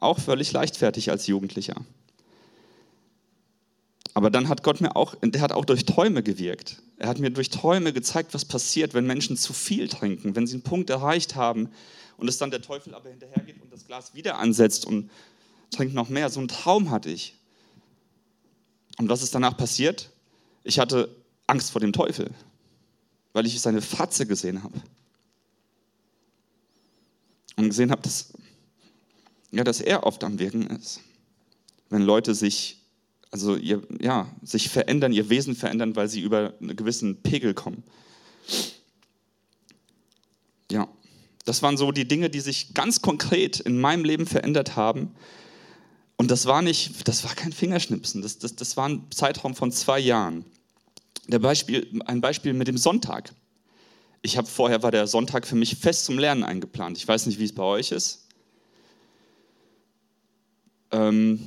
Auch 0.00 0.18
völlig 0.18 0.52
leichtfertig 0.52 1.10
als 1.10 1.26
Jugendlicher. 1.26 1.76
Aber 4.14 4.30
dann 4.30 4.48
hat 4.48 4.62
Gott 4.62 4.80
mir 4.80 4.96
auch, 4.96 5.14
der 5.22 5.40
hat 5.40 5.52
auch 5.52 5.64
durch 5.64 5.84
Träume 5.84 6.22
gewirkt. 6.22 6.82
Er 6.98 7.08
hat 7.08 7.18
mir 7.18 7.30
durch 7.30 7.50
Träume 7.50 7.92
gezeigt, 7.92 8.34
was 8.34 8.44
passiert, 8.44 8.94
wenn 8.94 9.06
Menschen 9.06 9.36
zu 9.36 9.52
viel 9.52 9.88
trinken, 9.88 10.34
wenn 10.34 10.46
sie 10.46 10.54
einen 10.54 10.62
Punkt 10.62 10.90
erreicht 10.90 11.34
haben 11.36 11.68
und 12.16 12.28
es 12.28 12.38
dann 12.38 12.50
der 12.50 12.62
Teufel 12.62 12.94
aber 12.94 13.10
hinterhergeht 13.10 13.60
und 13.60 13.72
das 13.72 13.86
Glas 13.86 14.14
wieder 14.14 14.38
ansetzt 14.38 14.86
und 14.86 15.10
trinkt 15.70 15.94
noch 15.94 16.08
mehr. 16.08 16.30
So 16.30 16.40
einen 16.40 16.48
Traum 16.48 16.90
hatte 16.90 17.10
ich. 17.10 17.34
Und 18.98 19.08
was 19.08 19.22
ist 19.22 19.34
danach 19.34 19.56
passiert? 19.56 20.10
Ich 20.64 20.78
hatte 20.78 21.14
Angst 21.46 21.70
vor 21.70 21.80
dem 21.80 21.92
Teufel, 21.92 22.30
weil 23.34 23.46
ich 23.46 23.60
seine 23.60 23.82
Fratze 23.82 24.26
gesehen 24.26 24.62
habe. 24.62 24.80
Und 27.56 27.68
gesehen 27.68 27.90
habe, 27.90 28.02
dass, 28.02 28.32
ja, 29.50 29.64
dass 29.64 29.80
er 29.80 30.04
oft 30.04 30.22
am 30.24 30.38
Wirken 30.38 30.66
ist. 30.66 31.00
Wenn 31.88 32.02
Leute 32.02 32.34
sich 32.34 32.86
also 33.30 33.56
ihr, 33.56 33.82
ja, 34.00 34.30
sich 34.42 34.68
verändern, 34.68 35.12
ihr 35.12 35.28
Wesen 35.28 35.54
verändern, 35.54 35.96
weil 35.96 36.08
sie 36.08 36.20
über 36.20 36.54
einen 36.60 36.76
gewissen 36.76 37.22
Pegel 37.22 37.54
kommen. 37.54 37.82
Ja, 40.70 40.88
das 41.44 41.62
waren 41.62 41.76
so 41.76 41.92
die 41.92 42.08
Dinge, 42.08 42.30
die 42.30 42.40
sich 42.40 42.74
ganz 42.74 43.02
konkret 43.02 43.60
in 43.60 43.80
meinem 43.80 44.04
Leben 44.04 44.26
verändert 44.26 44.76
haben. 44.76 45.14
Und 46.16 46.30
das 46.30 46.46
war 46.46 46.62
nicht, 46.62 47.06
das 47.06 47.24
war 47.24 47.34
kein 47.34 47.52
Fingerschnipsen, 47.52 48.22
das, 48.22 48.38
das, 48.38 48.56
das 48.56 48.76
war 48.76 48.88
ein 48.88 49.04
Zeitraum 49.10 49.54
von 49.54 49.70
zwei 49.70 49.98
Jahren. 49.98 50.44
Beispiel, 51.28 52.00
ein 52.06 52.20
Beispiel 52.20 52.54
mit 52.54 52.68
dem 52.68 52.78
Sonntag. 52.78 53.34
Ich 54.26 54.36
habe 54.36 54.48
vorher 54.48 54.82
war 54.82 54.90
der 54.90 55.06
Sonntag 55.06 55.46
für 55.46 55.54
mich 55.54 55.76
fest 55.76 56.04
zum 56.04 56.18
Lernen 56.18 56.42
eingeplant. 56.42 56.98
Ich 56.98 57.06
weiß 57.06 57.26
nicht, 57.26 57.38
wie 57.38 57.44
es 57.44 57.54
bei 57.54 57.62
euch 57.62 57.92
ist. 57.92 58.26
Ähm, 60.90 61.46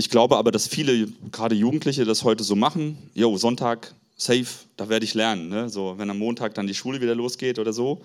Ich 0.00 0.10
glaube 0.10 0.36
aber, 0.36 0.52
dass 0.52 0.68
viele, 0.68 1.08
gerade 1.32 1.56
Jugendliche, 1.56 2.04
das 2.04 2.22
heute 2.22 2.44
so 2.44 2.54
machen. 2.54 3.10
Jo, 3.14 3.36
Sonntag, 3.36 3.92
safe, 4.16 4.46
da 4.76 4.88
werde 4.88 5.04
ich 5.04 5.14
lernen. 5.14 5.48
Ne? 5.48 5.68
So, 5.68 5.98
wenn 5.98 6.08
am 6.08 6.18
Montag 6.18 6.54
dann 6.54 6.68
die 6.68 6.74
Schule 6.74 7.00
wieder 7.00 7.16
losgeht 7.16 7.58
oder 7.58 7.72
so. 7.72 8.00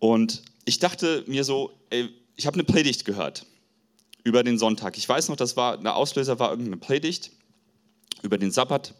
Und 0.00 0.42
ich 0.64 0.80
dachte 0.80 1.22
mir 1.28 1.44
so, 1.44 1.70
ey, 1.90 2.08
ich 2.34 2.48
habe 2.48 2.54
eine 2.54 2.64
Predigt 2.64 3.04
gehört 3.04 3.46
über 4.24 4.42
den 4.42 4.58
Sonntag. 4.58 4.98
Ich 4.98 5.08
weiß 5.08 5.28
noch, 5.28 5.36
das 5.36 5.56
war, 5.56 5.78
der 5.78 5.94
Auslöser 5.94 6.40
war 6.40 6.50
irgendeine 6.50 6.78
Predigt 6.78 7.30
über 8.22 8.36
den 8.36 8.50
Sabbat 8.50 8.92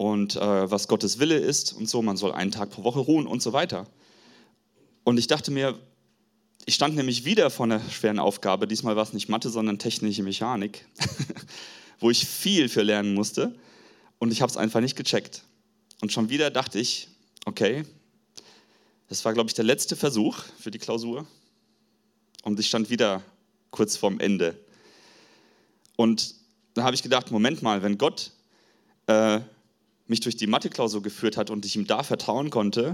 und 0.00 0.36
äh, 0.36 0.70
was 0.70 0.88
Gottes 0.88 1.18
Wille 1.18 1.36
ist 1.36 1.74
und 1.74 1.86
so. 1.86 2.00
Man 2.00 2.16
soll 2.16 2.32
einen 2.32 2.50
Tag 2.50 2.70
pro 2.70 2.84
Woche 2.84 3.00
ruhen 3.00 3.26
und 3.26 3.42
so 3.42 3.52
weiter. 3.52 3.86
Und 5.04 5.18
ich 5.18 5.26
dachte 5.26 5.50
mir, 5.50 5.78
ich 6.64 6.74
stand 6.74 6.96
nämlich 6.96 7.26
wieder 7.26 7.50
vor 7.50 7.64
einer 7.64 7.82
schweren 7.90 8.18
Aufgabe. 8.18 8.66
Diesmal 8.66 8.96
war 8.96 9.02
es 9.02 9.12
nicht 9.12 9.28
Mathe, 9.28 9.50
sondern 9.50 9.78
technische 9.78 10.22
Mechanik, 10.22 10.86
wo 11.98 12.08
ich 12.08 12.26
viel 12.26 12.70
für 12.70 12.80
lernen 12.80 13.12
musste. 13.12 13.54
Und 14.18 14.32
ich 14.32 14.40
habe 14.40 14.48
es 14.48 14.56
einfach 14.56 14.80
nicht 14.80 14.96
gecheckt. 14.96 15.42
Und 16.00 16.10
schon 16.10 16.30
wieder 16.30 16.50
dachte 16.50 16.78
ich, 16.78 17.08
okay, 17.44 17.84
das 19.08 19.22
war, 19.26 19.34
glaube 19.34 19.50
ich, 19.50 19.54
der 19.54 19.66
letzte 19.66 19.96
Versuch 19.96 20.38
für 20.58 20.70
die 20.70 20.78
Klausur. 20.78 21.26
Und 22.42 22.58
ich 22.58 22.68
stand 22.68 22.88
wieder 22.88 23.22
kurz 23.70 23.98
vorm 23.98 24.18
Ende. 24.18 24.58
Und 25.96 26.36
da 26.72 26.84
habe 26.84 26.94
ich 26.94 27.02
gedacht, 27.02 27.30
Moment 27.30 27.60
mal, 27.60 27.82
wenn 27.82 27.98
Gott 27.98 28.30
äh, 29.06 29.40
mich 30.10 30.20
durch 30.20 30.36
die 30.36 30.48
Mathe-Klausur 30.48 31.02
geführt 31.02 31.36
hat 31.36 31.50
und 31.50 31.64
ich 31.64 31.76
ihm 31.76 31.86
da 31.86 32.02
vertrauen 32.02 32.50
konnte, 32.50 32.92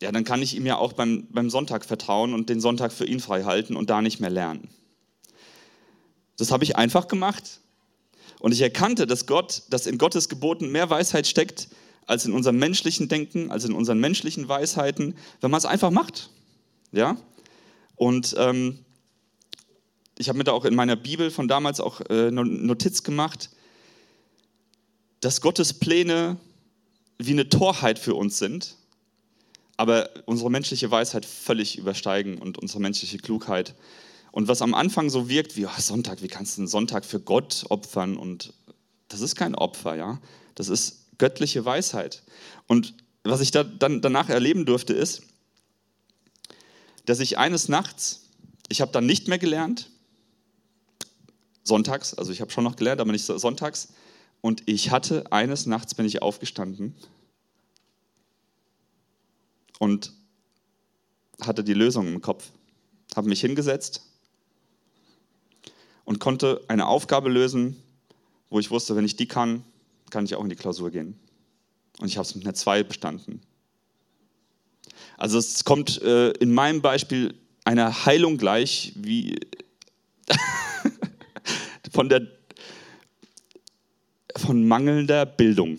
ja, 0.00 0.12
dann 0.12 0.22
kann 0.22 0.40
ich 0.40 0.56
ihm 0.56 0.64
ja 0.64 0.76
auch 0.76 0.92
beim, 0.92 1.26
beim 1.30 1.50
Sonntag 1.50 1.84
vertrauen 1.84 2.32
und 2.32 2.48
den 2.48 2.60
Sonntag 2.60 2.92
für 2.92 3.04
ihn 3.04 3.18
frei 3.18 3.42
halten 3.42 3.74
und 3.74 3.90
da 3.90 4.00
nicht 4.00 4.20
mehr 4.20 4.30
lernen. 4.30 4.68
Das 6.36 6.52
habe 6.52 6.62
ich 6.62 6.76
einfach 6.76 7.08
gemacht. 7.08 7.60
Und 8.38 8.52
ich 8.52 8.60
erkannte, 8.60 9.08
dass 9.08 9.26
Gott, 9.26 9.64
dass 9.70 9.86
in 9.86 9.98
Gottes 9.98 10.28
Geboten 10.28 10.70
mehr 10.70 10.88
Weisheit 10.88 11.26
steckt 11.26 11.68
als 12.06 12.24
in 12.24 12.32
unserem 12.32 12.60
menschlichen 12.60 13.08
Denken, 13.08 13.50
als 13.50 13.64
in 13.64 13.72
unseren 13.72 13.98
menschlichen 13.98 14.48
Weisheiten, 14.48 15.16
wenn 15.40 15.50
man 15.50 15.58
es 15.58 15.66
einfach 15.66 15.90
macht. 15.90 16.30
Ja? 16.92 17.16
Und 17.96 18.36
ähm, 18.38 18.78
ich 20.16 20.28
habe 20.28 20.38
mir 20.38 20.44
da 20.44 20.52
auch 20.52 20.64
in 20.64 20.76
meiner 20.76 20.94
Bibel 20.94 21.32
von 21.32 21.48
damals 21.48 21.80
auch 21.80 22.00
äh, 22.08 22.30
Notiz 22.30 23.02
gemacht, 23.02 23.50
dass 25.20 25.40
Gottes 25.40 25.74
Pläne 25.74 26.36
wie 27.18 27.32
eine 27.32 27.48
Torheit 27.48 27.98
für 27.98 28.14
uns 28.14 28.38
sind 28.38 28.76
aber 29.78 30.10
unsere 30.26 30.50
menschliche 30.50 30.90
Weisheit 30.90 31.24
völlig 31.24 31.78
übersteigen 31.78 32.38
und 32.38 32.58
unsere 32.58 32.80
menschliche 32.80 33.18
Klugheit. 33.18 33.74
Und 34.32 34.48
was 34.48 34.60
am 34.60 34.74
Anfang 34.74 35.08
so 35.08 35.28
wirkt 35.28 35.56
wie 35.56 35.66
oh, 35.66 35.70
Sonntag, 35.78 36.20
wie 36.20 36.28
kannst 36.28 36.56
du 36.56 36.62
einen 36.62 36.68
Sonntag 36.68 37.04
für 37.04 37.20
Gott 37.20 37.64
opfern? 37.68 38.16
Und 38.16 38.52
das 39.08 39.20
ist 39.20 39.36
kein 39.36 39.54
Opfer, 39.54 39.94
ja. 39.94 40.20
Das 40.56 40.68
ist 40.68 41.06
göttliche 41.18 41.64
Weisheit. 41.64 42.24
Und 42.66 42.92
was 43.22 43.40
ich 43.40 43.52
da 43.52 43.62
dann 43.62 44.02
danach 44.02 44.28
erleben 44.28 44.66
durfte, 44.66 44.94
ist, 44.94 45.22
dass 47.06 47.20
ich 47.20 47.38
eines 47.38 47.68
Nachts, 47.68 48.22
ich 48.68 48.80
habe 48.80 48.90
dann 48.90 49.06
nicht 49.06 49.28
mehr 49.28 49.38
gelernt, 49.38 49.90
sonntags, 51.62 52.14
also 52.14 52.32
ich 52.32 52.40
habe 52.40 52.50
schon 52.50 52.64
noch 52.64 52.74
gelernt, 52.74 53.00
aber 53.00 53.12
nicht 53.12 53.24
sonntags, 53.24 53.88
und 54.40 54.62
ich 54.66 54.90
hatte 54.90 55.32
eines 55.32 55.66
Nachts 55.66 55.94
bin 55.94 56.06
ich 56.06 56.22
aufgestanden 56.22 56.94
und 59.78 60.12
hatte 61.40 61.64
die 61.64 61.74
Lösung 61.74 62.08
im 62.08 62.20
Kopf, 62.20 62.50
habe 63.14 63.28
mich 63.28 63.40
hingesetzt 63.40 64.02
und 66.04 66.18
konnte 66.20 66.64
eine 66.68 66.86
Aufgabe 66.86 67.28
lösen, 67.28 67.82
wo 68.50 68.58
ich 68.58 68.70
wusste, 68.70 68.96
wenn 68.96 69.04
ich 69.04 69.16
die 69.16 69.28
kann, 69.28 69.62
kann 70.10 70.24
ich 70.24 70.34
auch 70.34 70.42
in 70.42 70.48
die 70.48 70.56
Klausur 70.56 70.90
gehen. 70.90 71.18
Und 71.98 72.08
ich 72.08 72.16
habe 72.16 72.26
es 72.26 72.34
mit 72.34 72.44
einer 72.44 72.54
2 72.54 72.82
bestanden. 72.82 73.42
Also 75.16 75.38
es 75.38 75.64
kommt 75.64 76.00
äh, 76.02 76.30
in 76.30 76.52
meinem 76.52 76.80
Beispiel 76.80 77.34
einer 77.64 78.06
Heilung 78.06 78.38
gleich 78.38 78.92
wie 78.96 79.38
von 81.92 82.08
der 82.08 82.37
von 84.38 84.66
mangelnder 84.66 85.26
Bildung. 85.26 85.78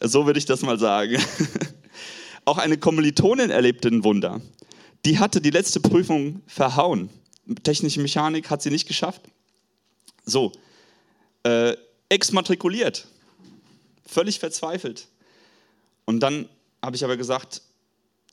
so 0.00 0.26
würde 0.26 0.38
ich 0.38 0.46
das 0.46 0.62
mal 0.62 0.78
sagen. 0.78 1.16
Auch 2.44 2.58
eine 2.58 2.76
Kommilitonin 2.76 3.50
erlebte 3.50 3.88
ein 3.88 4.02
Wunder. 4.04 4.40
Die 5.04 5.18
hatte 5.18 5.40
die 5.40 5.50
letzte 5.50 5.80
Prüfung 5.80 6.42
verhauen. 6.46 7.08
Technische 7.62 8.00
Mechanik 8.00 8.50
hat 8.50 8.62
sie 8.62 8.70
nicht 8.70 8.86
geschafft. 8.86 9.22
So, 10.24 10.52
äh, 11.44 11.76
exmatrikuliert, 12.08 13.06
völlig 14.06 14.38
verzweifelt. 14.38 15.08
Und 16.04 16.20
dann 16.20 16.48
habe 16.82 16.94
ich 16.96 17.04
aber 17.04 17.16
gesagt, 17.16 17.62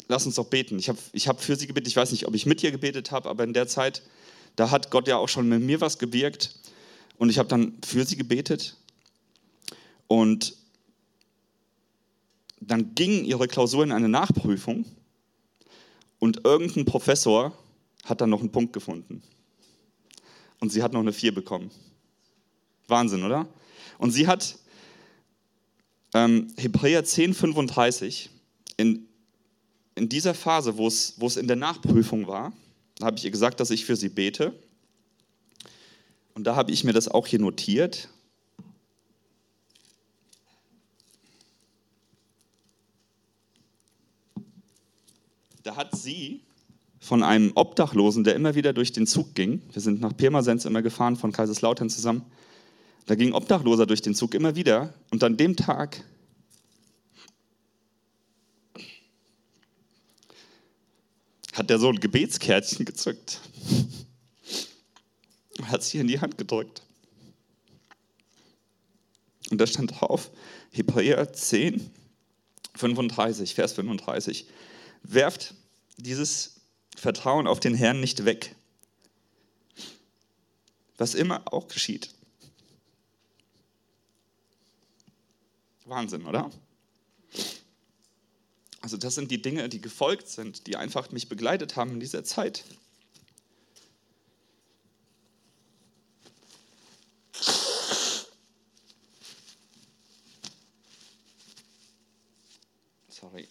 lass 0.08 0.26
uns 0.26 0.36
doch 0.36 0.48
beten. 0.48 0.78
Ich 0.78 0.90
habe 0.90 1.00
ich 1.14 1.28
hab 1.28 1.42
für 1.42 1.56
sie 1.56 1.68
gebetet, 1.68 1.88
ich 1.88 1.96
weiß 1.96 2.12
nicht, 2.12 2.28
ob 2.28 2.36
ich 2.36 2.46
mit 2.46 2.62
ihr 2.64 2.72
gebetet 2.72 3.12
habe, 3.12 3.30
aber 3.30 3.44
in 3.44 3.54
der 3.54 3.68
Zeit, 3.68 4.04
da 4.60 4.72
hat 4.72 4.92
Gott 4.92 5.08
ja 5.08 5.16
auch 5.16 5.30
schon 5.30 5.48
mit 5.48 5.62
mir 5.62 5.80
was 5.80 5.98
gewirkt. 5.98 6.54
Und 7.18 7.30
ich 7.30 7.40
habe 7.40 7.48
dann 7.48 7.78
für 7.86 8.04
sie 8.06 8.18
gebetet. 8.18 8.76
Und 10.08 10.54
dann 12.60 12.94
ging 12.94 13.24
ihre 13.24 13.48
Klausur 13.48 13.86
in 13.86 13.94
eine 13.94 14.10
Nachprüfung 14.10 14.86
und 16.20 16.44
irgendein 16.46 16.84
Professor 16.84 17.58
hat 18.04 18.20
dann 18.20 18.30
noch 18.32 18.42
einen 18.42 18.52
Punkt 18.52 18.74
gefunden. 18.74 19.24
Und 20.60 20.74
sie 20.74 20.84
hat 20.84 20.92
noch 20.92 21.00
eine 21.00 21.14
4 21.14 21.34
bekommen. 21.34 21.72
Wahnsinn, 22.90 23.24
oder? 23.24 23.48
Und 23.98 24.12
sie 24.12 24.28
hat 24.28 24.60
ähm, 26.14 26.48
Hebräer 26.58 27.06
10, 27.06 27.34
35 27.34 28.30
in, 28.76 29.08
in 29.96 30.10
dieser 30.10 30.34
Phase, 30.34 30.76
wo 30.76 30.88
es, 30.88 31.14
wo 31.18 31.28
es 31.28 31.38
in 31.38 31.48
der 31.48 31.56
Nachprüfung 31.56 32.28
war, 32.28 32.52
habe 33.02 33.18
ich 33.18 33.26
ihr 33.26 33.32
gesagt, 33.32 33.60
dass 33.60 33.70
ich 33.70 33.86
für 33.86 33.96
sie 33.96 34.10
bete. 34.10 34.54
Und 36.34 36.46
da 36.46 36.56
habe 36.56 36.72
ich 36.72 36.84
mir 36.84 36.94
das 36.94 37.08
auch 37.08 37.28
hier 37.28 37.40
notiert. 37.40 38.10
Da 45.64 45.76
hat 45.76 45.96
sie 45.96 46.42
von 47.00 47.24
einem 47.24 47.52
Obdachlosen, 47.56 48.24
der 48.24 48.36
immer 48.36 48.56
wieder 48.56 48.74
durch 48.74 48.92
den 48.92 49.08
Zug 49.08 49.34
ging, 49.34 49.62
wir 49.72 49.82
sind 49.82 50.02
nach 50.02 50.16
Pirmasens 50.16 50.66
immer 50.66 50.82
gefahren 50.82 51.16
von 51.16 51.32
Kaiserslautern 51.32 51.90
zusammen, 51.90 52.26
da 53.06 53.16
ging 53.16 53.34
Obdachloser 53.34 53.86
durch 53.86 54.02
den 54.02 54.14
Zug 54.14 54.36
immer 54.36 54.56
wieder 54.56 54.94
und 55.12 55.24
an 55.24 55.38
dem 55.38 55.56
Tag 55.56 56.04
hat 61.60 61.70
der 61.70 61.78
so 61.78 61.90
ein 61.90 62.00
Gebetskärtchen 62.00 62.86
gezückt 62.86 63.42
hat 65.64 65.84
sie 65.84 66.00
in 66.00 66.08
die 66.08 66.22
Hand 66.22 66.38
gedrückt. 66.38 66.84
Und 69.52 69.60
da 69.60 69.68
stand 69.68 70.00
drauf, 70.00 70.32
Hebräer 70.72 71.34
10, 71.34 71.92
35, 72.76 73.56
Vers 73.56 73.74
35, 73.74 74.48
werft 75.04 75.54
dieses 75.98 76.62
Vertrauen 76.96 77.46
auf 77.46 77.60
den 77.60 77.74
Herrn 77.74 78.00
nicht 78.00 78.24
weg. 78.24 78.56
Was 80.98 81.14
immer 81.14 81.42
auch 81.52 81.68
geschieht. 81.68 82.10
Wahnsinn, 85.86 86.26
oder? 86.26 86.50
Also 88.82 88.98
das 88.98 89.16
sind 89.16 89.30
die 89.32 89.42
Dinge, 89.42 89.68
die 89.70 89.82
gefolgt 89.82 90.28
sind, 90.30 90.68
die 90.68 90.76
einfach 90.76 91.12
mich 91.12 91.28
begleitet 91.28 91.76
haben 91.76 91.92
in 91.92 92.00
dieser 92.00 92.24
Zeit. 92.24 92.64
Sorry. 103.10 103.48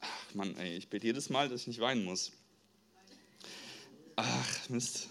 Ach 0.00 0.34
Mann, 0.34 0.56
ey, 0.58 0.76
ich 0.76 0.88
bete 0.88 1.06
jedes 1.06 1.30
Mal, 1.30 1.48
dass 1.48 1.62
ich 1.62 1.68
nicht 1.68 1.80
weinen 1.80 2.04
muss. 2.04 2.32
Ach, 4.16 4.68
Mist. 4.68 5.08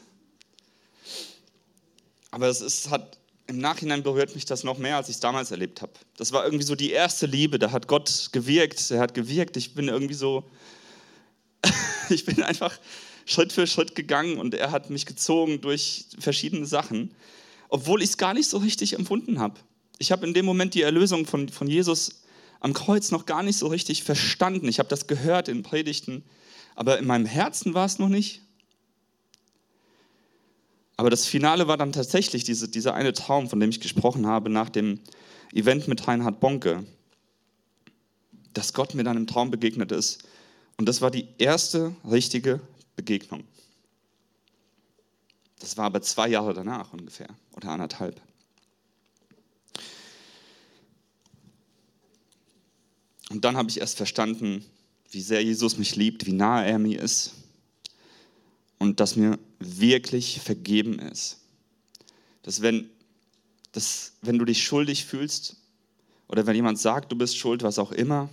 Aber 2.30 2.48
es 2.48 2.62
ist, 2.62 2.90
hat 2.90 3.18
im 3.54 3.60
Nachhinein 3.60 4.02
berührt 4.02 4.34
mich 4.34 4.46
das 4.46 4.64
noch 4.64 4.80
mehr, 4.80 4.98
als 4.98 5.10
ich 5.10 5.16
es 5.16 5.20
damals 5.20 5.52
erlebt 5.52 5.82
habe. 5.82 5.94
Das 6.18 6.32
war 6.32 6.44
irgendwie 6.44 6.66
so 6.66 6.76
die 6.76 6.92
erste 6.92 7.28
Liebe, 7.28 7.60
da 7.60 7.72
hat 7.72 7.88
Gott 7.88 8.30
gewirkt, 8.32 8.90
er 8.90 9.00
hat 9.00 9.14
gewirkt. 9.14 9.58
Ich 9.58 9.76
bin 9.76 9.88
irgendwie 9.88 10.16
so, 10.16 10.44
ich 12.10 12.26
bin 12.26 12.42
einfach 12.42 12.78
Schritt 13.26 13.54
für 13.54 13.68
Schritt 13.68 13.94
gegangen 13.96 14.40
und 14.40 14.56
er 14.56 14.72
hat 14.72 14.90
mich 14.90 15.06
gezogen 15.06 15.62
durch 15.62 16.06
verschiedene 16.18 16.66
Sachen, 16.66 17.14
obwohl 17.70 18.02
ich 18.02 18.10
es 18.10 18.18
gar 18.18 18.34
nicht 18.34 18.50
so 18.50 18.58
richtig 18.58 18.94
empfunden 18.94 19.40
habe. 19.40 19.60
Ich 20.00 20.12
habe 20.12 20.26
in 20.26 20.34
dem 20.34 20.46
Moment 20.46 20.74
die 20.74 20.82
Erlösung 20.82 21.26
von, 21.26 21.48
von 21.48 21.68
Jesus 21.68 22.24
am 22.60 22.74
Kreuz 22.74 23.12
noch 23.12 23.26
gar 23.26 23.44
nicht 23.44 23.58
so 23.58 23.68
richtig 23.68 24.04
verstanden. 24.04 24.68
Ich 24.68 24.80
habe 24.80 24.90
das 24.90 25.06
gehört 25.06 25.48
in 25.48 25.64
Predigten, 25.64 26.24
aber 26.76 26.98
in 26.98 27.06
meinem 27.06 27.28
Herzen 27.28 27.74
war 27.74 27.86
es 27.86 28.00
noch 28.00 28.10
nicht. 28.10 28.42
Aber 30.98 31.10
das 31.10 31.26
Finale 31.26 31.68
war 31.68 31.78
dann 31.78 31.92
tatsächlich 31.92 32.44
diese, 32.44 32.68
dieser 32.70 32.94
eine 32.94 33.14
Traum, 33.14 33.50
von 33.50 33.60
dem 33.60 33.70
ich 33.70 33.80
gesprochen 33.80 34.28
habe, 34.28 34.50
nach 34.50 34.70
dem 34.70 35.00
Event 35.52 35.88
mit 35.88 36.08
Reinhard 36.08 36.40
Bonke, 36.40 36.84
dass 38.54 38.74
Gott 38.74 38.94
mir 38.94 39.04
dann 39.04 39.18
im 39.18 39.28
Traum 39.28 39.50
begegnet 39.50 39.92
ist. 39.92 40.24
Und 40.78 40.88
das 40.88 41.02
war 41.02 41.12
die 41.12 41.28
erste 41.38 41.96
richtige 42.10 42.62
Begegnung. 42.96 43.44
Das 45.60 45.78
war 45.78 45.86
aber 45.86 46.02
zwei 46.02 46.28
Jahre 46.28 46.54
danach 46.54 46.94
ungefähr 46.94 47.30
oder 47.56 47.70
anderthalb. 47.70 48.22
Und 53.30 53.46
dann 53.46 53.58
habe 53.58 53.70
ich 53.70 53.80
erst 53.80 53.98
verstanden, 53.98 54.64
wie 55.10 55.22
sehr 55.22 55.44
Jesus 55.44 55.78
mich 55.78 55.96
liebt, 55.96 56.26
wie 56.26 56.34
nahe 56.34 56.66
er 56.66 56.80
mir 56.80 57.02
ist 57.02 57.34
und 58.78 59.00
dass 59.00 59.16
mir 59.16 59.40
wirklich 59.80 60.40
vergeben 60.42 61.00
ist. 61.00 61.40
Dass 62.44 62.62
wenn, 62.62 62.90
dass 63.72 64.14
wenn 64.22 64.38
du 64.38 64.46
dich 64.46 64.64
schuldig 64.64 65.06
fühlst 65.06 65.58
oder 66.28 66.46
wenn 66.46 66.56
jemand 66.56 66.80
sagt, 66.80 67.12
du 67.12 67.16
bist 67.16 67.38
schuld, 67.38 67.64
was 67.64 67.80
auch 67.80 67.92
immer, 67.92 68.30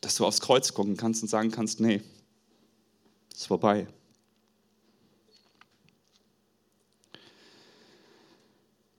dass 0.00 0.14
du 0.16 0.26
aufs 0.26 0.40
Kreuz 0.40 0.72
gucken 0.72 0.96
kannst 0.96 1.22
und 1.22 1.28
sagen 1.28 1.50
kannst, 1.50 1.80
nee, 1.80 2.00
ist 3.34 3.46
vorbei. 3.46 3.86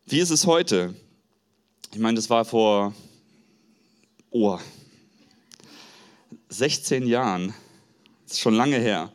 Wie 0.05 0.19
ist 0.19 0.29
es 0.29 0.45
heute? 0.45 0.93
Ich 1.93 1.99
meine, 1.99 2.15
das 2.15 2.29
war 2.29 2.43
vor 2.43 2.93
oh, 4.29 4.59
16 6.49 7.07
Jahren, 7.07 7.53
das 8.23 8.33
ist 8.33 8.39
schon 8.41 8.55
lange 8.55 8.77
her. 8.77 9.11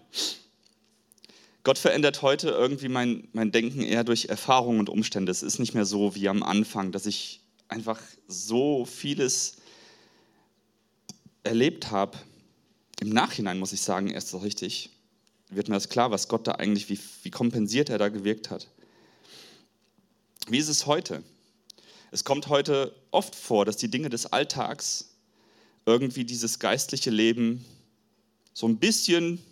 Gott 1.67 1.79
verändert 1.79 2.23
heute 2.23 2.51
irgendwie 2.51 2.89
mein, 2.89 3.27
mein 3.33 3.51
Denken 3.51 3.83
eher 3.83 4.05
durch 4.05 4.27
Erfahrungen 4.27 4.79
und 4.79 4.89
Umstände. 4.89 5.33
Es 5.33 5.43
ist 5.43 5.59
nicht 5.59 5.75
mehr 5.75 5.85
so 5.85 6.15
wie 6.15 6.29
am 6.29 6.45
Anfang, 6.45 6.93
dass 6.93 7.07
ich 7.07 7.41
einfach 7.67 8.01
so 8.29 8.85
vieles 8.85 9.57
erlebt 11.43 11.91
habe. 11.91 12.19
Im 13.01 13.09
Nachhinein 13.09 13.59
muss 13.59 13.73
ich 13.73 13.81
sagen, 13.81 14.11
erst 14.11 14.29
so 14.29 14.39
richtig 14.39 14.91
wird 15.49 15.67
mir 15.67 15.75
das 15.75 15.89
klar, 15.89 16.13
was 16.13 16.29
Gott 16.29 16.47
da 16.47 16.53
eigentlich, 16.53 16.89
wie, 16.89 17.01
wie 17.25 17.33
kompensiert 17.33 17.91
er 17.91 17.99
da 17.99 18.11
gewirkt 18.11 18.49
hat. 18.49 18.69
Wie 20.47 20.59
ist 20.59 20.69
es 20.69 20.87
heute? 20.87 21.25
Es 22.13 22.23
kommt 22.23 22.47
heute 22.47 22.95
oft 23.11 23.35
vor, 23.35 23.65
dass 23.65 23.77
die 23.77 23.91
Dinge 23.91 24.09
des 24.09 24.27
Alltags 24.27 25.17
irgendwie 25.85 26.25
dieses 26.25 26.61
geistliche 26.61 27.11
Leben 27.11 27.65
so 28.53 28.69
ein 28.69 28.79
bisschen, 28.79 29.43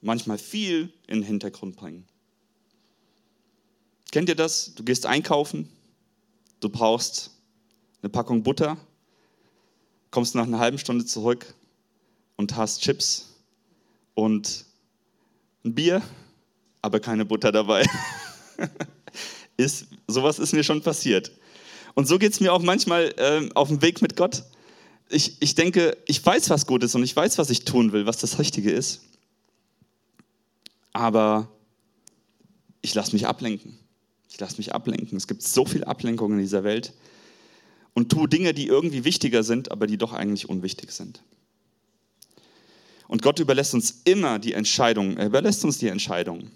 manchmal 0.00 0.38
viel 0.38 0.92
in 1.06 1.20
den 1.20 1.22
Hintergrund 1.24 1.76
bringen. 1.76 2.06
Kennt 4.10 4.28
ihr 4.28 4.34
das? 4.34 4.74
Du 4.74 4.84
gehst 4.84 5.06
einkaufen, 5.06 5.68
du 6.60 6.68
brauchst 6.68 7.30
eine 8.02 8.10
Packung 8.10 8.42
Butter, 8.42 8.76
kommst 10.10 10.34
nach 10.34 10.44
einer 10.44 10.58
halben 10.58 10.78
Stunde 10.78 11.04
zurück 11.04 11.54
und 12.36 12.56
hast 12.56 12.82
Chips 12.82 13.34
und 14.14 14.64
ein 15.64 15.74
Bier, 15.74 16.02
aber 16.80 17.00
keine 17.00 17.24
Butter 17.24 17.52
dabei. 17.52 17.84
ist, 19.56 19.86
sowas 20.06 20.38
ist 20.38 20.54
mir 20.54 20.64
schon 20.64 20.82
passiert. 20.82 21.32
Und 21.94 22.06
so 22.06 22.18
geht 22.18 22.32
es 22.32 22.40
mir 22.40 22.52
auch 22.52 22.62
manchmal 22.62 23.12
äh, 23.16 23.48
auf 23.54 23.68
dem 23.68 23.82
Weg 23.82 24.00
mit 24.00 24.16
Gott. 24.16 24.44
Ich, 25.10 25.36
ich 25.40 25.54
denke, 25.54 25.96
ich 26.06 26.24
weiß, 26.24 26.48
was 26.50 26.66
gut 26.66 26.84
ist 26.84 26.94
und 26.94 27.02
ich 27.02 27.14
weiß, 27.14 27.38
was 27.38 27.50
ich 27.50 27.64
tun 27.64 27.92
will, 27.92 28.06
was 28.06 28.18
das 28.18 28.38
Richtige 28.38 28.70
ist. 28.70 29.00
Aber 30.98 31.48
ich 32.82 32.92
lasse 32.92 33.12
mich 33.12 33.28
ablenken. 33.28 33.78
Ich 34.28 34.40
lasse 34.40 34.56
mich 34.56 34.74
ablenken. 34.74 35.16
Es 35.16 35.28
gibt 35.28 35.42
so 35.42 35.64
viel 35.64 35.84
Ablenkung 35.84 36.32
in 36.32 36.38
dieser 36.38 36.64
Welt 36.64 36.92
und 37.94 38.10
tue 38.10 38.28
Dinge, 38.28 38.52
die 38.52 38.66
irgendwie 38.66 39.04
wichtiger 39.04 39.44
sind, 39.44 39.70
aber 39.70 39.86
die 39.86 39.96
doch 39.96 40.12
eigentlich 40.12 40.48
unwichtig 40.48 40.90
sind. 40.90 41.22
Und 43.06 43.22
Gott 43.22 43.38
überlässt 43.38 43.74
uns 43.74 44.02
immer 44.06 44.40
die 44.40 44.54
Entscheidung, 44.54 45.16
er 45.16 45.26
überlässt 45.26 45.64
uns 45.64 45.78
die 45.78 45.86
Entscheidung, 45.86 46.50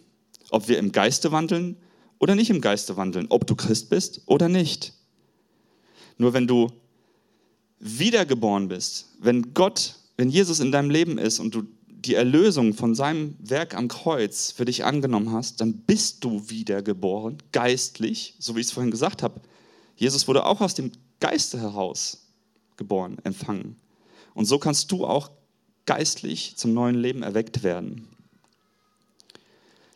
ob 0.50 0.66
wir 0.66 0.78
im 0.78 0.90
Geiste 0.90 1.30
wandeln 1.30 1.76
oder 2.18 2.34
nicht 2.34 2.50
im 2.50 2.60
Geiste 2.60 2.96
wandeln, 2.96 3.26
ob 3.28 3.46
du 3.46 3.54
Christ 3.54 3.90
bist 3.90 4.22
oder 4.26 4.48
nicht. 4.48 4.92
Nur 6.18 6.32
wenn 6.32 6.48
du 6.48 6.66
wiedergeboren 7.78 8.66
bist, 8.66 9.10
wenn 9.20 9.54
Gott, 9.54 9.94
wenn 10.16 10.30
Jesus 10.30 10.58
in 10.58 10.72
deinem 10.72 10.90
Leben 10.90 11.16
ist 11.16 11.38
und 11.38 11.54
du 11.54 11.62
die 12.04 12.14
Erlösung 12.14 12.74
von 12.74 12.94
seinem 12.94 13.36
Werk 13.38 13.74
am 13.74 13.88
Kreuz 13.88 14.50
für 14.50 14.64
dich 14.64 14.84
angenommen 14.84 15.32
hast, 15.32 15.60
dann 15.60 15.74
bist 15.74 16.24
du 16.24 16.48
wiedergeboren, 16.50 17.38
geistlich, 17.52 18.34
so 18.38 18.56
wie 18.56 18.60
ich 18.60 18.66
es 18.66 18.72
vorhin 18.72 18.90
gesagt 18.90 19.22
habe. 19.22 19.40
Jesus 19.96 20.26
wurde 20.26 20.44
auch 20.44 20.60
aus 20.60 20.74
dem 20.74 20.90
Geiste 21.20 21.60
heraus 21.60 22.26
geboren, 22.76 23.18
empfangen. 23.22 23.76
Und 24.34 24.46
so 24.46 24.58
kannst 24.58 24.90
du 24.90 25.06
auch 25.06 25.30
geistlich 25.86 26.56
zum 26.56 26.74
neuen 26.74 26.96
Leben 26.96 27.22
erweckt 27.22 27.62
werden. 27.62 28.08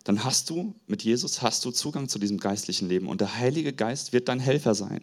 Dann 0.05 0.23
hast 0.23 0.51
du 0.51 0.77
mit 0.87 1.03
Jesus 1.03 1.43
hast 1.43 1.65
du 1.65 1.73
Zugang 1.73 2.09
zu 2.09 2.21
diesem 2.21 2.39
geistlichen 2.39 2.89
Leben 2.89 3.09
und 3.09 3.21
der 3.21 3.39
Heilige 3.39 3.73
Geist 3.73 4.13
wird 4.13 4.29
dein 4.29 4.39
Helfer 4.39 4.77
sein. 4.77 5.01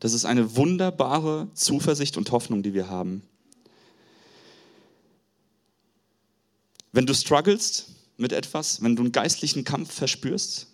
Das 0.00 0.14
ist 0.14 0.24
eine 0.24 0.56
wunderbare 0.56 1.48
Zuversicht 1.54 2.16
und 2.16 2.32
Hoffnung, 2.32 2.64
die 2.64 2.74
wir 2.74 2.88
haben. 2.88 3.22
Wenn 6.92 7.06
du 7.06 7.14
strugglest 7.14 7.86
mit 8.16 8.32
etwas, 8.32 8.82
wenn 8.82 8.96
du 8.96 9.02
einen 9.02 9.12
geistlichen 9.12 9.64
Kampf 9.64 9.92
verspürst, 9.92 10.66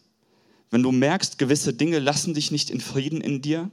wenn 0.71 0.83
du 0.83 0.93
merkst, 0.93 1.39
gewisse 1.39 1.73
Dinge 1.73 1.99
lassen 1.99 2.35
dich 2.35 2.51
nicht 2.51 2.71
in 2.71 2.81
Frieden 2.81 3.21
in 3.21 3.43
dir, 3.43 3.71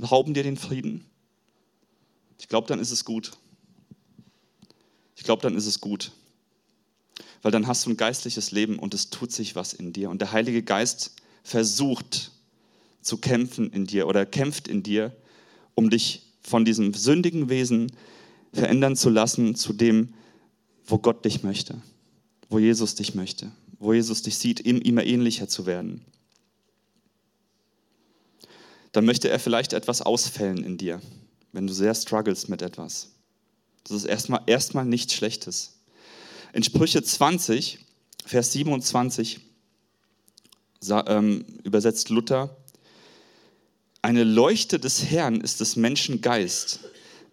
rauben 0.00 0.34
dir 0.34 0.42
den 0.42 0.56
Frieden, 0.56 1.04
ich 2.40 2.48
glaube, 2.48 2.68
dann 2.68 2.78
ist 2.78 2.92
es 2.92 3.04
gut. 3.04 3.32
Ich 5.16 5.24
glaube, 5.24 5.42
dann 5.42 5.56
ist 5.56 5.66
es 5.66 5.80
gut. 5.80 6.12
Weil 7.42 7.52
dann 7.52 7.66
hast 7.66 7.84
du 7.84 7.90
ein 7.90 7.96
geistliches 7.96 8.52
Leben 8.52 8.78
und 8.78 8.94
es 8.94 9.10
tut 9.10 9.32
sich 9.32 9.56
was 9.56 9.72
in 9.72 9.92
dir. 9.92 10.10
Und 10.10 10.20
der 10.20 10.32
Heilige 10.32 10.62
Geist 10.62 11.16
versucht 11.42 12.30
zu 13.02 13.18
kämpfen 13.18 13.72
in 13.72 13.86
dir 13.86 14.06
oder 14.06 14.24
kämpft 14.24 14.68
in 14.68 14.82
dir, 14.82 15.14
um 15.74 15.90
dich 15.90 16.22
von 16.42 16.64
diesem 16.64 16.94
sündigen 16.94 17.48
Wesen 17.48 17.92
verändern 18.52 18.96
zu 18.96 19.10
lassen 19.10 19.54
zu 19.54 19.72
dem, 19.72 20.14
wo 20.88 20.98
Gott 20.98 21.24
dich 21.24 21.44
möchte, 21.44 21.80
wo 22.48 22.58
Jesus 22.58 22.96
dich 22.96 23.14
möchte, 23.14 23.52
wo 23.78 23.92
Jesus 23.92 24.22
dich 24.22 24.36
sieht, 24.38 24.58
immer 24.60 25.04
ähnlicher 25.04 25.48
zu 25.48 25.66
werden. 25.66 26.04
Dann 28.90 29.04
möchte 29.04 29.28
er 29.28 29.38
vielleicht 29.38 29.74
etwas 29.74 30.02
ausfällen 30.02 30.64
in 30.64 30.78
dir 30.78 31.00
wenn 31.52 31.66
du 31.66 31.72
sehr 31.72 31.94
struggles 31.94 32.48
mit 32.48 32.62
etwas. 32.62 33.10
Das 33.84 33.96
ist 33.96 34.04
erstmal, 34.04 34.42
erstmal 34.46 34.84
nichts 34.84 35.14
Schlechtes. 35.14 35.74
In 36.52 36.62
Sprüche 36.62 37.02
20, 37.02 37.78
Vers 38.24 38.52
27 38.52 39.40
ähm, 41.06 41.44
übersetzt 41.64 42.10
Luther, 42.10 42.56
eine 44.02 44.24
Leuchte 44.24 44.78
des 44.78 45.10
Herrn 45.10 45.40
ist 45.40 45.60
des 45.60 45.76
Menschen 45.76 46.20
Geist. 46.20 46.80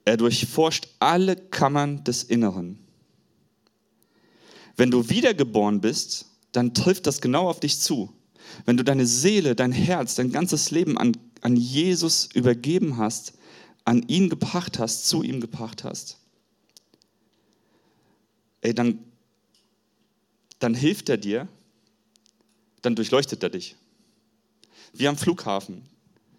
Er 0.03 0.17
durchforscht 0.17 0.87
alle 0.99 1.35
Kammern 1.35 2.03
des 2.03 2.23
Inneren. 2.23 2.79
Wenn 4.75 4.91
du 4.91 5.09
wiedergeboren 5.09 5.81
bist, 5.81 6.25
dann 6.51 6.73
trifft 6.73 7.07
das 7.07 7.21
genau 7.21 7.49
auf 7.49 7.59
dich 7.59 7.79
zu. 7.79 8.13
Wenn 8.65 8.77
du 8.77 8.83
deine 8.83 9.05
Seele, 9.05 9.55
dein 9.55 9.71
Herz, 9.71 10.15
dein 10.15 10.31
ganzes 10.31 10.71
Leben 10.71 10.97
an, 10.97 11.17
an 11.41 11.55
Jesus 11.55 12.29
übergeben 12.33 12.97
hast, 12.97 13.33
an 13.83 14.03
ihn 14.07 14.29
gebracht 14.29 14.79
hast, 14.79 15.07
zu 15.07 15.23
ihm 15.23 15.41
gebracht 15.41 15.83
hast, 15.83 16.17
ey, 18.61 18.73
dann, 18.73 18.99
dann 20.59 20.73
hilft 20.73 21.09
er 21.09 21.17
dir, 21.17 21.47
dann 22.81 22.95
durchleuchtet 22.95 23.43
er 23.43 23.49
dich. 23.49 23.75
Wie 24.93 25.07
am 25.07 25.17
Flughafen. 25.17 25.83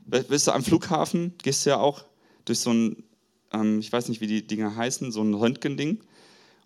Weißt 0.06 0.46
du, 0.46 0.52
am 0.52 0.64
Flughafen 0.64 1.34
gehst 1.42 1.66
du 1.66 1.70
ja 1.70 1.78
auch 1.78 2.04
durch 2.44 2.60
so 2.60 2.72
ein, 2.72 3.02
ähm, 3.52 3.80
ich 3.80 3.92
weiß 3.92 4.08
nicht, 4.08 4.20
wie 4.20 4.28
die 4.28 4.46
Dinger 4.46 4.76
heißen, 4.76 5.10
so 5.12 5.22
ein 5.22 5.34
Röntgending. 5.34 6.00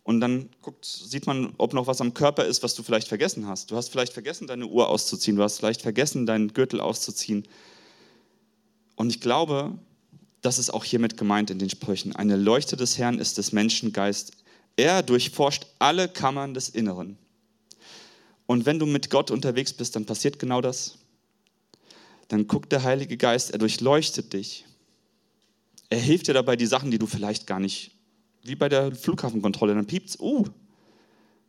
Und 0.02 0.20
dann 0.20 0.48
guckt, 0.62 0.84
sieht 0.84 1.26
man, 1.26 1.52
ob 1.58 1.74
noch 1.74 1.86
was 1.86 2.00
am 2.00 2.14
Körper 2.14 2.44
ist, 2.44 2.62
was 2.62 2.74
du 2.74 2.82
vielleicht 2.82 3.08
vergessen 3.08 3.46
hast. 3.46 3.70
Du 3.70 3.76
hast 3.76 3.90
vielleicht 3.90 4.12
vergessen, 4.12 4.46
deine 4.46 4.66
Uhr 4.66 4.88
auszuziehen. 4.88 5.36
Du 5.36 5.42
hast 5.42 5.58
vielleicht 5.58 5.82
vergessen, 5.82 6.26
deinen 6.26 6.52
Gürtel 6.52 6.80
auszuziehen. 6.80 7.46
Und 8.96 9.10
ich 9.10 9.20
glaube, 9.20 9.78
das 10.40 10.58
ist 10.58 10.72
auch 10.72 10.84
hiermit 10.84 11.16
gemeint 11.16 11.50
in 11.50 11.58
den 11.58 11.70
Sprüchen. 11.70 12.16
Eine 12.16 12.36
Leuchte 12.36 12.76
des 12.76 12.98
Herrn 12.98 13.18
ist 13.18 13.38
des 13.38 13.52
Menschen 13.52 13.92
Geist. 13.92 14.32
Er 14.76 15.02
durchforscht 15.02 15.66
alle 15.78 16.08
Kammern 16.08 16.54
des 16.54 16.70
Inneren. 16.70 17.18
Und 18.46 18.66
wenn 18.66 18.78
du 18.78 18.86
mit 18.86 19.10
Gott 19.10 19.30
unterwegs 19.30 19.72
bist, 19.72 19.94
dann 19.96 20.06
passiert 20.06 20.38
genau 20.38 20.60
das. 20.60 20.98
Dann 22.28 22.46
guckt 22.46 22.72
der 22.72 22.82
Heilige 22.82 23.16
Geist, 23.16 23.50
er 23.50 23.58
durchleuchtet 23.58 24.32
dich. 24.32 24.64
Er 25.88 25.98
hilft 25.98 26.28
dir 26.28 26.34
dabei, 26.34 26.56
die 26.56 26.66
Sachen, 26.66 26.90
die 26.90 26.98
du 26.98 27.06
vielleicht 27.06 27.46
gar 27.46 27.60
nicht, 27.60 27.92
wie 28.42 28.54
bei 28.54 28.68
der 28.68 28.94
Flughafenkontrolle, 28.94 29.74
dann 29.74 29.86
piept's, 29.86 30.18
uh, 30.18 30.44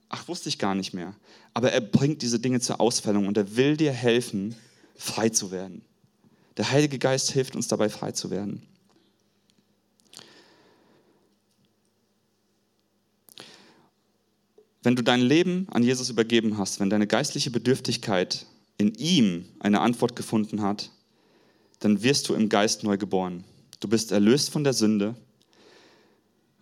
ach, 0.09 0.27
wusste 0.27 0.49
ich 0.49 0.59
gar 0.59 0.75
nicht 0.75 0.93
mehr. 0.93 1.15
Aber 1.53 1.71
er 1.71 1.81
bringt 1.81 2.21
diese 2.21 2.39
Dinge 2.39 2.59
zur 2.59 2.79
Ausfällung 2.81 3.27
und 3.27 3.37
er 3.37 3.55
will 3.55 3.77
dir 3.77 3.91
helfen, 3.91 4.55
frei 4.95 5.29
zu 5.29 5.51
werden. 5.51 5.81
Der 6.57 6.69
Heilige 6.71 6.99
Geist 6.99 7.31
hilft 7.31 7.55
uns 7.55 7.67
dabei, 7.67 7.89
frei 7.89 8.11
zu 8.11 8.29
werden. 8.29 8.61
Wenn 14.83 14.95
du 14.95 15.03
dein 15.03 15.21
Leben 15.21 15.67
an 15.69 15.83
Jesus 15.83 16.09
übergeben 16.09 16.57
hast, 16.57 16.79
wenn 16.79 16.89
deine 16.89 17.07
geistliche 17.07 17.51
Bedürftigkeit 17.51 18.47
in 18.77 18.95
ihm 18.95 19.45
eine 19.59 19.79
Antwort 19.81 20.15
gefunden 20.15 20.61
hat, 20.61 20.89
dann 21.79 22.01
wirst 22.03 22.29
du 22.29 22.33
im 22.33 22.49
Geist 22.49 22.83
neu 22.83 22.97
geboren. 22.97 23.43
Du 23.79 23.87
bist 23.87 24.11
erlöst 24.11 24.49
von 24.49 24.63
der 24.63 24.73
Sünde, 24.73 25.15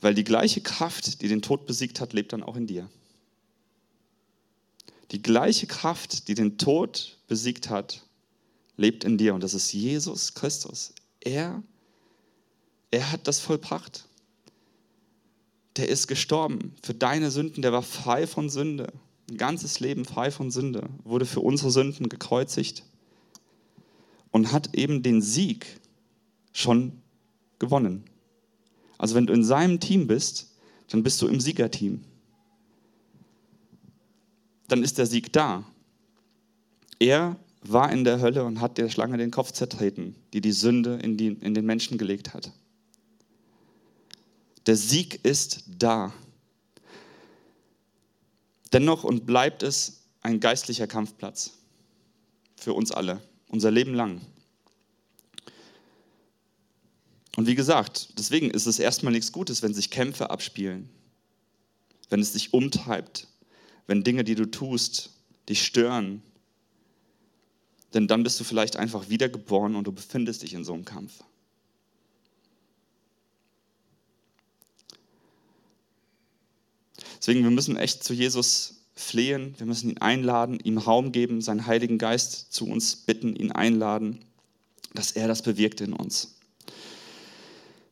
weil 0.01 0.13
die 0.13 0.23
gleiche 0.23 0.61
Kraft, 0.61 1.21
die 1.21 1.27
den 1.27 1.41
Tod 1.41 1.65
besiegt 1.65 1.99
hat, 1.99 2.13
lebt 2.13 2.33
dann 2.33 2.43
auch 2.43 2.55
in 2.55 2.67
dir. 2.67 2.89
Die 5.11 5.21
gleiche 5.21 5.67
Kraft, 5.67 6.27
die 6.27 6.35
den 6.35 6.57
Tod 6.57 7.17
besiegt 7.27 7.69
hat, 7.69 8.05
lebt 8.77 9.03
in 9.03 9.17
dir 9.17 9.33
und 9.33 9.43
das 9.43 9.53
ist 9.53 9.73
Jesus 9.73 10.33
Christus. 10.33 10.93
Er, 11.19 11.63
er 12.91 13.11
hat 13.11 13.27
das 13.27 13.39
vollbracht 13.39 14.05
der 15.79 15.87
ist 15.87 16.07
gestorben 16.07 16.75
für 16.83 16.93
deine 16.93 17.31
Sünden, 17.31 17.61
der 17.61 17.71
war 17.71 17.83
frei 17.83 18.27
von 18.27 18.49
Sünde. 18.49 18.91
Ein 19.29 19.37
ganzes 19.37 19.79
Leben 19.79 20.03
frei 20.03 20.29
von 20.29 20.51
Sünde, 20.51 20.89
wurde 21.05 21.25
für 21.25 21.39
unsere 21.39 21.71
Sünden 21.71 22.09
gekreuzigt 22.09 22.83
und 24.31 24.51
hat 24.51 24.75
eben 24.75 25.03
den 25.03 25.21
Sieg 25.21 25.79
schon 26.51 27.01
gewonnen. 27.59 28.03
Also 28.99 29.15
wenn 29.15 29.25
du 29.25 29.33
in 29.33 29.43
seinem 29.43 29.79
Team 29.79 30.05
bist, 30.05 30.51
dann 30.89 31.01
bist 31.01 31.19
du 31.21 31.27
im 31.27 31.39
Siegerteam. 31.39 32.03
Dann 34.67 34.83
ist 34.83 34.99
der 34.99 35.07
Sieg 35.07 35.33
da. 35.33 35.63
Er 36.99 37.37
war 37.61 37.91
in 37.91 38.03
der 38.03 38.21
Hölle 38.21 38.43
und 38.43 38.61
hat 38.61 38.77
der 38.77 38.89
Schlange 38.89 39.17
den 39.17 39.31
Kopf 39.31 39.53
zertreten, 39.53 40.15
die 40.33 40.41
die 40.41 40.51
Sünde 40.51 40.99
in, 41.01 41.17
die, 41.17 41.27
in 41.27 41.53
den 41.53 41.65
Menschen 41.65 41.97
gelegt 41.97 42.33
hat. 42.33 42.51
Der 44.67 44.75
Sieg 44.75 45.23
ist 45.23 45.63
da. 45.67 46.13
Dennoch 48.73 49.03
und 49.03 49.25
bleibt 49.25 49.63
es 49.63 50.03
ein 50.21 50.39
geistlicher 50.39 50.87
Kampfplatz 50.87 51.53
für 52.57 52.73
uns 52.73 52.91
alle, 52.91 53.21
unser 53.47 53.71
Leben 53.71 53.93
lang. 53.93 54.21
Und 57.35 57.47
wie 57.47 57.55
gesagt, 57.55 58.09
deswegen 58.17 58.49
ist 58.51 58.65
es 58.65 58.79
erstmal 58.79 59.13
nichts 59.13 59.31
Gutes, 59.31 59.61
wenn 59.61 59.73
sich 59.73 59.89
Kämpfe 59.89 60.29
abspielen, 60.29 60.89
wenn 62.09 62.19
es 62.19 62.33
dich 62.33 62.53
umtreibt, 62.53 63.27
wenn 63.87 64.03
Dinge, 64.03 64.23
die 64.23 64.35
du 64.35 64.45
tust, 64.45 65.11
dich 65.47 65.63
stören. 65.63 66.21
Denn 67.93 68.07
dann 68.07 68.23
bist 68.23 68.39
du 68.39 68.43
vielleicht 68.43 68.77
einfach 68.77 69.09
wiedergeboren 69.09 69.75
und 69.75 69.85
du 69.85 69.91
befindest 69.91 70.43
dich 70.43 70.53
in 70.53 70.63
so 70.63 70.73
einem 70.73 70.85
Kampf. 70.85 71.23
Deswegen, 77.19 77.43
wir 77.43 77.51
müssen 77.51 77.77
echt 77.77 78.03
zu 78.03 78.13
Jesus 78.13 78.81
flehen, 78.95 79.55
wir 79.57 79.65
müssen 79.65 79.89
ihn 79.89 79.97
einladen, 79.99 80.59
ihm 80.63 80.77
Raum 80.77 81.11
geben, 81.11 81.41
seinen 81.41 81.65
Heiligen 81.65 81.97
Geist 81.97 82.53
zu 82.53 82.65
uns 82.65 82.95
bitten, 82.95 83.35
ihn 83.35 83.51
einladen, 83.51 84.25
dass 84.93 85.11
er 85.11 85.27
das 85.27 85.41
bewirkt 85.41 85.81
in 85.81 85.93
uns. 85.93 86.38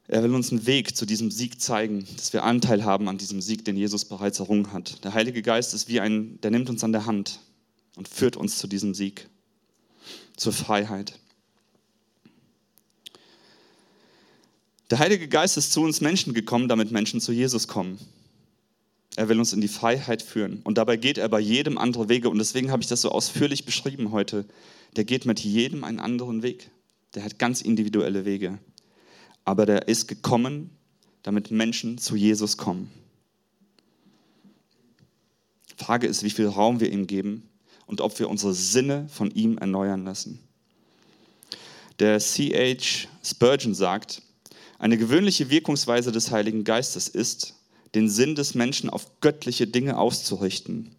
Er 0.10 0.24
will 0.24 0.34
uns 0.34 0.52
einen 0.52 0.66
Weg 0.66 0.96
zu 0.96 1.06
diesem 1.06 1.32
Sieg 1.32 1.60
zeigen, 1.60 2.08
dass 2.16 2.32
wir 2.32 2.44
Anteil 2.44 2.86
haben 2.86 3.10
an 3.10 3.18
diesem 3.18 3.42
Sieg, 3.42 3.66
den 3.66 3.76
Jesus 3.76 4.06
bereits 4.06 4.40
errungen 4.40 4.72
hat. 4.72 5.04
Der 5.04 5.14
Heilige 5.14 5.42
Geist 5.42 5.74
ist 5.74 5.90
wie 5.90 6.00
ein, 6.00 6.40
der 6.42 6.52
nimmt 6.52 6.70
uns 6.70 6.84
an 6.84 6.94
der 6.94 7.06
Hand 7.06 7.42
und 7.98 8.08
führt 8.08 8.38
uns 8.38 8.58
zu 8.58 8.68
diesem 8.68 8.94
Sieg, 8.94 9.28
zur 10.38 10.54
Freiheit. 10.54 11.20
Der 14.90 15.00
Heilige 15.00 15.28
Geist 15.28 15.58
ist 15.58 15.74
zu 15.74 15.82
uns 15.82 16.00
Menschen 16.00 16.34
gekommen, 16.34 16.70
damit 16.70 16.92
Menschen 16.92 17.20
zu 17.20 17.34
Jesus 17.34 17.68
kommen. 17.68 18.00
Er 19.18 19.28
will 19.28 19.40
uns 19.40 19.52
in 19.52 19.60
die 19.60 19.68
Freiheit 19.68 20.22
führen. 20.22 20.62
Und 20.64 20.78
dabei 20.78 20.96
geht 20.96 21.18
er 21.18 21.28
bei 21.28 21.42
jedem 21.42 21.78
andere 21.78 22.08
Wege. 22.08 22.30
Und 22.30 22.38
deswegen 22.38 22.72
habe 22.72 22.82
ich 22.82 22.88
das 22.88 23.02
so 23.02 23.10
ausführlich 23.12 23.66
beschrieben 23.66 24.12
heute. 24.12 24.46
Der 24.96 25.04
geht 25.04 25.26
mit 25.26 25.42
jedem 25.42 25.84
einen 25.84 26.00
anderen 26.00 26.44
Weg. 26.44 26.70
Der 27.16 27.26
hat 27.26 27.40
ganz 27.40 27.62
individuelle 27.62 28.24
Wege. 28.24 28.60
Aber 29.48 29.66
der 29.66 29.88
ist 29.88 30.10
gekommen, 30.10 30.72
damit 31.24 31.52
Menschen 31.52 31.98
zu 31.98 32.18
Jesus 32.18 32.58
kommen. 32.58 32.92
Frage 35.78 36.06
ist, 36.06 36.22
wie 36.24 36.30
viel 36.30 36.48
Raum 36.48 36.82
wir 36.82 36.92
ihm 36.92 37.08
geben 37.08 37.48
und 37.86 38.02
ob 38.02 38.20
wir 38.20 38.30
unsere 38.30 38.54
Sinne 38.54 39.08
von 39.08 39.32
ihm 39.32 39.58
erneuern 39.58 40.04
lassen. 40.04 40.40
Der 42.00 42.20
C.H. 42.20 43.08
Spurgeon 43.24 43.74
sagt, 43.74 44.22
eine 44.80 44.98
gewöhnliche 44.98 45.50
Wirkungsweise 45.50 46.12
des 46.12 46.30
Heiligen 46.30 46.66
Geistes 46.66 47.08
ist, 47.08 47.54
den 47.96 48.10
Sinn 48.10 48.36
des 48.36 48.54
Menschen 48.54 48.90
auf 48.90 49.22
göttliche 49.22 49.66
Dinge 49.66 49.98
auszurichten 49.98 50.92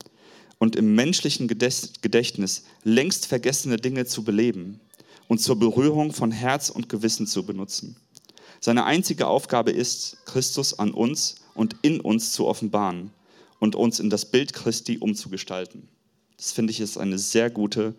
und 0.56 0.74
im 0.74 0.94
menschlichen 0.94 1.48
Gedächtnis 1.48 2.64
längst 2.82 3.26
vergessene 3.26 3.76
Dinge 3.76 4.06
zu 4.06 4.24
beleben 4.24 4.80
und 5.26 5.38
zur 5.38 5.58
Berührung 5.58 6.14
von 6.14 6.32
Herz 6.32 6.70
und 6.70 6.88
Gewissen 6.88 7.26
zu 7.26 7.44
benutzen. 7.44 7.96
Seine 8.60 8.84
einzige 8.84 9.26
Aufgabe 9.26 9.70
ist, 9.70 10.18
Christus 10.24 10.78
an 10.78 10.90
uns 10.90 11.36
und 11.54 11.76
in 11.82 12.00
uns 12.00 12.32
zu 12.32 12.46
offenbaren 12.46 13.10
und 13.60 13.76
uns 13.76 14.00
in 14.00 14.10
das 14.10 14.26
Bild 14.26 14.52
Christi 14.52 14.98
umzugestalten. 14.98 15.88
Das 16.36 16.52
finde 16.52 16.70
ich 16.70 16.80
ist 16.80 16.98
eine 16.98 17.18
sehr 17.18 17.50
gute 17.50 17.94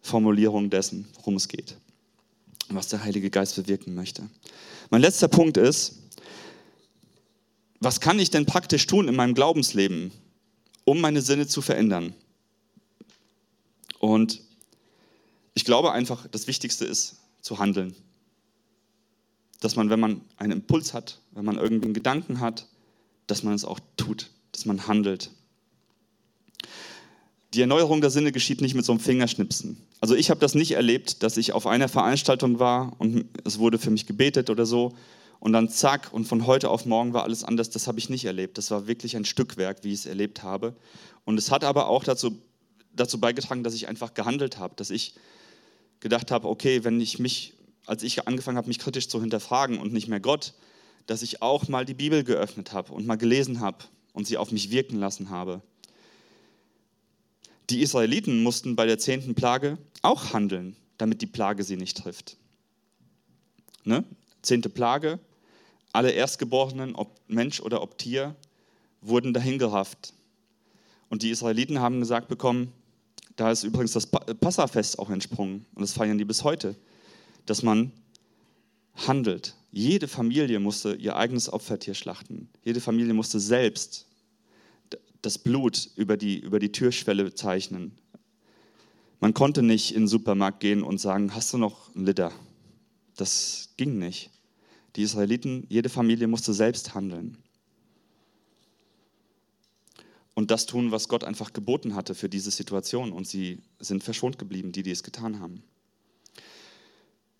Formulierung 0.00 0.70
dessen, 0.70 1.06
worum 1.14 1.36
es 1.36 1.48
geht, 1.48 1.76
was 2.68 2.88
der 2.88 3.04
Heilige 3.04 3.30
Geist 3.30 3.56
bewirken 3.56 3.94
möchte. 3.94 4.28
Mein 4.90 5.00
letzter 5.00 5.28
Punkt 5.28 5.56
ist, 5.56 5.98
was 7.80 8.00
kann 8.00 8.18
ich 8.18 8.30
denn 8.30 8.46
praktisch 8.46 8.86
tun 8.86 9.08
in 9.08 9.14
meinem 9.14 9.34
Glaubensleben, 9.34 10.12
um 10.84 11.00
meine 11.00 11.20
Sinne 11.20 11.46
zu 11.46 11.62
verändern? 11.62 12.14
Und 13.98 14.40
ich 15.54 15.64
glaube 15.64 15.92
einfach, 15.92 16.26
das 16.28 16.46
Wichtigste 16.46 16.84
ist 16.84 17.16
zu 17.40 17.58
handeln. 17.58 17.94
Dass 19.62 19.76
man, 19.76 19.88
wenn 19.88 20.00
man 20.00 20.20
einen 20.36 20.52
Impuls 20.52 20.92
hat, 20.92 21.20
wenn 21.30 21.44
man 21.44 21.56
irgendwie 21.56 21.86
einen 21.86 21.94
Gedanken 21.94 22.40
hat, 22.40 22.66
dass 23.26 23.42
man 23.42 23.54
es 23.54 23.64
auch 23.64 23.80
tut, 23.96 24.30
dass 24.52 24.66
man 24.66 24.86
handelt. 24.86 25.30
Die 27.54 27.60
Erneuerung 27.60 28.00
der 28.00 28.10
Sinne 28.10 28.32
geschieht 28.32 28.60
nicht 28.60 28.74
mit 28.74 28.84
so 28.84 28.92
einem 28.92 29.00
Fingerschnipsen. 29.00 29.76
Also 30.00 30.14
ich 30.14 30.30
habe 30.30 30.40
das 30.40 30.54
nicht 30.54 30.72
erlebt, 30.72 31.22
dass 31.22 31.36
ich 31.36 31.52
auf 31.52 31.66
einer 31.66 31.88
Veranstaltung 31.88 32.58
war 32.58 32.92
und 32.98 33.24
es 33.44 33.58
wurde 33.58 33.78
für 33.78 33.90
mich 33.90 34.06
gebetet 34.06 34.50
oder 34.50 34.66
so 34.66 34.94
und 35.42 35.52
dann 35.52 35.68
zack 35.68 36.12
und 36.12 36.24
von 36.26 36.46
heute 36.46 36.70
auf 36.70 36.86
morgen 36.86 37.12
war 37.14 37.24
alles 37.24 37.42
anders. 37.42 37.68
Das 37.68 37.88
habe 37.88 37.98
ich 37.98 38.08
nicht 38.08 38.24
erlebt. 38.24 38.58
Das 38.58 38.70
war 38.70 38.86
wirklich 38.86 39.16
ein 39.16 39.24
Stückwerk, 39.24 39.82
wie 39.82 39.88
ich 39.88 40.00
es 40.00 40.06
erlebt 40.06 40.44
habe. 40.44 40.74
Und 41.24 41.36
es 41.36 41.50
hat 41.50 41.64
aber 41.64 41.88
auch 41.88 42.04
dazu, 42.04 42.38
dazu 42.94 43.18
beigetragen, 43.18 43.64
dass 43.64 43.74
ich 43.74 43.88
einfach 43.88 44.14
gehandelt 44.14 44.58
habe, 44.58 44.74
dass 44.76 44.90
ich 44.90 45.14
gedacht 45.98 46.30
habe, 46.30 46.48
okay, 46.48 46.84
wenn 46.84 47.00
ich 47.00 47.18
mich, 47.18 47.54
als 47.86 48.02
ich 48.02 48.26
angefangen 48.26 48.56
habe, 48.56 48.68
mich 48.68 48.78
kritisch 48.78 49.08
zu 49.08 49.20
hinterfragen 49.20 49.78
und 49.78 49.92
nicht 49.92 50.08
mehr 50.08 50.20
Gott, 50.20 50.54
dass 51.06 51.22
ich 51.22 51.42
auch 51.42 51.68
mal 51.68 51.84
die 51.84 51.94
Bibel 51.94 52.24
geöffnet 52.24 52.72
habe 52.72 52.92
und 52.92 53.06
mal 53.06 53.16
gelesen 53.16 53.60
habe 53.60 53.78
und 54.12 54.26
sie 54.26 54.36
auf 54.36 54.52
mich 54.52 54.70
wirken 54.70 54.96
lassen 54.96 55.30
habe. 55.30 55.62
Die 57.70 57.80
Israeliten 57.80 58.42
mussten 58.42 58.76
bei 58.76 58.86
der 58.86 58.98
zehnten 58.98 59.34
Plage 59.34 59.78
auch 60.02 60.32
handeln, 60.32 60.76
damit 60.98 61.22
die 61.22 61.26
Plage 61.26 61.64
sie 61.64 61.76
nicht 61.76 61.96
trifft. 61.96 62.36
Ne? 63.84 64.04
Zehnte 64.42 64.68
Plage, 64.68 65.18
alle 65.92 66.10
Erstgeborenen, 66.10 66.94
ob 66.94 67.18
Mensch 67.28 67.60
oder 67.60 67.82
ob 67.82 67.98
Tier, 67.98 68.36
wurden 69.00 69.32
dahingerafft. 69.32 70.12
Und 71.08 71.22
die 71.22 71.30
Israeliten 71.30 71.80
haben 71.80 72.00
gesagt 72.00 72.28
bekommen, 72.28 72.72
da 73.36 73.50
ist 73.50 73.64
übrigens 73.64 73.92
das 73.92 74.06
Passafest 74.06 74.98
auch 74.98 75.10
entsprungen 75.10 75.66
und 75.74 75.82
das 75.82 75.92
feiern 75.92 76.18
die 76.18 76.24
bis 76.24 76.44
heute, 76.44 76.76
dass 77.46 77.62
man 77.62 77.92
handelt. 78.94 79.56
Jede 79.70 80.08
Familie 80.08 80.60
musste 80.60 80.94
ihr 80.94 81.16
eigenes 81.16 81.52
Opfertier 81.52 81.94
schlachten. 81.94 82.48
Jede 82.64 82.80
Familie 82.80 83.14
musste 83.14 83.40
selbst 83.40 84.06
das 85.22 85.38
Blut 85.38 85.90
über 85.96 86.16
die, 86.16 86.38
über 86.38 86.58
die 86.58 86.72
Türschwelle 86.72 87.34
zeichnen. 87.34 87.92
Man 89.20 89.34
konnte 89.34 89.62
nicht 89.62 89.94
in 89.94 90.02
den 90.02 90.08
Supermarkt 90.08 90.60
gehen 90.60 90.82
und 90.82 90.98
sagen, 90.98 91.34
hast 91.34 91.52
du 91.52 91.58
noch 91.58 91.94
einen 91.94 92.06
Liter? 92.06 92.32
Das 93.16 93.70
ging 93.76 93.98
nicht. 93.98 94.30
Die 94.96 95.02
Israeliten, 95.02 95.64
jede 95.68 95.88
Familie 95.88 96.26
musste 96.26 96.52
selbst 96.52 96.94
handeln. 96.94 97.38
Und 100.34 100.50
das 100.50 100.66
tun, 100.66 100.90
was 100.90 101.08
Gott 101.08 101.24
einfach 101.24 101.52
geboten 101.52 101.94
hatte 101.94 102.14
für 102.14 102.28
diese 102.28 102.50
Situation. 102.50 103.12
Und 103.12 103.26
sie 103.26 103.60
sind 103.78 104.02
verschont 104.02 104.38
geblieben, 104.38 104.72
die, 104.72 104.82
die 104.82 104.90
es 104.90 105.02
getan 105.02 105.40
haben. 105.40 105.62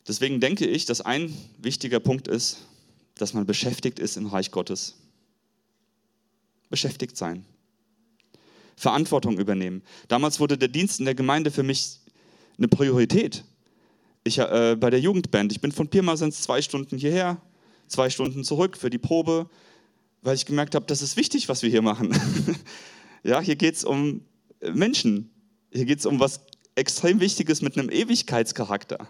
Deswegen 0.07 0.41
denke 0.41 0.67
ich, 0.67 0.85
dass 0.85 1.01
ein 1.01 1.35
wichtiger 1.59 2.01
Punkt 2.01 2.29
ist, 2.29 2.59
dass 3.15 3.35
man 3.35 3.47
beschäftigt 3.47 3.99
ist 3.99 4.17
im 4.17 4.27
Reich 4.27 4.51
Gottes. 4.51 4.97
Beschäftigt 6.71 7.17
sein. 7.17 7.45
Verantwortung 8.77 9.39
übernehmen. 9.39 9.83
Damals 10.09 10.41
wurde 10.41 10.59
der 10.59 10.69
Dienst 10.69 10.99
in 10.99 11.05
der 11.05 11.15
Gemeinde 11.15 11.51
für 11.51 11.63
mich 11.63 12.01
eine 12.59 12.69
Priorität 12.69 13.45
ich, 14.25 14.39
äh, 14.39 14.77
bei 14.79 14.91
der 14.91 15.01
Jugendband. 15.01 15.53
Ich 15.53 15.61
bin 15.61 15.73
von 15.73 15.89
Pirmasens 15.89 16.43
zwei 16.43 16.63
Stunden 16.63 16.97
hierher, 16.97 17.41
zwei 17.87 18.11
Stunden 18.11 18.45
zurück 18.45 18.77
für 18.77 18.91
die 18.91 18.99
Probe, 18.99 19.49
weil 20.23 20.35
ich 20.35 20.47
gemerkt 20.47 20.75
habe, 20.75 20.87
das 20.87 21.03
ist 21.03 21.17
wichtig, 21.17 21.49
was 21.49 21.63
wir 21.63 21.71
hier 21.71 21.83
machen. 21.83 22.15
ja, 23.23 23.41
hier 23.41 23.57
geht 23.57 23.75
es 23.75 23.85
um 23.85 24.23
Menschen. 24.61 25.31
Hier 25.73 25.85
geht 25.85 25.99
es 25.99 26.07
um 26.07 26.21
was 26.21 26.41
extrem 26.75 27.21
Wichtiges 27.21 27.63
mit 27.63 27.77
einem 27.77 27.91
Ewigkeitscharakter. 27.91 29.09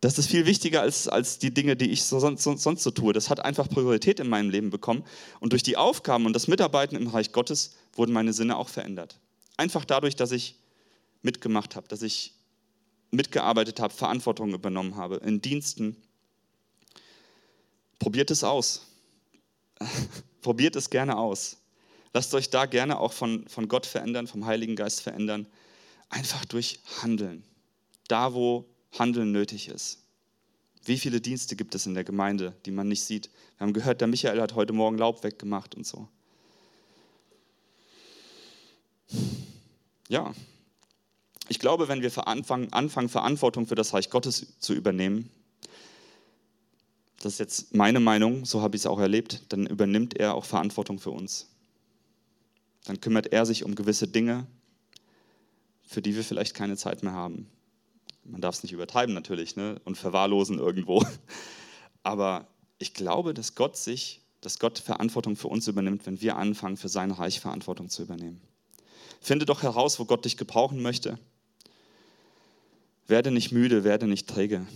Das 0.00 0.18
ist 0.18 0.30
viel 0.30 0.46
wichtiger 0.46 0.80
als, 0.80 1.08
als 1.08 1.38
die 1.38 1.52
Dinge, 1.52 1.76
die 1.76 1.90
ich 1.90 2.04
sonst, 2.04 2.42
sonst, 2.42 2.62
sonst 2.62 2.82
so 2.82 2.90
tue. 2.90 3.12
Das 3.12 3.28
hat 3.28 3.40
einfach 3.40 3.68
Priorität 3.68 4.18
in 4.18 4.28
meinem 4.28 4.48
Leben 4.48 4.70
bekommen. 4.70 5.04
Und 5.40 5.52
durch 5.52 5.62
die 5.62 5.76
Aufgaben 5.76 6.24
und 6.24 6.32
das 6.32 6.48
Mitarbeiten 6.48 6.96
im 6.96 7.08
Reich 7.08 7.32
Gottes 7.32 7.76
wurden 7.94 8.12
meine 8.12 8.32
Sinne 8.32 8.56
auch 8.56 8.70
verändert. 8.70 9.18
Einfach 9.58 9.84
dadurch, 9.84 10.16
dass 10.16 10.32
ich 10.32 10.56
mitgemacht 11.20 11.76
habe, 11.76 11.86
dass 11.88 12.00
ich 12.00 12.32
mitgearbeitet 13.10 13.78
habe, 13.78 13.92
Verantwortung 13.92 14.54
übernommen 14.54 14.96
habe, 14.96 15.16
in 15.16 15.42
Diensten. 15.42 15.96
Probiert 17.98 18.30
es 18.30 18.42
aus. 18.42 18.86
Probiert 20.40 20.76
es 20.76 20.88
gerne 20.88 21.18
aus. 21.18 21.58
Lasst 22.14 22.32
euch 22.32 22.48
da 22.48 22.64
gerne 22.64 22.98
auch 22.98 23.12
von, 23.12 23.46
von 23.48 23.68
Gott 23.68 23.84
verändern, 23.84 24.26
vom 24.26 24.46
Heiligen 24.46 24.76
Geist 24.76 25.02
verändern. 25.02 25.46
Einfach 26.08 26.46
durch 26.46 26.80
Handeln. 27.02 27.44
Da, 28.08 28.32
wo 28.32 28.64
Handeln 28.98 29.32
nötig 29.32 29.68
ist. 29.68 29.98
Wie 30.84 30.98
viele 30.98 31.20
Dienste 31.20 31.56
gibt 31.56 31.74
es 31.74 31.86
in 31.86 31.94
der 31.94 32.04
Gemeinde, 32.04 32.54
die 32.64 32.70
man 32.70 32.88
nicht 32.88 33.04
sieht? 33.04 33.30
Wir 33.58 33.66
haben 33.66 33.72
gehört, 33.72 34.00
der 34.00 34.08
Michael 34.08 34.40
hat 34.40 34.54
heute 34.54 34.72
Morgen 34.72 34.98
Laub 34.98 35.22
weggemacht 35.22 35.74
und 35.74 35.86
so. 35.86 36.08
Ja, 40.08 40.32
ich 41.48 41.58
glaube, 41.58 41.88
wenn 41.88 42.02
wir 42.02 42.28
anfangen, 42.28 42.72
anfangen, 42.72 43.08
Verantwortung 43.08 43.66
für 43.66 43.74
das 43.74 43.92
Reich 43.92 44.08
Gottes 44.08 44.58
zu 44.58 44.72
übernehmen, 44.72 45.30
das 47.20 47.34
ist 47.34 47.38
jetzt 47.38 47.74
meine 47.74 48.00
Meinung, 48.00 48.46
so 48.46 48.62
habe 48.62 48.76
ich 48.76 48.82
es 48.82 48.86
auch 48.86 48.98
erlebt, 48.98 49.42
dann 49.50 49.66
übernimmt 49.66 50.16
er 50.16 50.34
auch 50.34 50.44
Verantwortung 50.46 50.98
für 50.98 51.10
uns. 51.10 51.48
Dann 52.84 53.00
kümmert 53.00 53.32
er 53.32 53.44
sich 53.44 53.64
um 53.64 53.74
gewisse 53.74 54.08
Dinge, 54.08 54.46
für 55.82 56.00
die 56.00 56.16
wir 56.16 56.24
vielleicht 56.24 56.54
keine 56.54 56.76
Zeit 56.76 57.02
mehr 57.02 57.12
haben. 57.12 57.46
Man 58.24 58.40
darf 58.40 58.56
es 58.56 58.62
nicht 58.62 58.72
übertreiben 58.72 59.14
natürlich 59.14 59.56
ne? 59.56 59.80
und 59.84 59.96
verwahrlosen 59.96 60.58
irgendwo. 60.58 61.04
Aber 62.02 62.46
ich 62.78 62.94
glaube, 62.94 63.34
dass 63.34 63.54
Gott 63.54 63.76
sich, 63.76 64.20
dass 64.40 64.58
Gott 64.58 64.78
Verantwortung 64.78 65.36
für 65.36 65.48
uns 65.48 65.68
übernimmt, 65.68 66.06
wenn 66.06 66.20
wir 66.20 66.36
anfangen, 66.36 66.76
für 66.76 66.88
sein 66.88 67.10
Reich 67.10 67.40
Verantwortung 67.40 67.88
zu 67.88 68.02
übernehmen. 68.02 68.40
Finde 69.20 69.44
doch 69.44 69.62
heraus, 69.62 69.98
wo 69.98 70.04
Gott 70.04 70.24
dich 70.24 70.36
gebrauchen 70.36 70.80
möchte. 70.80 71.18
Werde 73.06 73.30
nicht 73.30 73.52
müde, 73.52 73.84
werde 73.84 74.06
nicht 74.06 74.28
träge. 74.28 74.66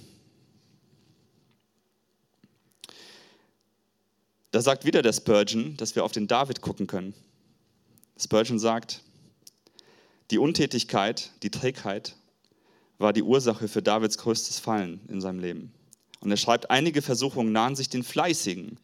Da 4.50 4.60
sagt 4.60 4.84
wieder 4.84 5.02
der 5.02 5.12
Spurgeon, 5.12 5.76
dass 5.76 5.96
wir 5.96 6.04
auf 6.04 6.12
den 6.12 6.26
David 6.28 6.60
gucken 6.60 6.86
können. 6.86 7.14
Spurgeon 8.16 8.58
sagt, 8.58 9.02
die 10.30 10.38
Untätigkeit, 10.38 11.32
die 11.42 11.50
Trägheit 11.50 12.16
war 13.04 13.12
die 13.12 13.22
Ursache 13.22 13.68
für 13.68 13.82
Davids 13.82 14.18
größtes 14.18 14.58
Fallen 14.58 15.00
in 15.08 15.20
seinem 15.20 15.38
Leben. 15.38 15.72
Und 16.20 16.30
er 16.30 16.38
schreibt, 16.38 16.70
einige 16.70 17.02
Versuchungen 17.02 17.52
nahen 17.52 17.76
sich 17.76 17.90
den 17.90 18.02
Fleißigen, 18.02 18.80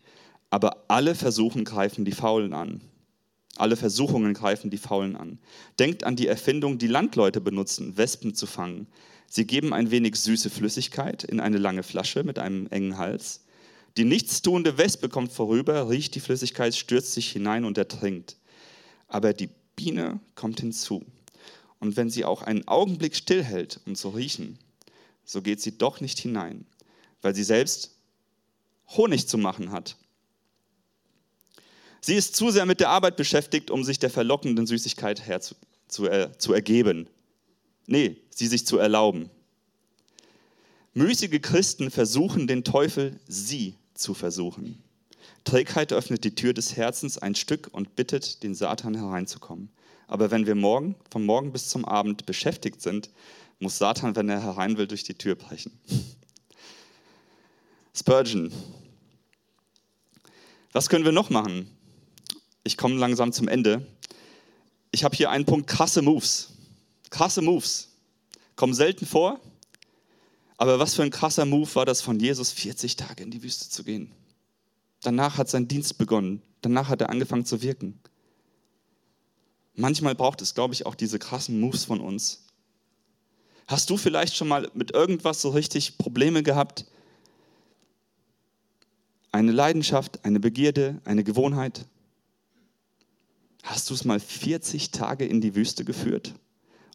aber 0.50 0.84
alle 0.88 1.14
Versuchen 1.14 1.64
greifen 1.64 2.04
die 2.04 2.12
Faulen 2.12 2.52
an. 2.52 2.82
Alle 3.56 3.76
Versuchungen 3.76 4.34
greifen 4.34 4.70
die 4.70 4.78
Faulen 4.78 5.16
an. 5.16 5.38
Denkt 5.78 6.04
an 6.04 6.16
die 6.16 6.26
Erfindung, 6.26 6.76
die 6.76 6.86
Landleute 6.86 7.40
benutzen, 7.40 7.96
Wespen 7.96 8.34
zu 8.34 8.46
fangen. 8.46 8.88
Sie 9.26 9.46
geben 9.46 9.72
ein 9.72 9.90
wenig 9.90 10.16
süße 10.16 10.50
Flüssigkeit 10.50 11.24
in 11.24 11.40
eine 11.40 11.58
lange 11.58 11.82
Flasche 11.82 12.22
mit 12.22 12.38
einem 12.38 12.66
engen 12.68 12.98
Hals. 12.98 13.44
Die 13.96 14.04
nichtstuende 14.04 14.76
Wespe 14.76 15.08
kommt 15.08 15.32
vorüber, 15.32 15.88
riecht 15.88 16.14
die 16.14 16.20
Flüssigkeit, 16.20 16.76
stürzt 16.76 17.14
sich 17.14 17.30
hinein 17.30 17.64
und 17.64 17.78
ertrinkt. 17.78 18.36
Aber 19.08 19.32
die 19.32 19.48
Biene 19.76 20.20
kommt 20.34 20.60
hinzu. 20.60 21.06
Und 21.80 21.96
wenn 21.96 22.10
sie 22.10 22.24
auch 22.24 22.42
einen 22.42 22.68
Augenblick 22.68 23.16
stillhält, 23.16 23.80
um 23.86 23.96
zu 23.96 24.10
riechen, 24.10 24.58
so 25.24 25.42
geht 25.42 25.60
sie 25.60 25.76
doch 25.76 26.00
nicht 26.00 26.18
hinein, 26.18 26.66
weil 27.22 27.34
sie 27.34 27.44
selbst 27.44 27.96
Honig 28.88 29.26
zu 29.28 29.38
machen 29.38 29.72
hat. 29.72 29.96
Sie 32.00 32.14
ist 32.14 32.34
zu 32.34 32.50
sehr 32.50 32.66
mit 32.66 32.80
der 32.80 32.90
Arbeit 32.90 33.16
beschäftigt, 33.16 33.70
um 33.70 33.84
sich 33.84 33.98
der 33.98 34.10
verlockenden 34.10 34.66
Süßigkeit 34.66 35.26
herzu, 35.26 35.54
zu, 35.88 36.06
äh, 36.06 36.30
zu 36.38 36.52
ergeben. 36.52 37.06
Nee, 37.86 38.16
sie 38.30 38.46
sich 38.46 38.66
zu 38.66 38.78
erlauben. 38.78 39.30
Müßige 40.94 41.40
Christen 41.40 41.90
versuchen 41.90 42.46
den 42.46 42.64
Teufel, 42.64 43.18
sie 43.28 43.74
zu 43.94 44.14
versuchen. 44.14 44.82
Trägheit 45.44 45.92
öffnet 45.92 46.24
die 46.24 46.34
Tür 46.34 46.52
des 46.52 46.76
Herzens 46.76 47.18
ein 47.18 47.34
Stück 47.34 47.68
und 47.72 47.96
bittet 47.96 48.42
den 48.42 48.54
Satan 48.54 48.94
hereinzukommen. 48.94 49.70
Aber 50.10 50.32
wenn 50.32 50.44
wir 50.44 50.56
morgen, 50.56 50.96
vom 51.08 51.24
Morgen 51.24 51.52
bis 51.52 51.68
zum 51.68 51.84
Abend 51.84 52.26
beschäftigt 52.26 52.82
sind, 52.82 53.10
muss 53.60 53.78
Satan, 53.78 54.16
wenn 54.16 54.28
er 54.28 54.42
herein 54.42 54.76
will, 54.76 54.88
durch 54.88 55.04
die 55.04 55.14
Tür 55.14 55.36
brechen. 55.36 55.70
Spurgeon. 57.94 58.52
Was 60.72 60.88
können 60.88 61.04
wir 61.04 61.12
noch 61.12 61.30
machen? 61.30 61.70
Ich 62.64 62.76
komme 62.76 62.96
langsam 62.96 63.32
zum 63.32 63.46
Ende. 63.46 63.86
Ich 64.90 65.04
habe 65.04 65.14
hier 65.14 65.30
einen 65.30 65.44
Punkt 65.44 65.68
krasse 65.68 66.02
Moves. 66.02 66.54
Krasse 67.10 67.40
Moves. 67.40 67.90
Kommen 68.56 68.74
selten 68.74 69.06
vor. 69.06 69.38
Aber 70.56 70.80
was 70.80 70.96
für 70.96 71.04
ein 71.04 71.10
krasser 71.10 71.44
Move 71.44 71.72
war 71.76 71.86
das 71.86 72.02
von 72.02 72.18
Jesus, 72.18 72.50
40 72.50 72.96
Tage 72.96 73.22
in 73.22 73.30
die 73.30 73.44
Wüste 73.44 73.70
zu 73.70 73.84
gehen. 73.84 74.10
Danach 75.02 75.38
hat 75.38 75.48
sein 75.48 75.68
Dienst 75.68 75.98
begonnen. 75.98 76.42
Danach 76.62 76.88
hat 76.88 77.00
er 77.00 77.10
angefangen 77.10 77.46
zu 77.46 77.62
wirken. 77.62 78.00
Manchmal 79.74 80.14
braucht 80.14 80.42
es, 80.42 80.54
glaube 80.54 80.74
ich, 80.74 80.86
auch 80.86 80.94
diese 80.94 81.18
krassen 81.18 81.60
Moves 81.60 81.84
von 81.84 82.00
uns. 82.00 82.44
Hast 83.66 83.88
du 83.88 83.96
vielleicht 83.96 84.34
schon 84.34 84.48
mal 84.48 84.68
mit 84.74 84.90
irgendwas 84.92 85.40
so 85.40 85.50
richtig 85.50 85.96
Probleme 85.96 86.42
gehabt? 86.42 86.86
Eine 89.32 89.52
Leidenschaft, 89.52 90.24
eine 90.24 90.40
Begierde, 90.40 91.00
eine 91.04 91.22
Gewohnheit? 91.22 91.86
Hast 93.62 93.88
du 93.88 93.94
es 93.94 94.04
mal 94.04 94.18
40 94.18 94.90
Tage 94.90 95.24
in 95.24 95.40
die 95.40 95.54
Wüste 95.54 95.84
geführt 95.84 96.34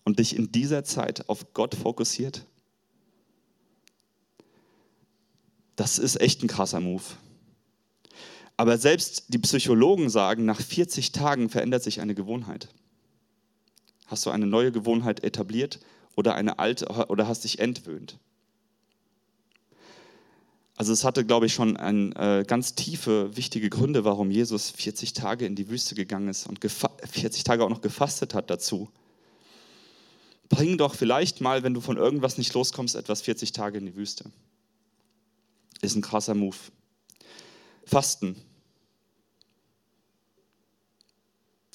und 0.03 0.19
dich 0.19 0.36
in 0.36 0.51
dieser 0.51 0.84
Zeit 0.84 1.30
auf 1.30 1.53
Gott 1.53 1.76
fokussiert? 1.76 2.45
Das 5.76 5.97
ist 5.97 6.19
echt 6.19 6.43
ein 6.43 6.47
krasser 6.47 6.80
Move. 6.80 7.03
Aber 8.58 8.78
selbst 8.78 9.26
die 9.30 9.39
Psychologen 9.39 10.10
sagen, 10.10 10.45
nach 10.45 10.62
40 10.62 11.12
Tagen 11.12 11.49
verändert 11.49 11.84
sich 11.84 11.99
eine 11.99 12.16
Gewohnheit. 12.16 12.70
Hast 14.08 14.26
du 14.26 14.30
eine 14.30 14.45
neue 14.45 14.72
Gewohnheit 14.72 15.24
etabliert 15.24 15.80
oder 16.16 16.36
eine 16.36 16.60
alte 16.60 16.88
oder 17.10 17.28
hast 17.28 17.43
dich 17.43 17.60
entwöhnt? 17.60 18.18
Also 20.78 20.91
es 20.91 21.03
hatte, 21.03 21.26
glaube 21.26 21.45
ich, 21.45 21.53
schon 21.53 21.78
ein, 21.78 22.12
äh, 22.14 22.43
ganz 22.45 22.76
tiefe, 22.76 23.36
wichtige 23.36 23.70
Gründe, 23.70 24.03
warum 24.03 24.30
Jesus 24.30 24.72
40 24.72 25.14
Tage 25.14 25.45
in 25.45 25.56
die 25.56 25.70
Wüste 25.70 25.95
gegangen 25.95 26.28
ist 26.28 26.47
und 26.47 26.60
40 26.60 27.43
Tage 27.45 27.64
auch 27.64 27.70
noch 27.70 27.82
gefastet 27.82 28.34
hat 28.34 28.49
dazu. 28.49 28.89
Bring 30.49 30.78
doch 30.78 30.93
vielleicht 30.93 31.39
mal, 31.41 31.64
wenn 31.64 31.74
du 31.74 31.82
von 31.82 31.97
irgendwas 31.97 32.38
nicht 32.38 32.53
loskommst, 32.53 32.95
etwas 32.95 33.22
40 33.22 33.53
Tage 33.53 33.78
in 33.78 33.86
die 33.86 33.95
Wüste. 33.95 34.26
Ist 35.82 35.95
ein 35.95 36.01
krasser 36.01 36.36
Move. 36.36 36.58
Fasten. 37.86 38.42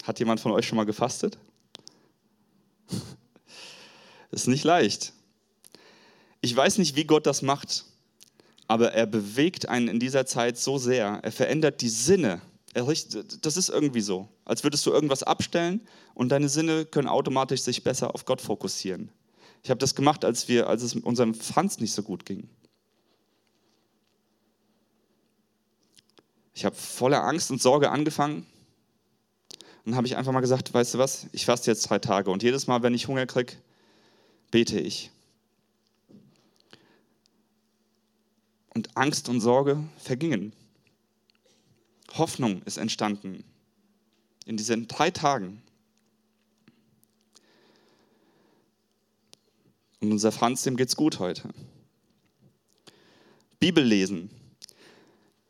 Hat 0.02 0.18
jemand 0.18 0.40
von 0.40 0.52
euch 0.52 0.66
schon 0.66 0.76
mal 0.76 0.84
gefastet? 0.84 1.38
Ist 4.30 4.48
nicht 4.48 4.64
leicht. 4.64 5.12
Ich 6.40 6.56
weiß 6.56 6.78
nicht, 6.78 6.96
wie 6.96 7.04
Gott 7.04 7.26
das 7.26 7.42
macht, 7.42 7.84
aber 8.66 8.92
er 8.92 9.06
bewegt 9.06 9.68
einen 9.68 9.88
in 9.88 10.00
dieser 10.00 10.26
Zeit 10.26 10.56
so 10.56 10.78
sehr. 10.78 11.20
Er 11.22 11.32
verändert 11.32 11.80
die 11.80 11.88
Sinne. 11.88 12.40
das 12.72 13.56
ist 13.56 13.68
irgendwie 13.68 14.00
so, 14.00 14.28
als 14.44 14.62
würdest 14.64 14.86
du 14.86 14.90
irgendwas 14.90 15.22
abstellen 15.22 15.82
und 16.14 16.30
deine 16.30 16.48
Sinne 16.48 16.86
können 16.86 17.08
automatisch 17.08 17.62
sich 17.62 17.84
besser 17.84 18.14
auf 18.14 18.24
Gott 18.24 18.40
fokussieren. 18.40 19.10
Ich 19.62 19.70
habe 19.70 19.78
das 19.78 19.94
gemacht, 19.94 20.24
als, 20.24 20.48
wir, 20.48 20.68
als 20.68 20.82
es 20.82 20.94
unserem 20.94 21.34
Franz 21.34 21.78
nicht 21.80 21.92
so 21.92 22.02
gut 22.02 22.24
ging. 22.24 22.48
Ich 26.60 26.66
habe 26.66 26.76
voller 26.76 27.24
Angst 27.24 27.50
und 27.50 27.62
Sorge 27.62 27.90
angefangen. 27.90 28.44
Und 29.86 29.96
habe 29.96 30.06
ich 30.06 30.18
einfach 30.18 30.30
mal 30.30 30.42
gesagt, 30.42 30.74
weißt 30.74 30.92
du 30.92 30.98
was, 30.98 31.26
ich 31.32 31.46
faste 31.46 31.70
jetzt 31.70 31.88
drei 31.88 31.98
Tage. 31.98 32.30
Und 32.30 32.42
jedes 32.42 32.66
Mal, 32.66 32.82
wenn 32.82 32.92
ich 32.92 33.08
Hunger 33.08 33.24
kriege, 33.24 33.54
bete 34.50 34.78
ich. 34.78 35.10
Und 38.74 38.94
Angst 38.94 39.30
und 39.30 39.40
Sorge 39.40 39.82
vergingen. 39.96 40.52
Hoffnung 42.12 42.60
ist 42.64 42.76
entstanden 42.76 43.42
in 44.44 44.58
diesen 44.58 44.86
drei 44.86 45.10
Tagen. 45.10 45.62
Und 50.00 50.12
unser 50.12 50.30
Franz, 50.30 50.64
dem 50.64 50.76
geht's 50.76 50.94
gut 50.94 51.20
heute. 51.20 51.48
Bibel 53.60 53.82
lesen. 53.82 54.28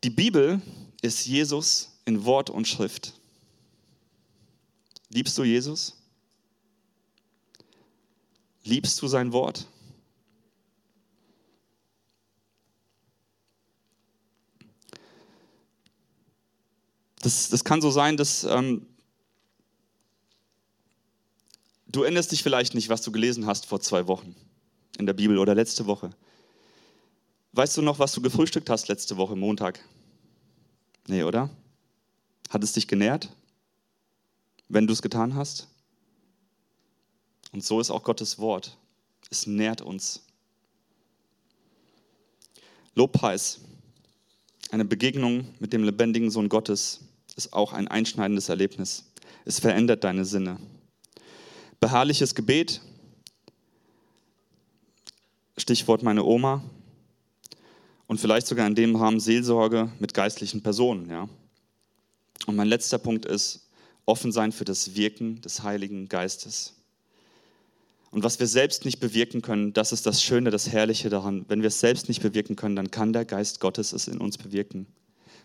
Die 0.05 0.09
Bibel 0.09 0.61
ist 1.01 1.25
Jesus 1.25 1.89
in 2.05 2.25
Wort 2.25 2.49
und 2.49 2.67
Schrift. 2.67 3.13
Liebst 5.09 5.37
du 5.37 5.43
Jesus? 5.43 5.97
Liebst 8.63 9.01
du 9.01 9.07
sein 9.07 9.33
Wort? 9.33 9.67
Das, 17.21 17.49
das 17.49 17.63
kann 17.63 17.81
so 17.81 17.91
sein, 17.91 18.17
dass 18.17 18.43
ähm, 18.43 18.85
du 21.87 22.03
erinnerst 22.03 22.31
dich 22.31 22.41
vielleicht 22.41 22.73
nicht, 22.73 22.89
was 22.89 23.01
du 23.01 23.11
gelesen 23.11 23.45
hast 23.45 23.65
vor 23.65 23.79
zwei 23.79 24.07
Wochen 24.07 24.35
in 24.97 25.05
der 25.05 25.13
Bibel 25.13 25.37
oder 25.37 25.53
letzte 25.53 25.85
Woche. 25.85 26.11
Weißt 27.53 27.77
du 27.77 27.81
noch, 27.81 27.99
was 27.99 28.13
du 28.13 28.21
gefrühstückt 28.21 28.69
hast 28.69 28.87
letzte 28.87 29.17
Woche 29.17 29.35
Montag? 29.35 29.83
Nee, 31.07 31.23
oder? 31.23 31.49
Hat 32.49 32.63
es 32.63 32.73
dich 32.73 32.87
genährt, 32.87 33.29
wenn 34.69 34.87
du 34.87 34.93
es 34.93 35.01
getan 35.01 35.35
hast? 35.35 35.67
Und 37.51 37.63
so 37.63 37.79
ist 37.79 37.91
auch 37.91 38.03
Gottes 38.03 38.39
Wort. 38.39 38.77
Es 39.29 39.47
nährt 39.47 39.81
uns. 39.81 40.23
Lobpreis, 42.95 43.61
eine 44.71 44.85
Begegnung 44.85 45.47
mit 45.59 45.73
dem 45.73 45.83
lebendigen 45.83 46.29
Sohn 46.29 46.49
Gottes, 46.49 47.01
ist 47.35 47.53
auch 47.53 47.73
ein 47.73 47.87
einschneidendes 47.87 48.49
Erlebnis. 48.49 49.11
Es 49.45 49.59
verändert 49.59 50.03
deine 50.03 50.25
Sinne. 50.25 50.59
Beharrliches 51.79 52.35
Gebet, 52.35 52.81
Stichwort 55.57 56.03
meine 56.03 56.23
Oma, 56.23 56.63
und 58.11 58.19
vielleicht 58.19 58.45
sogar 58.45 58.67
in 58.67 58.75
dem 58.75 58.97
Rahmen 58.97 59.21
Seelsorge 59.21 59.89
mit 59.99 60.13
geistlichen 60.13 60.61
Personen. 60.61 61.09
Ja? 61.09 61.29
Und 62.45 62.57
mein 62.57 62.67
letzter 62.67 62.97
Punkt 62.97 63.25
ist 63.25 63.69
offen 64.05 64.33
sein 64.33 64.51
für 64.51 64.65
das 64.65 64.97
Wirken 64.97 65.39
des 65.39 65.63
Heiligen 65.63 66.09
Geistes. 66.09 66.73
Und 68.09 68.25
was 68.25 68.37
wir 68.37 68.47
selbst 68.47 68.83
nicht 68.83 68.99
bewirken 68.99 69.41
können, 69.41 69.71
das 69.71 69.93
ist 69.93 70.05
das 70.05 70.21
Schöne, 70.21 70.49
das 70.49 70.67
Herrliche 70.67 71.07
daran. 71.07 71.45
Wenn 71.47 71.61
wir 71.61 71.69
es 71.69 71.79
selbst 71.79 72.09
nicht 72.09 72.21
bewirken 72.21 72.57
können, 72.57 72.75
dann 72.75 72.91
kann 72.91 73.13
der 73.13 73.23
Geist 73.23 73.61
Gottes 73.61 73.93
es 73.93 74.09
in 74.09 74.17
uns 74.17 74.37
bewirken. 74.37 74.87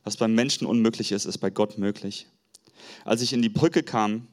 Was 0.03 0.17
beim 0.17 0.35
Menschen 0.35 0.67
unmöglich 0.67 1.13
ist, 1.13 1.25
ist 1.25 1.39
bei 1.39 1.51
Gott 1.51 1.79
möglich. 1.79 2.27
Als 3.05 3.23
ich 3.23 3.33
in 3.33 3.43
die 3.43 3.49
Brücke 3.49 3.85
kam, 3.85 4.27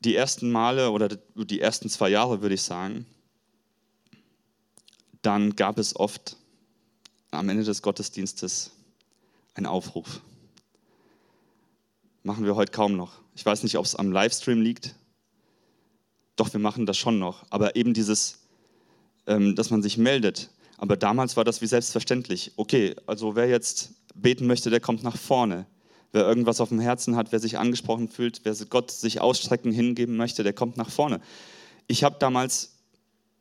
die 0.00 0.14
ersten 0.14 0.50
Male 0.50 0.90
oder 0.90 1.08
die 1.34 1.60
ersten 1.60 1.88
zwei 1.88 2.10
Jahre, 2.10 2.42
würde 2.42 2.56
ich 2.56 2.62
sagen, 2.62 3.06
dann 5.22 5.56
gab 5.56 5.78
es 5.78 5.96
oft 5.96 6.36
am 7.30 7.48
Ende 7.48 7.64
des 7.64 7.82
Gottesdienstes 7.82 8.70
einen 9.54 9.66
Aufruf. 9.66 10.20
Machen 12.22 12.44
wir 12.44 12.56
heute 12.56 12.72
kaum 12.72 12.96
noch. 12.96 13.20
Ich 13.34 13.44
weiß 13.44 13.62
nicht, 13.62 13.78
ob 13.78 13.84
es 13.84 13.94
am 13.94 14.12
Livestream 14.12 14.60
liegt. 14.60 14.94
Doch, 16.36 16.52
wir 16.52 16.60
machen 16.60 16.86
das 16.86 16.96
schon 16.96 17.18
noch. 17.18 17.44
Aber 17.50 17.76
eben 17.76 17.94
dieses, 17.94 18.38
ähm, 19.26 19.54
dass 19.54 19.70
man 19.70 19.82
sich 19.82 19.98
meldet. 19.98 20.50
Aber 20.76 20.96
damals 20.96 21.36
war 21.36 21.44
das 21.44 21.60
wie 21.60 21.66
selbstverständlich. 21.66 22.52
Okay, 22.56 22.94
also 23.06 23.34
wer 23.34 23.48
jetzt 23.48 23.90
beten 24.14 24.46
möchte, 24.46 24.70
der 24.70 24.80
kommt 24.80 25.02
nach 25.02 25.16
vorne. 25.16 25.66
Wer 26.12 26.26
irgendwas 26.26 26.60
auf 26.60 26.70
dem 26.70 26.80
Herzen 26.80 27.16
hat, 27.16 27.32
wer 27.32 27.40
sich 27.40 27.58
angesprochen 27.58 28.08
fühlt, 28.08 28.40
wer 28.44 28.54
Gott 28.70 28.90
sich 28.90 29.20
ausstrecken, 29.20 29.72
hingeben 29.72 30.16
möchte, 30.16 30.42
der 30.42 30.52
kommt 30.52 30.76
nach 30.76 30.90
vorne. 30.90 31.20
Ich 31.86 32.04
habe 32.04 32.16
damals, 32.18 32.77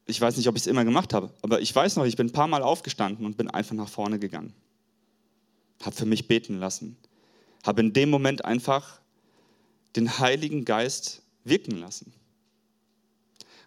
ich 0.08 0.20
weiß 0.20 0.38
nicht, 0.38 0.48
ob 0.48 0.56
ich 0.56 0.64
es 0.64 0.68
immer 0.68 0.86
gemacht 0.86 1.14
habe, 1.14 1.32
aber 1.42 1.62
ich 1.62 1.74
weiß 1.76 1.96
noch, 1.98 2.06
ich 2.06 2.16
bin 2.16 2.28
ein 2.28 2.34
paar 2.34 2.48
Mal 2.48 2.64
aufgestanden 2.64 3.26
und 3.26 3.38
bin 3.38 3.50
einfach 3.50 3.76
nach 3.76 3.90
vorne 3.90 4.20
gegangen. 4.20 4.54
Habe 5.84 5.96
für 5.96 6.06
mich 6.06 6.28
beten 6.28 6.60
lassen. 6.60 6.98
Habe 7.66 7.82
in 7.82 7.94
dem 7.94 8.10
Moment 8.10 8.46
einfach 8.46 9.00
den 9.96 10.20
Heiligen 10.20 10.66
Geist 10.66 11.22
wirken 11.44 11.78
lassen. 11.78 12.14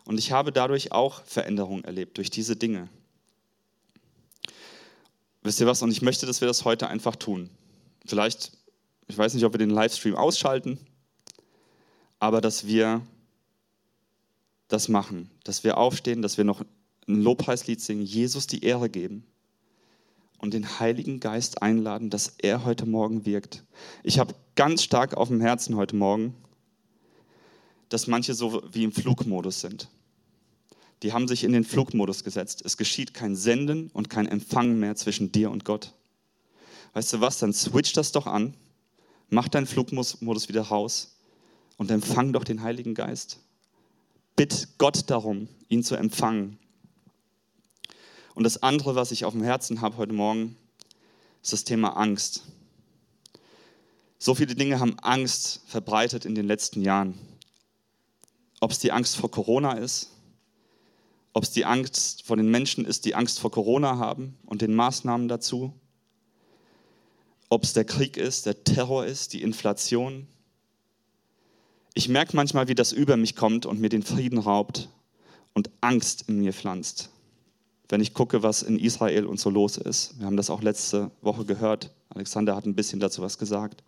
Und 0.04 0.18
ich 0.18 0.32
habe 0.32 0.50
dadurch 0.50 0.92
auch 0.92 1.22
Veränderungen 1.24 1.84
erlebt, 1.84 2.16
durch 2.16 2.30
diese 2.30 2.56
Dinge. 2.56 2.88
Wisst 5.42 5.60
ihr 5.60 5.66
was? 5.66 5.82
Und 5.82 5.90
ich 5.90 6.02
möchte, 6.02 6.26
dass 6.26 6.40
wir 6.40 6.48
das 6.48 6.64
heute 6.64 6.88
einfach 6.88 7.16
tun. 7.16 7.50
Vielleicht 8.06 8.52
ich 9.10 9.18
weiß 9.18 9.34
nicht, 9.34 9.44
ob 9.44 9.52
wir 9.52 9.58
den 9.58 9.70
Livestream 9.70 10.14
ausschalten, 10.14 10.78
aber 12.20 12.40
dass 12.40 12.66
wir 12.66 13.02
das 14.72 14.88
machen, 14.88 15.30
dass 15.44 15.64
wir 15.64 15.78
aufstehen, 15.78 16.22
dass 16.22 16.38
wir 16.38 16.44
noch 16.44 16.62
ein 17.08 17.22
Lobpreislied 17.22 17.80
singen, 17.80 18.02
Jesus 18.02 18.46
die 18.46 18.64
Ehre 18.64 18.88
geben 18.88 19.24
und 20.38 20.54
den 20.54 20.80
Heiligen 20.80 21.20
Geist 21.20 21.62
einladen, 21.62 22.10
dass 22.10 22.34
er 22.38 22.64
heute 22.64 22.86
Morgen 22.86 23.26
wirkt. 23.26 23.64
Ich 24.02 24.18
habe 24.18 24.34
ganz 24.56 24.82
stark 24.82 25.14
auf 25.14 25.28
dem 25.28 25.40
Herzen 25.40 25.76
heute 25.76 25.96
Morgen, 25.96 26.34
dass 27.88 28.06
manche 28.06 28.34
so 28.34 28.62
wie 28.72 28.84
im 28.84 28.92
Flugmodus 28.92 29.60
sind. 29.60 29.88
Die 31.02 31.12
haben 31.12 31.28
sich 31.28 31.44
in 31.44 31.52
den 31.52 31.64
Flugmodus 31.64 32.24
gesetzt. 32.24 32.62
Es 32.64 32.76
geschieht 32.76 33.14
kein 33.14 33.34
Senden 33.34 33.90
und 33.92 34.10
kein 34.10 34.26
Empfangen 34.26 34.78
mehr 34.78 34.96
zwischen 34.96 35.32
dir 35.32 35.50
und 35.50 35.64
Gott. 35.64 35.94
Weißt 36.92 37.12
du 37.12 37.20
was, 37.20 37.38
dann 37.38 37.52
switch 37.52 37.92
das 37.92 38.12
doch 38.12 38.26
an 38.26 38.54
Mach 39.30 39.48
deinen 39.48 39.66
Flugmodus 39.66 40.48
wieder 40.48 40.62
raus 40.62 41.16
und 41.76 41.90
empfang 41.92 42.32
doch 42.32 42.42
den 42.42 42.62
Heiligen 42.62 42.94
Geist. 42.94 43.38
Bitt 44.36 44.68
Gott 44.78 45.10
darum, 45.10 45.48
ihn 45.68 45.82
zu 45.82 45.96
empfangen. 45.96 46.58
Und 48.34 48.44
das 48.44 48.62
andere, 48.62 48.94
was 48.94 49.10
ich 49.10 49.24
auf 49.24 49.32
dem 49.32 49.42
Herzen 49.42 49.80
habe 49.80 49.96
heute 49.96 50.12
Morgen, 50.12 50.56
ist 51.42 51.52
das 51.52 51.64
Thema 51.64 51.96
Angst. 51.96 52.42
So 54.18 54.34
viele 54.34 54.54
Dinge 54.54 54.80
haben 54.80 54.98
Angst 55.00 55.62
verbreitet 55.66 56.24
in 56.24 56.34
den 56.34 56.46
letzten 56.46 56.82
Jahren. 56.82 57.18
Ob 58.60 58.70
es 58.70 58.78
die 58.78 58.92
Angst 58.92 59.16
vor 59.16 59.30
Corona 59.30 59.72
ist, 59.72 60.10
ob 61.32 61.44
es 61.44 61.52
die 61.52 61.64
Angst 61.64 62.24
vor 62.24 62.36
den 62.36 62.50
Menschen 62.50 62.84
ist, 62.84 63.04
die 63.04 63.14
Angst 63.14 63.40
vor 63.40 63.50
Corona 63.50 63.98
haben 63.98 64.36
und 64.46 64.62
den 64.62 64.74
Maßnahmen 64.74 65.28
dazu, 65.28 65.72
ob 67.48 67.64
es 67.64 67.72
der 67.72 67.84
Krieg 67.84 68.16
ist, 68.16 68.46
der 68.46 68.64
Terror 68.64 69.06
ist, 69.06 69.32
die 69.32 69.42
Inflation. 69.42 70.26
Ich 71.94 72.08
merke 72.08 72.36
manchmal, 72.36 72.68
wie 72.68 72.74
das 72.74 72.92
über 72.92 73.16
mich 73.16 73.34
kommt 73.34 73.66
und 73.66 73.80
mir 73.80 73.88
den 73.88 74.02
Frieden 74.02 74.38
raubt 74.38 74.88
und 75.54 75.70
Angst 75.80 76.24
in 76.28 76.38
mir 76.38 76.52
pflanzt. 76.52 77.10
Wenn 77.88 78.00
ich 78.00 78.14
gucke, 78.14 78.42
was 78.42 78.62
in 78.62 78.78
Israel 78.78 79.26
und 79.26 79.40
so 79.40 79.50
los 79.50 79.76
ist. 79.76 80.18
Wir 80.18 80.26
haben 80.26 80.36
das 80.36 80.50
auch 80.50 80.62
letzte 80.62 81.10
Woche 81.22 81.44
gehört. 81.44 81.90
Alexander 82.10 82.54
hat 82.54 82.64
ein 82.64 82.76
bisschen 82.76 83.00
dazu 83.00 83.22
was 83.22 83.38
gesagt. 83.38 83.82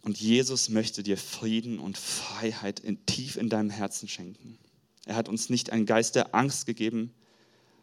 Und 0.00 0.18
Jesus 0.18 0.70
möchte 0.70 1.02
dir 1.02 1.18
Frieden 1.18 1.78
und 1.78 1.98
Freiheit 1.98 2.80
in, 2.80 3.04
tief 3.06 3.36
in 3.36 3.48
deinem 3.48 3.70
Herzen 3.70 4.08
schenken. 4.08 4.56
Er 5.04 5.16
hat 5.16 5.28
uns 5.28 5.50
nicht 5.50 5.70
einen 5.70 5.84
Geist 5.84 6.14
der 6.14 6.34
Angst 6.34 6.64
gegeben, 6.64 7.12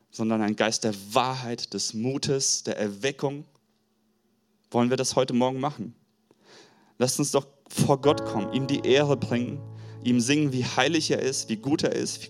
sondern 0.10 0.42
ein 0.42 0.56
Geist 0.56 0.84
der 0.84 0.94
Wahrheit, 1.12 1.74
des 1.74 1.94
Mutes, 1.94 2.64
der 2.64 2.78
Erweckung. 2.78 3.46
Wollen 4.72 4.90
wir 4.90 4.98
das 4.98 5.16
heute 5.16 5.34
Morgen 5.34 5.60
machen? 5.60 5.94
Lasst 6.98 7.20
uns 7.20 7.32
doch 7.32 7.48
vor 7.70 8.00
Gott 8.00 8.26
kommen, 8.26 8.54
ihm 8.54 8.68
die 8.68 8.86
Ehre 8.88 9.18
bringen, 9.18 9.60
ihm 10.04 10.20
singen, 10.20 10.54
wie 10.54 10.64
heilig 10.64 11.12
er 11.12 11.20
ist, 11.20 11.50
wie 11.50 11.58
gut 11.58 11.84
er 11.84 11.94
ist. 11.94 12.30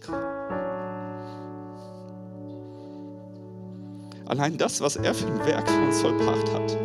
Allein 4.25 4.57
das, 4.57 4.79
was 4.81 4.95
er 4.95 5.13
für 5.13 5.27
ein 5.27 5.45
Werk 5.45 5.69
für 5.69 5.81
uns 5.81 6.01
vollbracht 6.01 6.51
hat, 6.53 6.77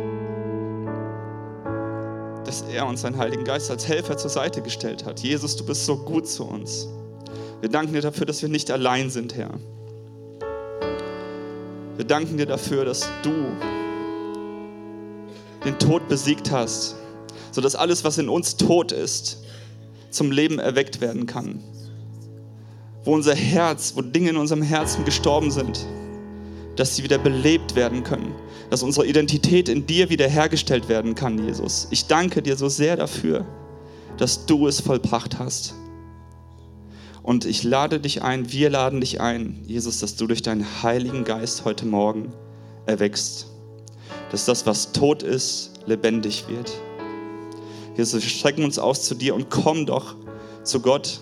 dass 2.45 2.61
er 2.63 2.85
uns 2.85 3.01
seinen 3.01 3.17
Heiligen 3.17 3.45
Geist 3.45 3.71
als 3.71 3.87
Helfer 3.87 4.17
zur 4.17 4.29
Seite 4.29 4.61
gestellt 4.61 5.05
hat. 5.05 5.21
Jesus, 5.21 5.55
du 5.55 5.65
bist 5.65 5.85
so 5.85 5.97
gut 5.97 6.27
zu 6.27 6.45
uns. 6.45 6.87
Wir 7.61 7.69
danken 7.69 7.93
dir 7.93 8.01
dafür, 8.01 8.25
dass 8.25 8.41
wir 8.41 8.49
nicht 8.49 8.71
allein 8.71 9.09
sind, 9.09 9.35
Herr. 9.35 9.51
Wir 11.95 12.05
danken 12.05 12.37
dir 12.37 12.45
dafür, 12.45 12.85
dass 12.85 13.09
du 13.23 13.33
den 15.65 15.77
Tod 15.77 16.07
besiegt 16.07 16.51
hast, 16.51 16.95
sodass 17.51 17.75
alles, 17.75 18.03
was 18.03 18.17
in 18.17 18.29
uns 18.29 18.57
tot 18.57 18.91
ist, 18.91 19.43
zum 20.09 20.31
Leben 20.31 20.59
erweckt 20.59 21.01
werden 21.01 21.25
kann. 21.25 21.63
Wo 23.03 23.13
unser 23.13 23.35
Herz, 23.35 23.93
wo 23.95 24.01
Dinge 24.01 24.31
in 24.31 24.37
unserem 24.37 24.61
Herzen 24.61 25.05
gestorben 25.05 25.51
sind, 25.51 25.85
dass 26.75 26.95
sie 26.95 27.03
wieder 27.03 27.17
belebt 27.17 27.75
werden 27.75 28.03
können, 28.03 28.33
dass 28.69 28.83
unsere 28.83 29.05
Identität 29.05 29.67
in 29.67 29.85
dir 29.85 30.09
wiederhergestellt 30.09 30.89
werden 30.89 31.15
kann, 31.15 31.43
Jesus. 31.43 31.87
Ich 31.91 32.05
danke 32.05 32.41
dir 32.41 32.55
so 32.55 32.69
sehr 32.69 32.95
dafür, 32.95 33.45
dass 34.17 34.45
du 34.45 34.67
es 34.67 34.79
vollbracht 34.79 35.39
hast. 35.39 35.73
Und 37.21 37.45
ich 37.45 37.63
lade 37.63 37.99
dich 37.99 38.21
ein, 38.21 38.51
wir 38.51 38.69
laden 38.69 39.01
dich 39.01 39.19
ein, 39.19 39.63
Jesus, 39.67 39.99
dass 39.99 40.15
du 40.15 40.25
durch 40.25 40.41
deinen 40.41 40.65
Heiligen 40.81 41.25
Geist 41.25 41.65
heute 41.65 41.85
Morgen 41.85 42.33
erwächst. 42.85 43.47
Dass 44.31 44.45
das, 44.45 44.65
was 44.65 44.93
tot 44.93 45.21
ist, 45.21 45.71
lebendig 45.85 46.45
wird. 46.47 46.71
Jesus, 47.99 48.23
wir 48.23 48.29
strecken 48.29 48.63
uns 48.63 48.79
aus 48.79 49.03
zu 49.03 49.13
dir 49.13 49.35
und 49.35 49.49
komm 49.49 49.85
doch 49.85 50.15
zu 50.63 50.79
Gott. 50.79 51.19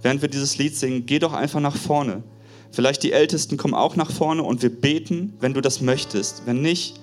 Während 0.00 0.22
wir 0.22 0.30
dieses 0.30 0.56
Lied 0.56 0.74
singen, 0.74 1.04
geh 1.04 1.18
doch 1.18 1.34
einfach 1.34 1.60
nach 1.60 1.76
vorne. 1.76 2.22
Vielleicht 2.70 3.02
die 3.02 3.12
Ältesten 3.12 3.58
kommen 3.58 3.74
auch 3.74 3.96
nach 3.96 4.10
vorne 4.10 4.42
und 4.42 4.62
wir 4.62 4.70
beten, 4.70 5.34
wenn 5.40 5.52
du 5.52 5.60
das 5.60 5.82
möchtest. 5.82 6.46
Wenn 6.46 6.62
nicht, 6.62 6.98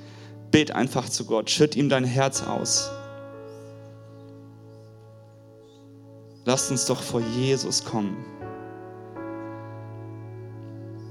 bet 0.50 0.72
einfach 0.72 1.08
zu 1.10 1.26
Gott, 1.26 1.52
schütt 1.52 1.76
ihm 1.76 1.90
dein 1.90 2.06
Herz 2.06 2.42
aus. 2.42 2.90
Lasst 6.46 6.72
uns 6.72 6.86
doch 6.86 7.04
vor 7.04 7.22
Jesus 7.38 7.86
kommen. 7.86 8.26